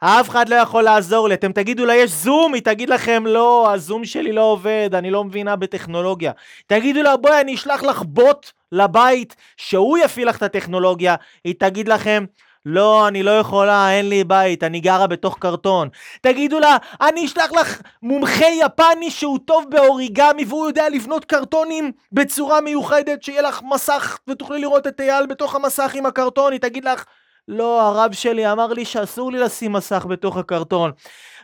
אף 0.04 0.28
אחד 0.28 0.48
לא 0.48 0.54
יכול 0.54 0.82
לעזור 0.82 1.28
לי. 1.28 1.34
אתם 1.34 1.52
תגידו 1.52 1.86
לה, 1.86 1.94
יש 1.94 2.10
זום? 2.10 2.54
היא 2.54 2.62
תגיד 2.62 2.90
לכם, 2.90 3.24
לא, 3.26 3.72
הזום 3.72 4.04
שלי 4.04 4.32
לא 4.32 4.42
עובד, 4.42 4.90
אני 4.94 5.10
לא 5.10 5.24
מבינה 5.24 5.56
בטכנולוגיה. 5.56 6.32
תגידו 6.66 7.02
לה, 7.02 7.16
בואי, 7.16 7.40
אני 7.40 7.54
אשלח 7.54 7.82
לך 7.82 8.02
בוט 8.02 8.50
לבית, 8.72 9.36
שהוא 9.56 9.98
יפעיל 9.98 10.28
לך 10.28 10.36
את 10.36 10.42
הטכנולוגיה. 10.42 11.14
היא 11.44 11.54
תגיד 11.58 11.88
לכם, 11.88 12.24
לא, 12.66 13.08
אני 13.08 13.22
לא 13.22 13.30
יכולה, 13.30 13.92
אין 13.92 14.08
לי 14.08 14.24
בית, 14.24 14.62
אני 14.62 14.80
גרה 14.80 15.06
בתוך 15.06 15.38
קרטון. 15.38 15.88
תגידו 16.20 16.58
לה, 16.58 16.76
אני 17.00 17.24
אשלח 17.24 17.52
לך 17.52 17.80
מומחה 18.02 18.46
יפני 18.46 19.10
שהוא 19.10 19.38
טוב 19.44 19.64
באוריגמי 19.68 20.44
והוא 20.44 20.66
יודע 20.66 20.88
לבנות 20.88 21.24
קרטונים 21.24 21.92
בצורה 22.12 22.60
מיוחדת, 22.60 23.22
שיהיה 23.22 23.42
לך 23.42 23.60
מסך 23.72 24.18
ותוכלי 24.28 24.60
לראות 24.60 24.86
את 24.86 25.00
אייל 25.00 25.26
בתוך 25.26 25.54
המסך 25.54 25.92
עם 25.94 26.06
הקרטון. 26.06 26.52
היא 26.52 26.60
תגיד 26.60 26.84
לך, 26.84 27.04
לא, 27.48 27.80
הרב 27.80 28.12
שלי 28.12 28.52
אמר 28.52 28.72
לי 28.72 28.84
שאסור 28.84 29.32
לי 29.32 29.38
לשים 29.38 29.72
מסך 29.72 30.06
בתוך 30.08 30.36
הקרטון. 30.36 30.90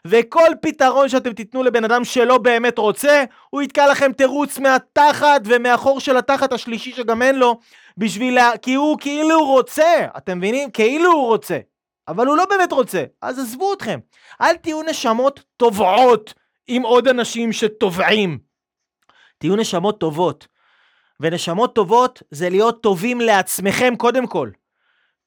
וכל 0.04 0.48
פתרון 0.62 1.08
שאתם 1.08 1.32
תיתנו 1.32 1.62
לבן 1.62 1.84
אדם 1.84 2.04
שלא 2.04 2.38
באמת 2.38 2.78
רוצה, 2.78 3.24
הוא 3.50 3.62
יתקע 3.62 3.86
לכם 3.90 4.12
תירוץ 4.12 4.58
מהתחת 4.58 5.40
ומהחור 5.44 6.00
של 6.00 6.16
התחת 6.16 6.52
השלישי 6.52 6.92
שגם 6.92 7.22
אין 7.22 7.38
לו, 7.38 7.58
בשביל 7.98 8.34
לה... 8.34 8.50
כי 8.62 8.74
הוא 8.74 8.98
כאילו 9.00 9.44
רוצה, 9.44 10.06
אתם 10.16 10.38
מבינים? 10.38 10.70
כאילו 10.70 11.12
הוא 11.12 11.26
רוצה. 11.26 11.58
אבל 12.08 12.26
הוא 12.26 12.36
לא 12.36 12.44
באמת 12.50 12.72
רוצה, 12.72 13.04
אז 13.22 13.38
עזבו 13.38 13.72
אתכם. 13.72 13.98
אל 14.40 14.56
תהיו 14.56 14.82
נשמות 14.82 15.44
טובעות 15.56 16.34
עם 16.66 16.82
עוד 16.82 17.08
אנשים 17.08 17.52
שטובעים. 17.52 18.38
תהיו 19.38 19.56
נשמות 19.56 20.00
טובות. 20.00 20.46
ונשמות 21.20 21.74
טובות 21.74 22.22
זה 22.30 22.50
להיות 22.50 22.82
טובים 22.82 23.20
לעצמכם 23.20 23.94
קודם 23.96 24.26
כל. 24.26 24.50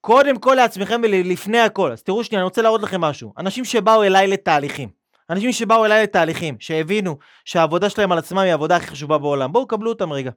קודם 0.01 0.39
כל 0.39 0.53
לעצמכם 0.53 1.01
ולפני 1.03 1.59
הכל. 1.59 1.91
אז 1.91 2.03
תראו 2.03 2.23
שנייה, 2.23 2.39
אני 2.39 2.43
רוצה 2.43 2.61
להראות 2.61 2.81
לכם 2.81 3.01
משהו. 3.01 3.33
אנשים 3.37 3.65
שבאו 3.65 4.03
אליי 4.03 4.27
לתהליכים. 4.27 4.89
אנשים 5.29 5.51
שבאו 5.51 5.85
אליי 5.85 6.03
לתהליכים, 6.03 6.55
שהבינו 6.59 7.17
שהעבודה 7.45 7.89
שלהם 7.89 8.11
על 8.11 8.17
עצמם 8.17 8.37
היא 8.37 8.51
העבודה 8.51 8.75
הכי 8.75 8.87
חשובה 8.87 9.17
בעולם. 9.17 9.51
בואו 9.51 9.67
קבלו 9.67 9.89
אותם 9.89 10.13
רגע. 10.13 10.31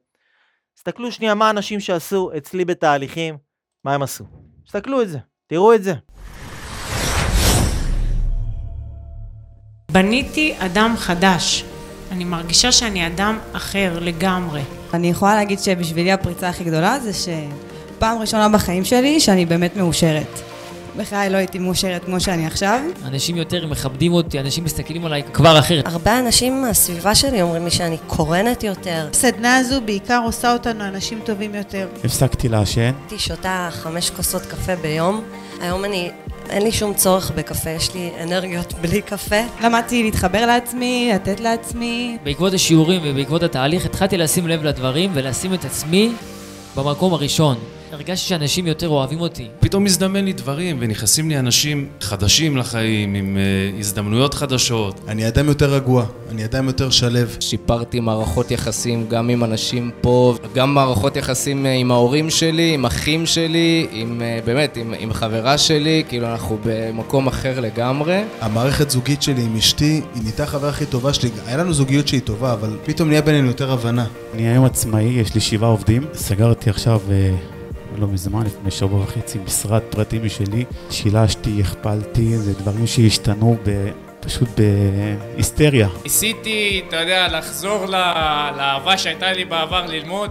תסתכלו 0.74 1.12
שנייה 1.12 1.34
מה 1.34 1.50
אנשים 1.50 1.80
שעשו 1.80 2.30
אצלי 2.36 2.64
בתהליכים, 2.64 3.36
מה 3.84 3.94
הם 3.94 4.02
עשו. 4.02 4.24
תסתכלו 4.66 5.02
את 5.02 5.08
זה, 5.08 5.18
תראו 5.46 5.74
את 5.74 5.82
זה. 5.82 5.94
בניתי 9.90 10.54
אדם 10.58 10.94
חדש. 10.96 11.64
אני 12.10 12.24
מרגישה 12.24 12.72
שאני 12.72 13.06
אדם 13.06 13.38
אחר 13.52 13.98
לגמרי. 14.00 14.62
אני 14.94 15.10
יכולה 15.10 15.34
להגיד 15.34 15.58
שבשבילי 15.58 16.12
הפריצה 16.12 16.48
הכי 16.48 16.64
גדולה 16.64 17.00
זה 17.00 17.12
ש... 17.12 17.28
פעם 17.98 18.18
ראשונה 18.18 18.48
בחיים 18.48 18.84
שלי 18.84 19.20
שאני 19.20 19.46
באמת 19.46 19.76
מאושרת. 19.76 20.53
בחיי 20.96 21.30
לא 21.30 21.36
הייתי 21.36 21.58
מאושרת 21.58 22.04
כמו 22.04 22.20
שאני 22.20 22.46
עכשיו. 22.46 22.80
אנשים 23.04 23.36
יותר 23.36 23.66
מכבדים 23.66 24.12
אותי, 24.12 24.40
אנשים 24.40 24.64
מסתכלים 24.64 25.04
עליי 25.04 25.22
כבר 25.32 25.58
אחרת. 25.58 25.86
הרבה 25.86 26.18
אנשים 26.18 26.62
מהסביבה 26.62 27.14
שלי 27.14 27.42
אומרים 27.42 27.64
לי 27.64 27.70
שאני 27.70 27.96
קורנת 28.06 28.62
יותר. 28.62 29.08
הסדנה 29.12 29.56
הזו 29.56 29.80
בעיקר 29.80 30.20
עושה 30.24 30.52
אותנו 30.52 30.84
אנשים 30.84 31.20
טובים 31.24 31.54
יותר. 31.54 31.88
הפסקתי 32.04 32.48
לעשן. 32.48 32.92
הייתי 33.00 33.18
שותה 33.18 33.68
חמש 33.72 34.10
כוסות 34.10 34.42
קפה 34.42 34.76
ביום. 34.76 35.22
היום 35.60 35.84
אני, 35.84 36.10
אין 36.50 36.62
לי 36.62 36.72
שום 36.72 36.94
צורך 36.94 37.30
בקפה, 37.34 37.70
יש 37.70 37.94
לי 37.94 38.10
אנרגיות 38.22 38.72
בלי 38.72 39.02
קפה. 39.02 39.40
למדתי 39.62 40.02
להתחבר 40.02 40.46
לעצמי, 40.46 41.10
לתת 41.14 41.40
לעצמי. 41.40 42.18
בעקבות 42.24 42.54
השיעורים 42.54 43.00
ובעקבות 43.04 43.42
התהליך 43.42 43.84
התחלתי 43.84 44.16
לשים 44.16 44.48
לב 44.48 44.62
לדברים 44.62 45.10
ולשים 45.14 45.54
את 45.54 45.64
עצמי 45.64 46.12
במקום 46.76 47.12
הראשון. 47.14 47.56
הרגשתי 47.94 48.28
שאנשים 48.28 48.66
יותר 48.66 48.88
אוהבים 48.88 49.20
אותי. 49.20 49.48
פתאום 49.60 49.84
מזדמן 49.84 50.24
לי 50.24 50.32
דברים, 50.32 50.76
ונכנסים 50.80 51.28
לי 51.28 51.38
אנשים 51.38 51.88
חדשים 52.00 52.56
לחיים, 52.56 53.14
עם 53.14 53.36
uh, 53.36 53.80
הזדמנויות 53.80 54.34
חדשות. 54.34 55.00
אני 55.08 55.28
אדם 55.28 55.48
יותר 55.48 55.74
רגוע, 55.74 56.06
אני 56.30 56.44
אדם 56.44 56.66
יותר 56.66 56.90
שלו. 56.90 57.20
שיפרתי 57.40 58.00
מערכות 58.00 58.50
יחסים 58.50 59.06
גם 59.08 59.28
עם 59.28 59.44
אנשים 59.44 59.90
פה, 60.00 60.34
גם 60.54 60.74
מערכות 60.74 61.16
יחסים 61.16 61.66
עם 61.66 61.90
ההורים 61.90 62.30
שלי, 62.30 62.74
עם 62.74 62.84
אחים 62.84 63.26
שלי, 63.26 63.86
עם, 63.90 64.22
באמת, 64.44 64.76
עם, 64.76 64.94
עם 64.98 65.12
חברה 65.12 65.58
שלי, 65.58 66.04
כאילו 66.08 66.26
אנחנו 66.26 66.58
במקום 66.64 67.26
אחר 67.26 67.60
לגמרי. 67.60 68.22
המערכת 68.40 68.90
זוגית 68.90 69.22
שלי 69.22 69.42
עם 69.42 69.56
אשתי, 69.56 70.00
היא 70.14 70.22
נהייתה 70.22 70.42
החברה 70.42 70.68
הכי 70.68 70.86
טובה 70.86 71.12
שלי. 71.12 71.30
היה 71.46 71.56
לנו 71.56 71.72
זוגיות 71.72 72.08
שהיא 72.08 72.20
טובה, 72.20 72.52
אבל 72.52 72.76
פתאום 72.84 73.08
נהיה 73.08 73.22
בינינו 73.22 73.48
יותר 73.48 73.72
הבנה. 73.72 74.06
אני 74.34 74.48
היום 74.48 74.64
עצמאי, 74.64 75.04
יש 75.04 75.34
לי 75.34 75.40
שבעה 75.40 75.70
עובדים. 75.70 76.06
סגרתי 76.14 76.70
עכשיו... 76.70 77.00
לא 77.98 78.06
מזמן, 78.06 78.46
לפני 78.46 78.70
שבוע 78.70 79.00
וחצי, 79.00 79.38
משרד 79.46 79.82
פרטי 79.90 80.18
משלי. 80.18 80.64
שילשתי, 80.90 81.60
הכפלתי, 81.60 82.38
זה 82.38 82.52
דברים 82.52 82.86
שהשתנו 82.86 83.56
ב... 83.64 83.88
פשוט 84.20 84.48
בהיסטריה. 85.34 85.88
ניסיתי, 86.04 86.82
אתה 86.88 86.96
יודע, 86.96 87.28
לחזור 87.28 87.86
לאהבה 87.86 88.98
שהייתה 88.98 89.32
לי 89.32 89.44
בעבר 89.44 89.86
ללמוד, 89.86 90.30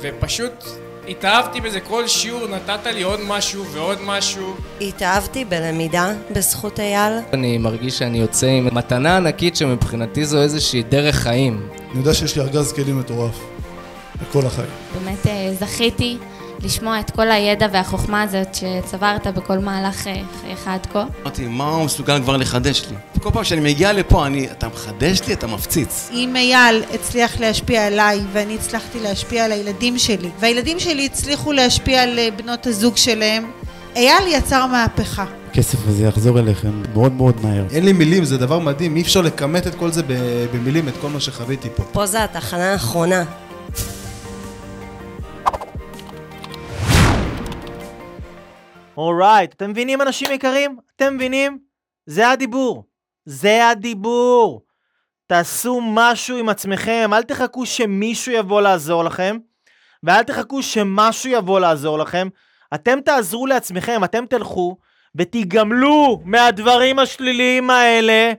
ופשוט 0.00 0.64
התאהבתי 1.08 1.60
בזה, 1.60 1.80
כל 1.80 2.08
שיעור 2.08 2.46
נתת 2.46 2.86
לי 2.86 3.02
עוד 3.02 3.20
משהו 3.26 3.64
ועוד 3.64 3.98
משהו. 4.04 4.54
התאהבתי 4.80 5.44
בלמידה 5.44 6.12
בזכות 6.30 6.80
אייל. 6.80 7.12
אני 7.32 7.58
מרגיש 7.58 7.98
שאני 7.98 8.18
יוצא 8.18 8.46
עם 8.46 8.68
מתנה 8.72 9.16
ענקית 9.16 9.56
שמבחינתי 9.56 10.24
זו 10.24 10.42
איזושהי 10.42 10.82
דרך 10.82 11.14
חיים. 11.14 11.68
אני 11.90 11.98
יודע 11.98 12.14
שיש 12.14 12.36
לי 12.36 12.42
ארגז 12.42 12.72
כלים 12.72 12.98
מטורף, 12.98 13.38
לכל 14.22 14.46
החיים. 14.46 14.70
באמת 14.94 15.26
אה, 15.26 15.54
זכיתי 15.60 16.18
לשמוע 16.62 17.00
את 17.00 17.10
כל 17.10 17.30
הידע 17.30 17.66
והחוכמה 17.72 18.22
הזאת 18.22 18.54
שצברת 18.54 19.26
בכל 19.26 19.58
מהלך 19.58 20.06
אה, 20.06 20.22
חייך 20.40 20.68
עד 20.68 20.86
כה. 20.92 21.04
אמרתי, 21.22 21.46
מה 21.46 21.68
הוא 21.68 21.84
מסוגל 21.84 22.22
כבר 22.22 22.36
לחדש 22.36 22.84
לי? 22.90 22.96
כל 23.22 23.30
פעם 23.30 23.44
שאני 23.44 23.60
מגיע 23.60 23.92
לפה, 23.92 24.26
אני, 24.26 24.50
אתה 24.50 24.68
מחדש 24.68 25.20
לי, 25.28 25.34
אתה 25.34 25.46
מפציץ. 25.46 26.10
אם 26.12 26.36
אייל 26.36 26.82
הצליח 26.94 27.40
להשפיע 27.40 27.86
עליי 27.86 28.20
ואני 28.32 28.54
הצלחתי 28.54 29.00
להשפיע 29.00 29.44
על 29.44 29.52
הילדים 29.52 29.98
שלי, 29.98 30.30
והילדים 30.40 30.80
שלי 30.80 31.06
הצליחו 31.06 31.52
להשפיע 31.52 32.02
על 32.02 32.18
אה, 32.18 32.28
בנות 32.36 32.66
הזוג 32.66 32.96
שלהם, 32.96 33.50
אייל 33.96 34.26
יצר 34.28 34.66
מהפכה. 34.66 35.24
הכסף 35.50 35.78
הזה 35.88 36.04
יחזור 36.04 36.38
אליכם 36.38 36.82
מאוד 36.92 37.12
מאוד 37.12 37.34
מהר. 37.42 37.64
אין 37.70 37.84
לי 37.84 37.92
מילים, 37.92 38.24
זה 38.24 38.38
דבר 38.38 38.58
מדהים, 38.58 38.96
אי 38.96 39.02
אפשר 39.02 39.20
לכמת 39.20 39.66
את 39.66 39.74
כל 39.74 39.92
זה 39.92 40.02
במילים, 40.52 40.88
את 40.88 40.94
כל 41.00 41.08
מה 41.08 41.20
שחוויתי 41.20 41.68
פה. 41.76 41.82
פה 41.92 42.06
זה 42.06 42.24
התחנה 42.24 42.72
האחרונה. 42.72 43.24
אורייט, 48.96 49.52
אתם 49.52 49.70
מבינים 49.70 50.02
אנשים 50.02 50.30
יקרים? 50.32 50.78
אתם 50.96 51.14
מבינים? 51.14 51.58
זה 52.06 52.28
הדיבור. 52.28 52.84
זה 53.24 53.68
הדיבור. 53.68 54.62
תעשו 55.26 55.80
משהו 55.82 56.36
עם 56.36 56.48
עצמכם, 56.48 57.10
אל 57.12 57.22
תחכו 57.22 57.66
שמישהו 57.66 58.32
יבוא 58.32 58.60
לעזור 58.60 59.04
לכם, 59.04 59.38
ואל 60.02 60.22
תחכו 60.22 60.62
שמשהו 60.62 61.30
יבוא 61.30 61.60
לעזור 61.60 61.98
לכם. 61.98 62.28
אתם 62.74 63.00
תעזרו 63.00 63.46
לעצמכם, 63.46 64.04
אתם 64.04 64.26
תלכו 64.26 64.76
ותיגמלו 65.14 66.20
מהדברים 66.24 66.98
השליליים 66.98 67.70
האלה, 67.70 68.32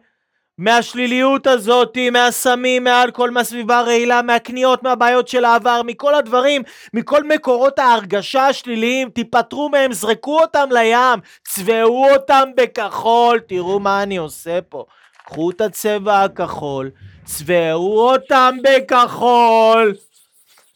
מהשליליות 0.57 1.47
הזאתי, 1.47 2.09
מהסמים, 2.09 2.83
מהאלכוהול, 2.83 3.29
מהסביבה 3.31 3.79
הרעילה, 3.79 4.21
מהקניות, 4.21 4.83
מהבעיות 4.83 5.27
של 5.27 5.45
העבר, 5.45 5.81
מכל 5.85 6.15
הדברים, 6.15 6.61
מכל 6.93 7.23
מקורות 7.23 7.79
ההרגשה 7.79 8.47
השליליים, 8.47 9.09
תיפטרו 9.09 9.69
מהם, 9.69 9.93
זרקו 9.93 10.39
אותם 10.39 10.69
לים, 10.71 11.19
צבעו 11.47 12.11
אותם 12.13 12.49
בכחול, 12.57 13.39
תראו 13.39 13.79
מה 13.79 14.03
אני 14.03 14.17
עושה 14.17 14.59
פה. 14.69 14.85
קחו 15.25 15.51
את 15.51 15.61
הצבע 15.61 16.23
הכחול, 16.23 16.89
צבעו 17.25 18.11
אותם 18.11 18.57
בכחול, 18.63 19.93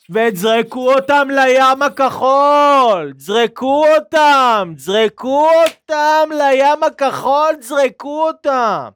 וזרקו 0.09 0.93
אותם 0.93 1.27
לים 1.31 1.81
הכחול, 1.81 3.13
זרקו 3.17 3.85
אותם, 3.95 4.73
זרקו 4.77 5.49
אותם 5.65 6.29
לים 6.31 6.83
הכחול, 6.83 7.55
זרקו 7.61 8.27
אותם. 8.27 8.87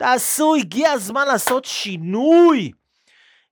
תעשו, 0.00 0.54
הגיע 0.54 0.90
הזמן 0.90 1.26
לעשות 1.26 1.64
שינוי. 1.64 2.70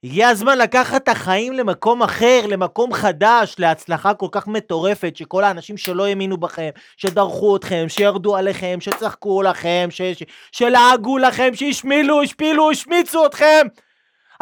הגיע 0.04 0.28
הזמן 0.28 0.58
לקחת 0.58 1.02
את 1.02 1.08
החיים 1.08 1.52
למקום 1.52 2.02
אחר, 2.02 2.40
למקום 2.48 2.92
חדש, 2.92 3.54
להצלחה 3.58 4.14
כל 4.14 4.28
כך 4.32 4.46
מטורפת, 4.46 5.16
שכל 5.16 5.44
האנשים 5.44 5.76
שלא 5.76 6.06
האמינו 6.06 6.36
בכם, 6.36 6.68
שדרכו 6.96 7.56
אתכם, 7.56 7.84
שירדו 7.88 8.36
עליכם, 8.36 8.78
שצחקו 8.80 9.42
לכם, 9.42 9.88
ש... 9.90 10.02
ש... 10.02 10.22
שלעגו 10.52 11.18
לכם, 11.18 11.54
שהשמילו, 11.54 12.22
השפילו, 12.22 12.70
השמיצו 12.70 13.26
אתכם. 13.26 13.66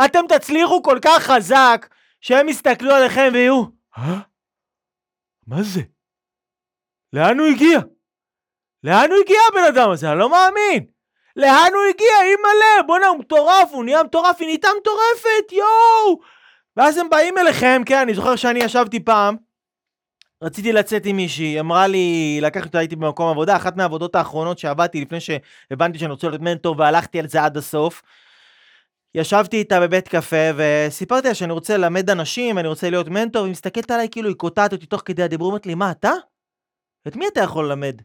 אתם 0.05 0.21
תצליחו 0.29 0.83
כל 0.83 0.99
כך 1.03 1.23
חזק, 1.23 1.87
שהם 2.21 2.49
יסתכלו 2.49 2.95
עליכם 2.95 3.31
ויהיו, 3.33 3.65
אה? 3.99 4.19
מה 5.47 5.63
זה? 5.63 5.81
לאן 7.13 7.39
הוא 7.39 7.47
הגיע? 7.47 7.81
לאן 8.85 9.11
הוא 9.11 9.19
הגיע 9.25 9.39
הבן 9.49 9.75
אדם 9.75 9.91
הזה? 9.91 10.11
אני 10.11 10.19
לא 10.19 10.31
מאמין. 10.31 10.96
לאן 11.37 11.71
הוא 11.75 11.83
הגיע? 11.91 12.23
אימא'לה, 12.23 12.83
בואנה 12.87 13.07
הוא 13.07 13.19
מטורף, 13.19 13.73
הוא 13.73 13.85
נהיה 13.85 14.03
מטורף, 14.03 14.37
היא 14.39 14.47
נהייתה 14.47 14.69
מטורפת, 14.81 15.53
יואו! 15.53 16.21
ואז 16.77 16.99
הם 16.99 17.11
באים 17.11 17.39
אליכם, 17.39 17.83
כן, 17.87 17.99
אני 17.99 18.15
זוכר 18.15 18.37
שאני 18.37 18.65
ישבתי 18.65 19.01
פעם, 19.01 19.37
רציתי 20.43 20.73
לצאת 20.73 21.07
עם 21.07 21.17
מישהי, 21.17 21.45
היא 21.45 21.61
אמרה 21.61 21.87
לי, 21.87 22.39
לקחתי 22.43 22.67
אותה, 22.67 22.79
הייתי 22.79 22.97
במקום 22.97 23.31
עבודה, 23.31 23.57
אחת 23.57 23.77
מהעבודות 23.77 24.15
האחרונות 24.15 24.59
שעבדתי 24.59 25.01
לפני 25.01 25.19
שהבנתי 25.21 25.99
שאני 25.99 26.11
רוצה 26.11 26.29
להיות 26.29 26.41
מנטור 26.41 26.75
והלכתי 26.79 27.21
על 27.21 27.29
זה 27.29 27.45
עד 27.45 27.57
הסוף. 27.57 28.03
ישבתי 29.15 29.57
איתה 29.57 29.81
בבית 29.81 30.09
קפה 30.09 30.51
וסיפרתי 30.57 31.29
לה 31.29 31.35
שאני 31.35 31.53
רוצה 31.53 31.77
ללמד 31.77 32.11
אנשים, 32.11 32.59
אני 32.59 32.69
רוצה 32.69 32.91
להיות 32.91 33.09
מנטור, 33.09 33.43
והיא 33.43 33.53
מסתכלת 33.53 33.91
עליי 33.91 34.09
כאילו 34.11 34.29
היא 34.29 34.37
קוטעת 34.37 34.73
אותי 34.73 34.87
תוך 34.87 35.03
כדי 35.05 35.23
הדיבור, 35.23 35.47
אומרת 35.47 35.67
לי, 35.67 35.75
מה 35.75 35.91
אתה? 35.91 36.13
את 37.09 37.17
מי 37.17 37.29
אתה 37.29 37.41
יכול 37.41 37.67
ללמד? 37.67 38.03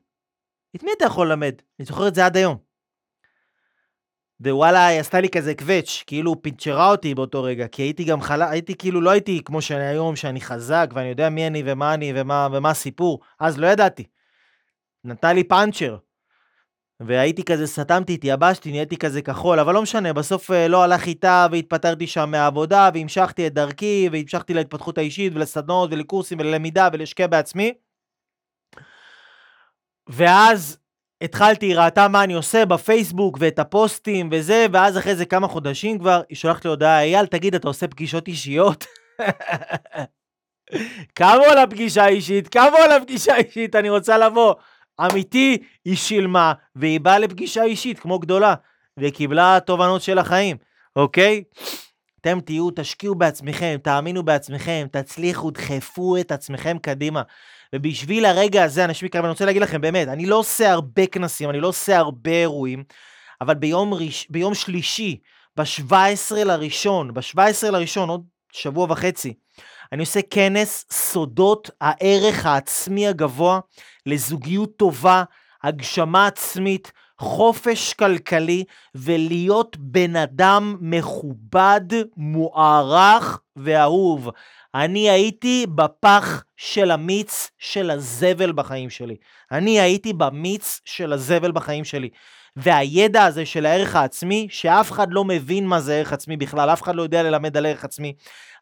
את 0.76 0.84
מי 0.84 0.92
אתה 0.98 1.06
יכול 1.06 1.28
ללמד? 1.28 1.54
אני 1.80 1.86
זוכר 1.86 2.08
את 2.08 2.16
זה 2.16 2.26
עד 2.26 2.38
היום. 2.38 2.71
ווואלה, 4.50 4.86
היא 4.86 5.00
עשתה 5.00 5.22
לי 5.22 5.30
כזה 5.30 5.56
קווץ', 5.56 6.04
כאילו 6.08 6.42
פינצ'רה 6.42 6.92
אותי 6.92 7.16
באותו 7.16 7.44
רגע, 7.44 7.68
כי 7.68 7.82
הייתי 7.82 8.04
גם 8.04 8.22
חלה, 8.22 8.50
הייתי 8.50 8.76
כאילו, 8.76 9.02
לא 9.02 9.10
הייתי 9.10 9.42
כמו 9.46 9.62
שאני 9.62 9.84
היום, 9.84 10.16
שאני 10.16 10.42
חזק, 10.42 10.90
ואני 10.94 11.08
יודע 11.08 11.30
מי 11.30 11.48
אני 11.48 11.64
ומה 11.66 11.94
אני 11.94 12.14
ומה, 12.16 12.48
ומה 12.52 12.70
הסיפור, 12.70 13.20
אז 13.40 13.58
לא 13.58 13.68
ידעתי. 13.68 14.04
נתן 15.04 15.36
לי 15.36 15.44
פאנצ'ר. 15.44 15.98
והייתי 17.00 17.44
כזה, 17.44 17.68
סתמתי, 17.68 18.14
התייבשתי, 18.14 18.72
נהייתי 18.72 18.98
כזה 18.98 19.22
כחול, 19.22 19.60
אבל 19.60 19.74
לא 19.74 19.82
משנה, 19.82 20.14
בסוף 20.14 20.52
אה, 20.52 20.68
לא 20.68 20.84
הלך 20.84 21.08
איתה, 21.08 21.48
והתפטרתי 21.52 22.08
שם 22.08 22.32
מהעבודה, 22.32 22.90
והמשכתי 22.94 23.48
את 23.48 23.54
דרכי, 23.54 24.10
והמשכתי 24.12 24.54
להתפתחות 24.54 24.98
האישית, 24.98 25.34
ולסדנות, 25.36 25.90
ולקורסים, 25.92 26.40
וללמידה, 26.40 26.90
ולהשקיע 26.94 27.28
בעצמי. 27.28 27.74
ואז 30.10 30.78
התחלתי, 31.22 31.66
היא 31.66 31.76
ראתה 31.76 32.08
מה 32.08 32.24
אני 32.24 32.34
עושה 32.34 32.66
בפייסבוק 32.66 33.38
ואת 33.40 33.60
הפוסטים 33.60 34.30
וזה, 34.32 34.66
ואז 34.72 34.98
אחרי 34.98 35.16
זה 35.16 35.26
כמה 35.26 35.48
חודשים 35.48 36.00
כבר, 36.00 36.22
היא 36.30 36.38
שולחת 36.38 36.66
לי 36.66 36.70
הודעה, 36.70 37.02
אייל, 37.02 37.26
תגיד, 37.26 37.56
אתה 37.56 37.68
עושה 37.68 37.88
פגישות 37.88 38.28
אישיות? 38.28 38.86
כמה 41.16 41.46
עולה 41.50 41.68
פגישה 41.68 42.08
אישית? 42.08 42.48
כמה 42.48 42.78
עולה 42.82 43.00
פגישה 43.00 43.36
אישית? 43.36 43.76
אני 43.76 43.90
רוצה 43.90 44.18
לבוא. 44.18 44.54
אמיתי, 45.02 45.58
היא 45.86 45.96
שילמה, 45.96 46.54
והיא 46.76 47.00
באה 47.00 47.20
לפגישה 47.20 47.64
אישית 47.64 48.00
כמו 48.00 48.20
גדולה, 48.20 48.54
וקיבלה 49.00 49.60
תובנות 49.66 50.02
של 50.02 50.18
החיים, 50.18 50.58
אוקיי? 50.96 51.44
אתם 52.22 52.40
תהיו, 52.40 52.70
תשקיעו 52.76 53.16
בעצמכם, 53.16 53.78
תאמינו 53.84 54.24
בעצמכם, 54.24 54.88
תצליחו, 54.92 55.52
דחפו 55.52 56.18
את 56.18 56.32
עצמכם 56.32 56.78
קדימה. 56.82 57.22
ובשביל 57.76 58.26
הרגע 58.26 58.64
הזה, 58.64 58.86
אנשים 58.86 59.06
יקרים, 59.06 59.24
אני 59.26 59.32
רוצה 59.32 59.46
להגיד 59.46 59.62
לכם, 59.62 59.82
באמת, 59.82 60.08
אני 60.08 60.26
לא 60.26 60.36
עושה 60.36 60.72
הרבה 60.72 61.06
כנסים, 61.06 61.50
אני 61.50 61.60
לא 61.60 61.68
עושה 61.68 61.98
הרבה 61.98 62.32
אירועים, 62.32 62.84
אבל 63.42 63.54
ביום, 63.54 63.94
ראש, 63.94 64.28
ביום 64.30 64.54
שלישי, 64.54 65.18
ב-17 65.58 66.36
לראשון, 66.36 67.14
ב-17 67.14 67.72
לראשון, 67.72 68.10
עוד 68.10 68.24
שבוע 68.52 68.88
וחצי, 68.90 69.34
אני 69.92 70.00
עושה 70.02 70.20
כנס 70.30 70.86
סודות 70.92 71.70
הערך 71.82 72.46
העצמי 72.46 73.08
הגבוה 73.08 73.60
לזוגיות 74.06 74.78
טובה, 74.78 75.24
הגשמה 75.64 76.28
עצמית, 76.28 76.92
חופש 77.20 77.94
כלכלי, 77.94 78.64
ולהיות 78.96 79.78
בן 79.80 80.16
אדם 80.16 80.78
מכובד, 80.82 81.82
מוערך 82.18 83.40
ואהוב. 83.56 84.30
אני 84.76 85.10
הייתי 85.10 85.66
בפח 85.76 86.44
של 86.58 86.92
המיץ 86.92 87.52
של 87.58 87.92
הזבל 87.92 88.52
בחיים 88.52 88.90
שלי. 88.90 89.16
אני 89.52 89.80
הייתי 89.80 90.14
במיץ 90.14 90.80
של 90.86 91.14
הזבל 91.14 91.52
בחיים 91.52 91.84
שלי. 91.84 92.10
והידע 92.56 93.24
הזה 93.24 93.46
של 93.46 93.66
הערך 93.66 93.96
העצמי, 93.96 94.48
שאף 94.50 94.92
אחד 94.92 95.08
לא 95.12 95.26
מבין 95.26 95.68
מה 95.68 95.80
זה 95.82 95.96
ערך 95.96 96.14
עצמי 96.14 96.38
בכלל, 96.38 96.70
אף 96.70 96.82
אחד 96.82 96.96
לא 96.96 97.02
יודע 97.02 97.24
ללמד 97.24 97.58
על 97.58 97.66
ערך 97.66 97.84
עצמי. 97.84 98.14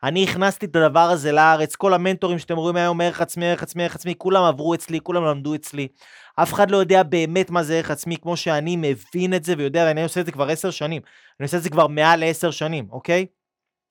אני 0.04 0.24
הכנסתי 0.24 0.66
את 0.66 0.76
הדבר 0.76 1.00
הזה 1.00 1.32
לארץ, 1.32 1.76
כל 1.76 1.94
המנטורים 1.94 2.40
שאתם 2.40 2.58
רואים 2.58 2.76
היום, 2.76 3.02
ערך 3.02 3.22
עצמי, 3.22 3.46
ערך 3.46 3.64
עצמי, 3.64 3.84
ערך 3.84 3.96
עצמי, 3.96 4.16
כולם 4.18 4.44
עברו 4.44 4.74
אצלי, 4.74 5.00
כולם 5.04 5.26
למדו 5.26 5.56
אצלי. 5.56 5.88
אף 6.36 6.54
אחד 6.54 6.72
לא 6.72 6.78
יודע 6.78 7.04
באמת 7.04 7.50
מה 7.50 7.64
זה 7.64 7.76
ערך 7.76 7.92
עצמי, 7.92 8.18
כמו 8.18 8.38
שאני 8.38 8.76
מבין 8.76 9.34
את 9.34 9.44
זה 9.44 9.54
ויודע, 9.58 9.84
ואני 9.88 10.04
עושה 10.04 10.22
את 10.22 10.26
זה 10.26 10.32
כבר 10.32 10.50
עשר 10.50 10.72
שנים. 10.72 11.02
אני 11.40 11.46
עושה 11.46 11.58
את 11.58 11.64
זה 11.64 11.70
כבר 11.70 11.88
מעל 11.88 12.20
לעשר 12.20 12.52
שנים, 12.52 12.88
אוקיי? 12.92 13.26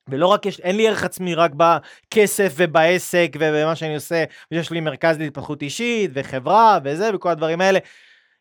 ולא 0.09 0.27
רק 0.27 0.47
יש, 0.47 0.61
אין 0.61 0.77
לי 0.77 0.89
ערך 0.89 1.05
עצמי 1.05 1.35
רק 1.35 1.51
בכסף 1.57 2.53
ובעסק 2.57 3.31
ובמה 3.39 3.77
שאני 3.77 3.95
עושה, 3.95 4.25
ויש 4.53 4.71
לי 4.71 4.81
מרכז 4.81 5.19
להתפתחות 5.19 5.63
אישית 5.63 6.11
וחברה 6.15 6.79
וזה 6.85 7.11
וכל 7.15 7.29
הדברים 7.29 7.61
האלה. 7.61 7.79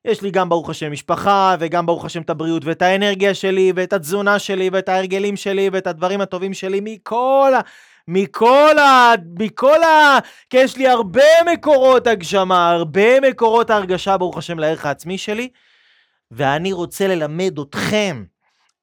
יש 0.06 0.22
לי 0.22 0.32
גם 0.32 0.50
ברוך 0.50 0.70
השם 0.70 0.92
משפחה, 0.92 1.56
וגם 1.60 1.86
ברוך 1.86 2.06
השם 2.06 2.22
את 2.22 2.30
הבריאות 2.30 2.66
ואת 2.66 2.82
האנרגיה 2.82 3.34
שלי, 3.34 3.72
ואת 3.76 3.94
התזונה 3.94 4.40
שלי, 4.40 4.70
ואת 4.74 4.90
ההרגלים 4.90 5.36
שלי, 5.36 5.70
ואת 5.74 5.88
הדברים 5.88 6.22
הטובים 6.22 6.54
שלי 6.54 6.80
מכל 6.84 7.52
ה... 7.56 7.62
מכל 8.08 8.80
ה... 8.80 9.14
מכל 9.40 9.84
ה... 9.84 10.20
כי 10.50 10.58
יש 10.58 10.78
לי 10.78 10.88
הרבה 10.88 11.44
מקורות 11.54 12.08
הגשמה, 12.08 12.70
הרבה 12.70 13.22
מקורות 13.30 13.70
ההרגשה, 13.70 14.18
ברוך 14.18 14.38
השם, 14.38 14.60
לערך 14.60 14.86
העצמי 14.86 15.18
שלי, 15.18 15.50
ואני 16.32 16.74
רוצה 16.74 17.08
ללמד 17.08 17.60
אתכם 17.60 18.24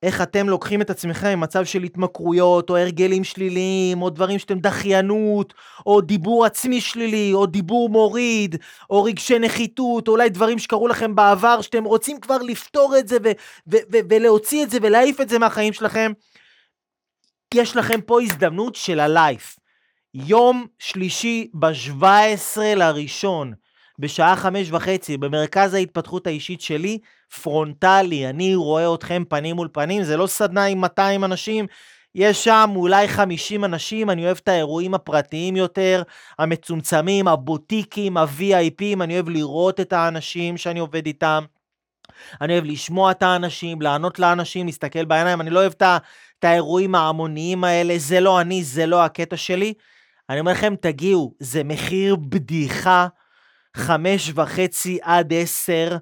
איך 0.04 0.22
אתם 0.22 0.48
לוקחים 0.48 0.80
את 0.80 0.90
עצמכם 0.90 1.38
ממצב 1.38 1.64
של 1.64 1.82
התמכרויות, 1.82 2.70
או 2.70 2.76
הרגלים 2.76 3.24
שליליים, 3.24 4.02
או 4.02 4.10
דברים 4.10 4.38
שאתם 4.38 4.58
דחיינות, 4.58 5.54
או 5.86 6.00
דיבור 6.00 6.44
עצמי 6.44 6.80
שלילי, 6.80 7.30
או 7.34 7.46
דיבור 7.46 7.88
מוריד, 7.88 8.56
או 8.90 9.04
רגשי 9.04 9.38
נחיתות, 9.38 10.08
או 10.08 10.12
אולי 10.12 10.28
דברים 10.28 10.58
שקרו 10.58 10.88
לכם 10.88 11.14
בעבר, 11.14 11.60
שאתם 11.60 11.84
רוצים 11.84 12.20
כבר 12.20 12.38
לפתור 12.38 12.98
את 12.98 13.08
זה, 13.08 13.16
ו- 13.24 13.32
ו- 13.72 13.84
ו- 13.92 13.98
ולהוציא 14.10 14.64
את 14.64 14.70
זה, 14.70 14.78
ולהעיף 14.82 15.20
את 15.20 15.28
זה 15.28 15.38
מהחיים 15.38 15.72
שלכם. 15.72 16.12
יש 17.54 17.76
לכם 17.76 18.00
פה 18.00 18.22
הזדמנות 18.22 18.74
של 18.74 19.00
הלייף. 19.00 19.56
יום 20.14 20.66
שלישי 20.78 21.50
ב-17 21.54 22.60
לראשון, 22.76 23.52
בשעה 23.98 24.36
חמש 24.36 24.70
וחצי, 24.70 25.16
במרכז 25.16 25.74
ההתפתחות 25.74 26.26
האישית 26.26 26.60
שלי, 26.60 26.98
פרונטלי, 27.42 28.28
אני 28.28 28.54
רואה 28.54 28.94
אתכם 28.94 29.22
פנים 29.28 29.56
מול 29.56 29.68
פנים, 29.72 30.02
זה 30.02 30.16
לא 30.16 30.26
סדנה 30.26 30.64
עם 30.64 30.80
200 30.80 31.24
אנשים, 31.24 31.66
יש 32.14 32.44
שם 32.44 32.70
אולי 32.76 33.08
50 33.08 33.64
אנשים, 33.64 34.10
אני 34.10 34.24
אוהב 34.24 34.36
את 34.42 34.48
האירועים 34.48 34.94
הפרטיים 34.94 35.56
יותר, 35.56 36.02
המצומצמים, 36.38 37.28
הבוטיקים, 37.28 38.16
ה-VIPים, 38.16 39.02
אני 39.02 39.14
אוהב 39.14 39.28
לראות 39.28 39.80
את 39.80 39.92
האנשים 39.92 40.56
שאני 40.56 40.80
עובד 40.80 41.06
איתם. 41.06 41.44
אני 42.40 42.52
אוהב 42.52 42.64
לשמוע 42.64 43.10
את 43.10 43.22
האנשים, 43.22 43.82
לענות 43.82 44.18
לאנשים, 44.18 44.66
להסתכל 44.66 45.04
בעיניים, 45.04 45.40
אני 45.40 45.50
לא 45.50 45.60
אוהב 45.60 45.72
את, 45.72 46.44
האירועים 46.44 46.94
ההמוניים 46.94 47.64
האלה, 47.64 47.94
זה 47.98 48.20
לא 48.20 48.40
אני, 48.40 48.64
זה 48.64 48.86
לא 48.86 49.04
הקטע 49.04 49.36
שלי. 49.36 49.74
אני 50.30 50.40
אומר 50.40 50.52
לכם, 50.52 50.74
תגיעו, 50.80 51.34
זה 51.38 51.64
מחיר 51.64 52.16
בדיחה, 52.16 53.06
חמש 53.76 54.32
וחצי 54.34 54.98
עד 55.02 55.32
עשר, 55.32 55.96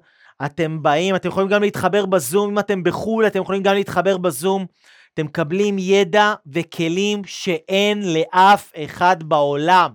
אתם 0.45 0.83
באים, 0.83 1.15
אתם 1.15 1.29
יכולים 1.29 1.49
גם 1.49 1.61
להתחבר 1.61 2.05
בזום, 2.05 2.49
אם 2.49 2.59
אתם 2.59 2.83
בחו"ל, 2.83 3.27
אתם 3.27 3.41
יכולים 3.41 3.63
גם 3.63 3.75
להתחבר 3.75 4.17
בזום. 4.17 4.65
אתם 5.13 5.25
מקבלים 5.25 5.75
ידע 5.79 6.33
וכלים 6.47 7.21
שאין 7.25 8.13
לאף 8.13 8.71
אחד 8.83 9.23
בעולם. 9.23 9.91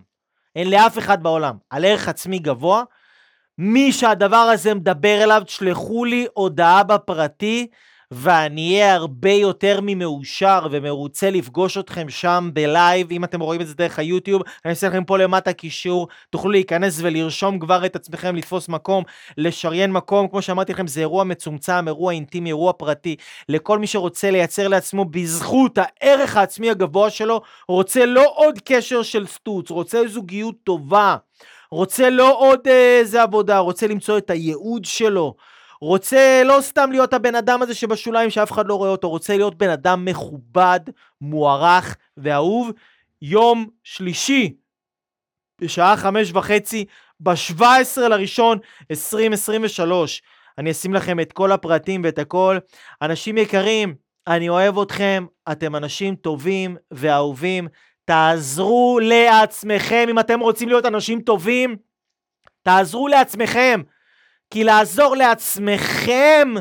אין 0.56 0.70
לאף 0.70 0.98
אחד 0.98 1.22
בעולם. 1.22 1.56
על 1.70 1.84
ערך 1.84 2.08
עצמי 2.08 2.38
גבוה. 2.38 2.82
מי 3.58 3.92
שהדבר 3.92 4.36
הזה 4.36 4.74
מדבר 4.74 5.22
אליו, 5.22 5.42
תשלחו 5.44 6.04
לי 6.04 6.26
הודעה 6.34 6.82
בפרטי, 6.82 7.66
ואני 8.10 8.74
אהיה 8.74 8.94
הרבה 8.94 9.30
יותר 9.30 9.80
ממאושר 9.82 10.66
ומרוצה 10.70 11.30
לפגוש 11.30 11.78
אתכם 11.78 12.08
שם 12.08 12.50
בלייב. 12.52 13.10
אם 13.10 13.24
אתם 13.24 13.40
רואים 13.40 13.60
את 13.60 13.66
זה 13.66 13.74
דרך 13.74 13.98
היוטיוב, 13.98 14.42
אני 14.64 14.70
אעשה 14.70 14.88
לכם 14.88 15.04
פה 15.04 15.18
למטה 15.18 15.52
קישור, 15.52 16.08
תוכלו 16.30 16.50
להיכנס 16.50 16.98
ולרשום 17.02 17.58
כבר 17.58 17.86
את 17.86 17.96
עצמכם, 17.96 18.36
לתפוס 18.36 18.68
מקום, 18.68 19.04
לשריין 19.36 19.92
מקום. 19.92 20.28
כמו 20.28 20.42
שאמרתי 20.42 20.72
לכם, 20.72 20.86
זה 20.86 21.00
אירוע 21.00 21.24
מצומצם, 21.24 21.88
אירוע 21.88 22.12
אינטימי, 22.12 22.50
אירוע 22.50 22.72
פרטי. 22.72 23.16
לכל 23.48 23.78
מי 23.78 23.86
שרוצה 23.86 24.30
לייצר 24.30 24.68
לעצמו 24.68 25.04
בזכות 25.04 25.78
הערך 25.78 26.36
העצמי 26.36 26.70
הגבוה 26.70 27.10
שלו, 27.10 27.40
רוצה 27.68 28.06
לא 28.06 28.32
עוד 28.34 28.58
קשר 28.64 29.02
של 29.02 29.26
סטוץ, 29.26 29.70
רוצה 29.70 30.08
זוגיות 30.08 30.54
טובה. 30.64 31.16
רוצה 31.70 32.10
לא 32.10 32.38
עוד 32.38 32.68
איזה 32.68 33.22
עבודה, 33.22 33.58
רוצה 33.58 33.86
למצוא 33.86 34.18
את 34.18 34.30
הייעוד 34.30 34.84
שלו, 34.84 35.34
רוצה 35.80 36.42
לא 36.44 36.58
סתם 36.60 36.88
להיות 36.92 37.14
הבן 37.14 37.34
אדם 37.34 37.62
הזה 37.62 37.74
שבשוליים 37.74 38.30
שאף 38.30 38.52
אחד 38.52 38.66
לא 38.66 38.74
רואה 38.74 38.90
אותו, 38.90 39.08
רוצה 39.10 39.36
להיות 39.36 39.54
בן 39.54 39.70
אדם 39.70 40.04
מכובד, 40.04 40.80
מוערך 41.20 41.96
ואהוב. 42.16 42.70
יום 43.22 43.68
שלישי, 43.84 44.54
בשעה 45.60 45.96
חמש 45.96 46.32
וחצי, 46.32 46.84
ב-17 47.20 48.00
לראשון 48.00 48.58
2023. 48.90 50.22
אני 50.58 50.70
אשים 50.70 50.94
לכם 50.94 51.20
את 51.20 51.32
כל 51.32 51.52
הפרטים 51.52 52.00
ואת 52.04 52.18
הכל. 52.18 52.58
אנשים 53.02 53.38
יקרים, 53.38 53.94
אני 54.26 54.48
אוהב 54.48 54.78
אתכם, 54.78 55.26
אתם 55.52 55.76
אנשים 55.76 56.14
טובים 56.14 56.76
ואהובים. 56.90 57.68
תעזרו 58.04 58.98
לעצמכם, 59.02 60.06
אם 60.10 60.18
אתם 60.18 60.40
רוצים 60.40 60.68
להיות 60.68 60.86
אנשים 60.86 61.20
טובים, 61.20 61.76
תעזרו 62.62 63.08
לעצמכם. 63.08 63.82
כי 64.50 64.64
לעזור 64.64 65.16
לעצמכם, 65.16 66.54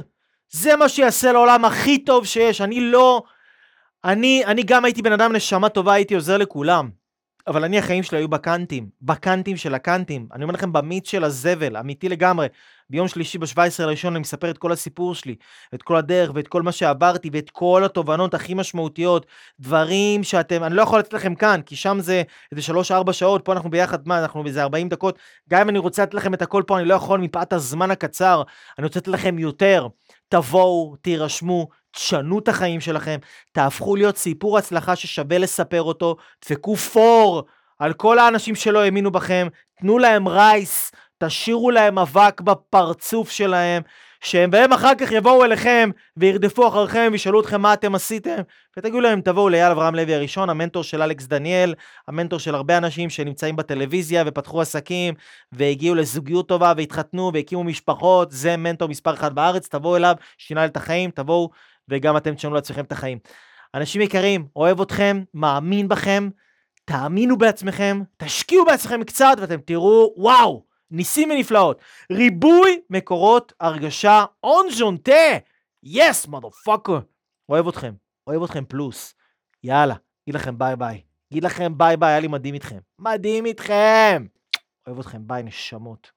זה 0.49 0.75
מה 0.75 0.89
שיעשה 0.89 1.31
לעולם 1.31 1.65
הכי 1.65 1.97
טוב 1.97 2.25
שיש. 2.25 2.61
אני 2.61 2.81
לא... 2.81 3.23
אני, 4.05 4.45
אני 4.45 4.63
גם 4.63 4.85
הייתי 4.85 5.01
בן 5.01 5.11
אדם 5.11 5.33
נשמה 5.33 5.69
טובה, 5.69 5.93
הייתי 5.93 6.15
עוזר 6.15 6.37
לכולם. 6.37 6.89
אבל 7.47 7.63
אני, 7.63 7.79
החיים 7.79 8.03
שלי 8.03 8.17
היו 8.17 8.27
בקאנטים. 8.27 8.89
בקאנטים 9.01 9.57
של 9.57 9.75
הקאנטים. 9.75 10.27
אני 10.33 10.43
אומר 10.43 10.53
לכם, 10.53 10.73
במיץ 10.73 11.09
של 11.09 11.23
הזבל, 11.23 11.77
אמיתי 11.77 12.09
לגמרי. 12.09 12.47
ביום 12.89 13.07
שלישי 13.07 13.37
ב-17 13.37 13.59
לראשון 13.79 14.13
אני 14.13 14.19
מספר 14.19 14.49
את 14.49 14.57
כל 14.57 14.71
הסיפור 14.71 15.15
שלי, 15.15 15.35
את 15.73 15.83
כל 15.83 15.95
הדרך 15.95 16.31
ואת 16.33 16.47
כל 16.47 16.61
מה 16.61 16.71
שעברתי 16.71 17.29
ואת 17.33 17.49
כל 17.49 17.81
התובנות 17.85 18.33
הכי 18.33 18.53
משמעותיות, 18.53 19.25
דברים 19.59 20.23
שאתם, 20.23 20.63
אני 20.63 20.75
לא 20.75 20.81
יכול 20.81 20.99
לתת 20.99 21.13
לכם 21.13 21.35
כאן, 21.35 21.61
כי 21.65 21.75
שם 21.75 21.97
זה 21.99 22.23
איזה 22.51 22.73
3-4 23.07 23.13
שעות, 23.13 23.45
פה 23.45 23.53
אנחנו 23.53 23.69
ביחד, 23.69 24.07
מה, 24.07 24.19
אנחנו 24.19 24.43
באיזה 24.43 24.63
40 24.63 24.89
דקות, 24.89 25.19
גם 25.49 25.61
אם 25.61 25.69
אני 25.69 25.79
רוצה 25.79 26.03
לתת 26.03 26.13
לכם 26.13 26.33
את 26.33 26.41
הכל 26.41 26.63
פה, 26.67 26.77
אני 26.79 26.85
לא 26.85 26.93
יכול 26.93 27.19
מפאת 27.19 27.53
הזמן 27.53 27.91
הקצר, 27.91 28.43
אני 28.77 28.87
רוצה 28.87 28.99
לתת 28.99 29.07
לכם 29.07 29.39
יותר. 29.39 29.87
תבואו, 30.29 30.95
תירשמו, 31.01 31.67
תשנו 31.97 32.39
את 32.39 32.47
החיים 32.47 32.81
שלכם, 32.81 33.17
תהפכו 33.51 33.95
להיות 33.95 34.17
סיפור 34.17 34.57
הצלחה 34.57 34.95
ששווה 34.95 35.37
לספר 35.37 35.81
אותו, 35.81 36.15
דפקו 36.45 36.75
פור 36.75 37.43
על 37.79 37.93
כל 37.93 38.19
האנשים 38.19 38.55
שלא 38.55 38.79
האמינו 38.79 39.11
בכם, 39.11 39.47
תנו 39.79 39.97
להם 39.97 40.27
רייס, 40.27 40.91
תשאירו 41.23 41.71
להם 41.71 41.99
אבק 41.99 42.41
בפרצוף 42.41 43.29
שלהם, 43.29 43.81
שהם 44.21 44.49
והם 44.53 44.73
אחר 44.73 44.95
כך 44.97 45.11
יבואו 45.11 45.43
אליכם 45.43 45.89
וירדפו 46.17 46.67
אחריכם 46.67 47.09
וישאלו 47.11 47.41
אתכם 47.41 47.61
מה 47.61 47.73
אתם 47.73 47.95
עשיתם, 47.95 48.41
ותגידו 48.77 48.99
להם 49.01 49.21
תבואו 49.21 49.49
לאייל 49.49 49.71
אברהם 49.71 49.95
לוי 49.95 50.15
הראשון, 50.15 50.49
המנטור 50.49 50.83
של 50.83 51.01
אלכס 51.01 51.25
דניאל, 51.25 51.73
המנטור 52.07 52.39
של 52.39 52.55
הרבה 52.55 52.77
אנשים 52.77 53.09
שנמצאים 53.09 53.55
בטלוויזיה 53.55 54.23
ופתחו 54.25 54.61
עסקים 54.61 55.13
והגיעו 55.51 55.95
לזוגיות 55.95 56.47
טובה 56.47 56.73
והתחתנו 56.77 57.31
והקימו 57.33 57.63
משפחות, 57.63 58.31
זה 58.31 58.57
מנטור 58.57 58.89
מספר 58.89 59.13
אחת 59.13 59.31
בארץ, 59.31 59.67
תבואו 59.67 59.95
אליו, 59.95 60.15
שינה 60.37 60.65
את 60.65 60.77
החיים, 60.77 61.11
תבואו 61.11 61.49
וגם 61.89 62.17
אתם 62.17 62.35
תשנו 62.35 62.53
לעצמכם 62.53 62.83
את 62.83 62.91
החיים. 62.91 63.19
אנשים 63.75 64.01
יקרים, 64.01 64.47
אוהב 64.55 64.81
אתכם, 64.81 65.23
מאמין 65.33 65.87
בכם, 65.87 66.29
תאמינו 66.85 67.37
בעצמכם, 67.37 68.01
תשקיעו 68.17 68.65
בעצמכם 68.65 69.03
קצת 69.03 69.35
ואתם 69.41 69.61
תראו, 69.61 70.13
וואו, 70.17 70.65
ניסים 70.91 71.31
ונפלאות. 71.31 71.81
ריבוי 72.11 72.81
מקורות 72.89 73.53
הרגשה 73.59 74.25
און 74.43 74.69
ז'ונטה. 74.69 75.37
yes, 75.83 76.27
motherfucker. 76.27 76.99
אוהב 77.49 77.67
אתכם, 77.67 77.93
אוהב 78.27 78.43
אתכם 78.43 78.65
פלוס. 78.65 79.13
יאללה, 79.63 79.95
אגיד 80.23 80.35
לכם 80.35 80.57
ביי 80.57 80.75
ביי. 80.75 81.01
אגיד 81.31 81.43
לכם 81.43 81.77
ביי 81.77 81.97
ביי, 81.97 82.09
היה 82.09 82.19
לי 82.19 82.27
מדהים 82.27 82.53
איתכם. 82.53 82.79
מדהים 82.99 83.45
איתכם. 83.45 84.25
אוהב 84.87 84.99
אתכם, 84.99 85.27
ביי 85.27 85.43
נשמות. 85.43 86.11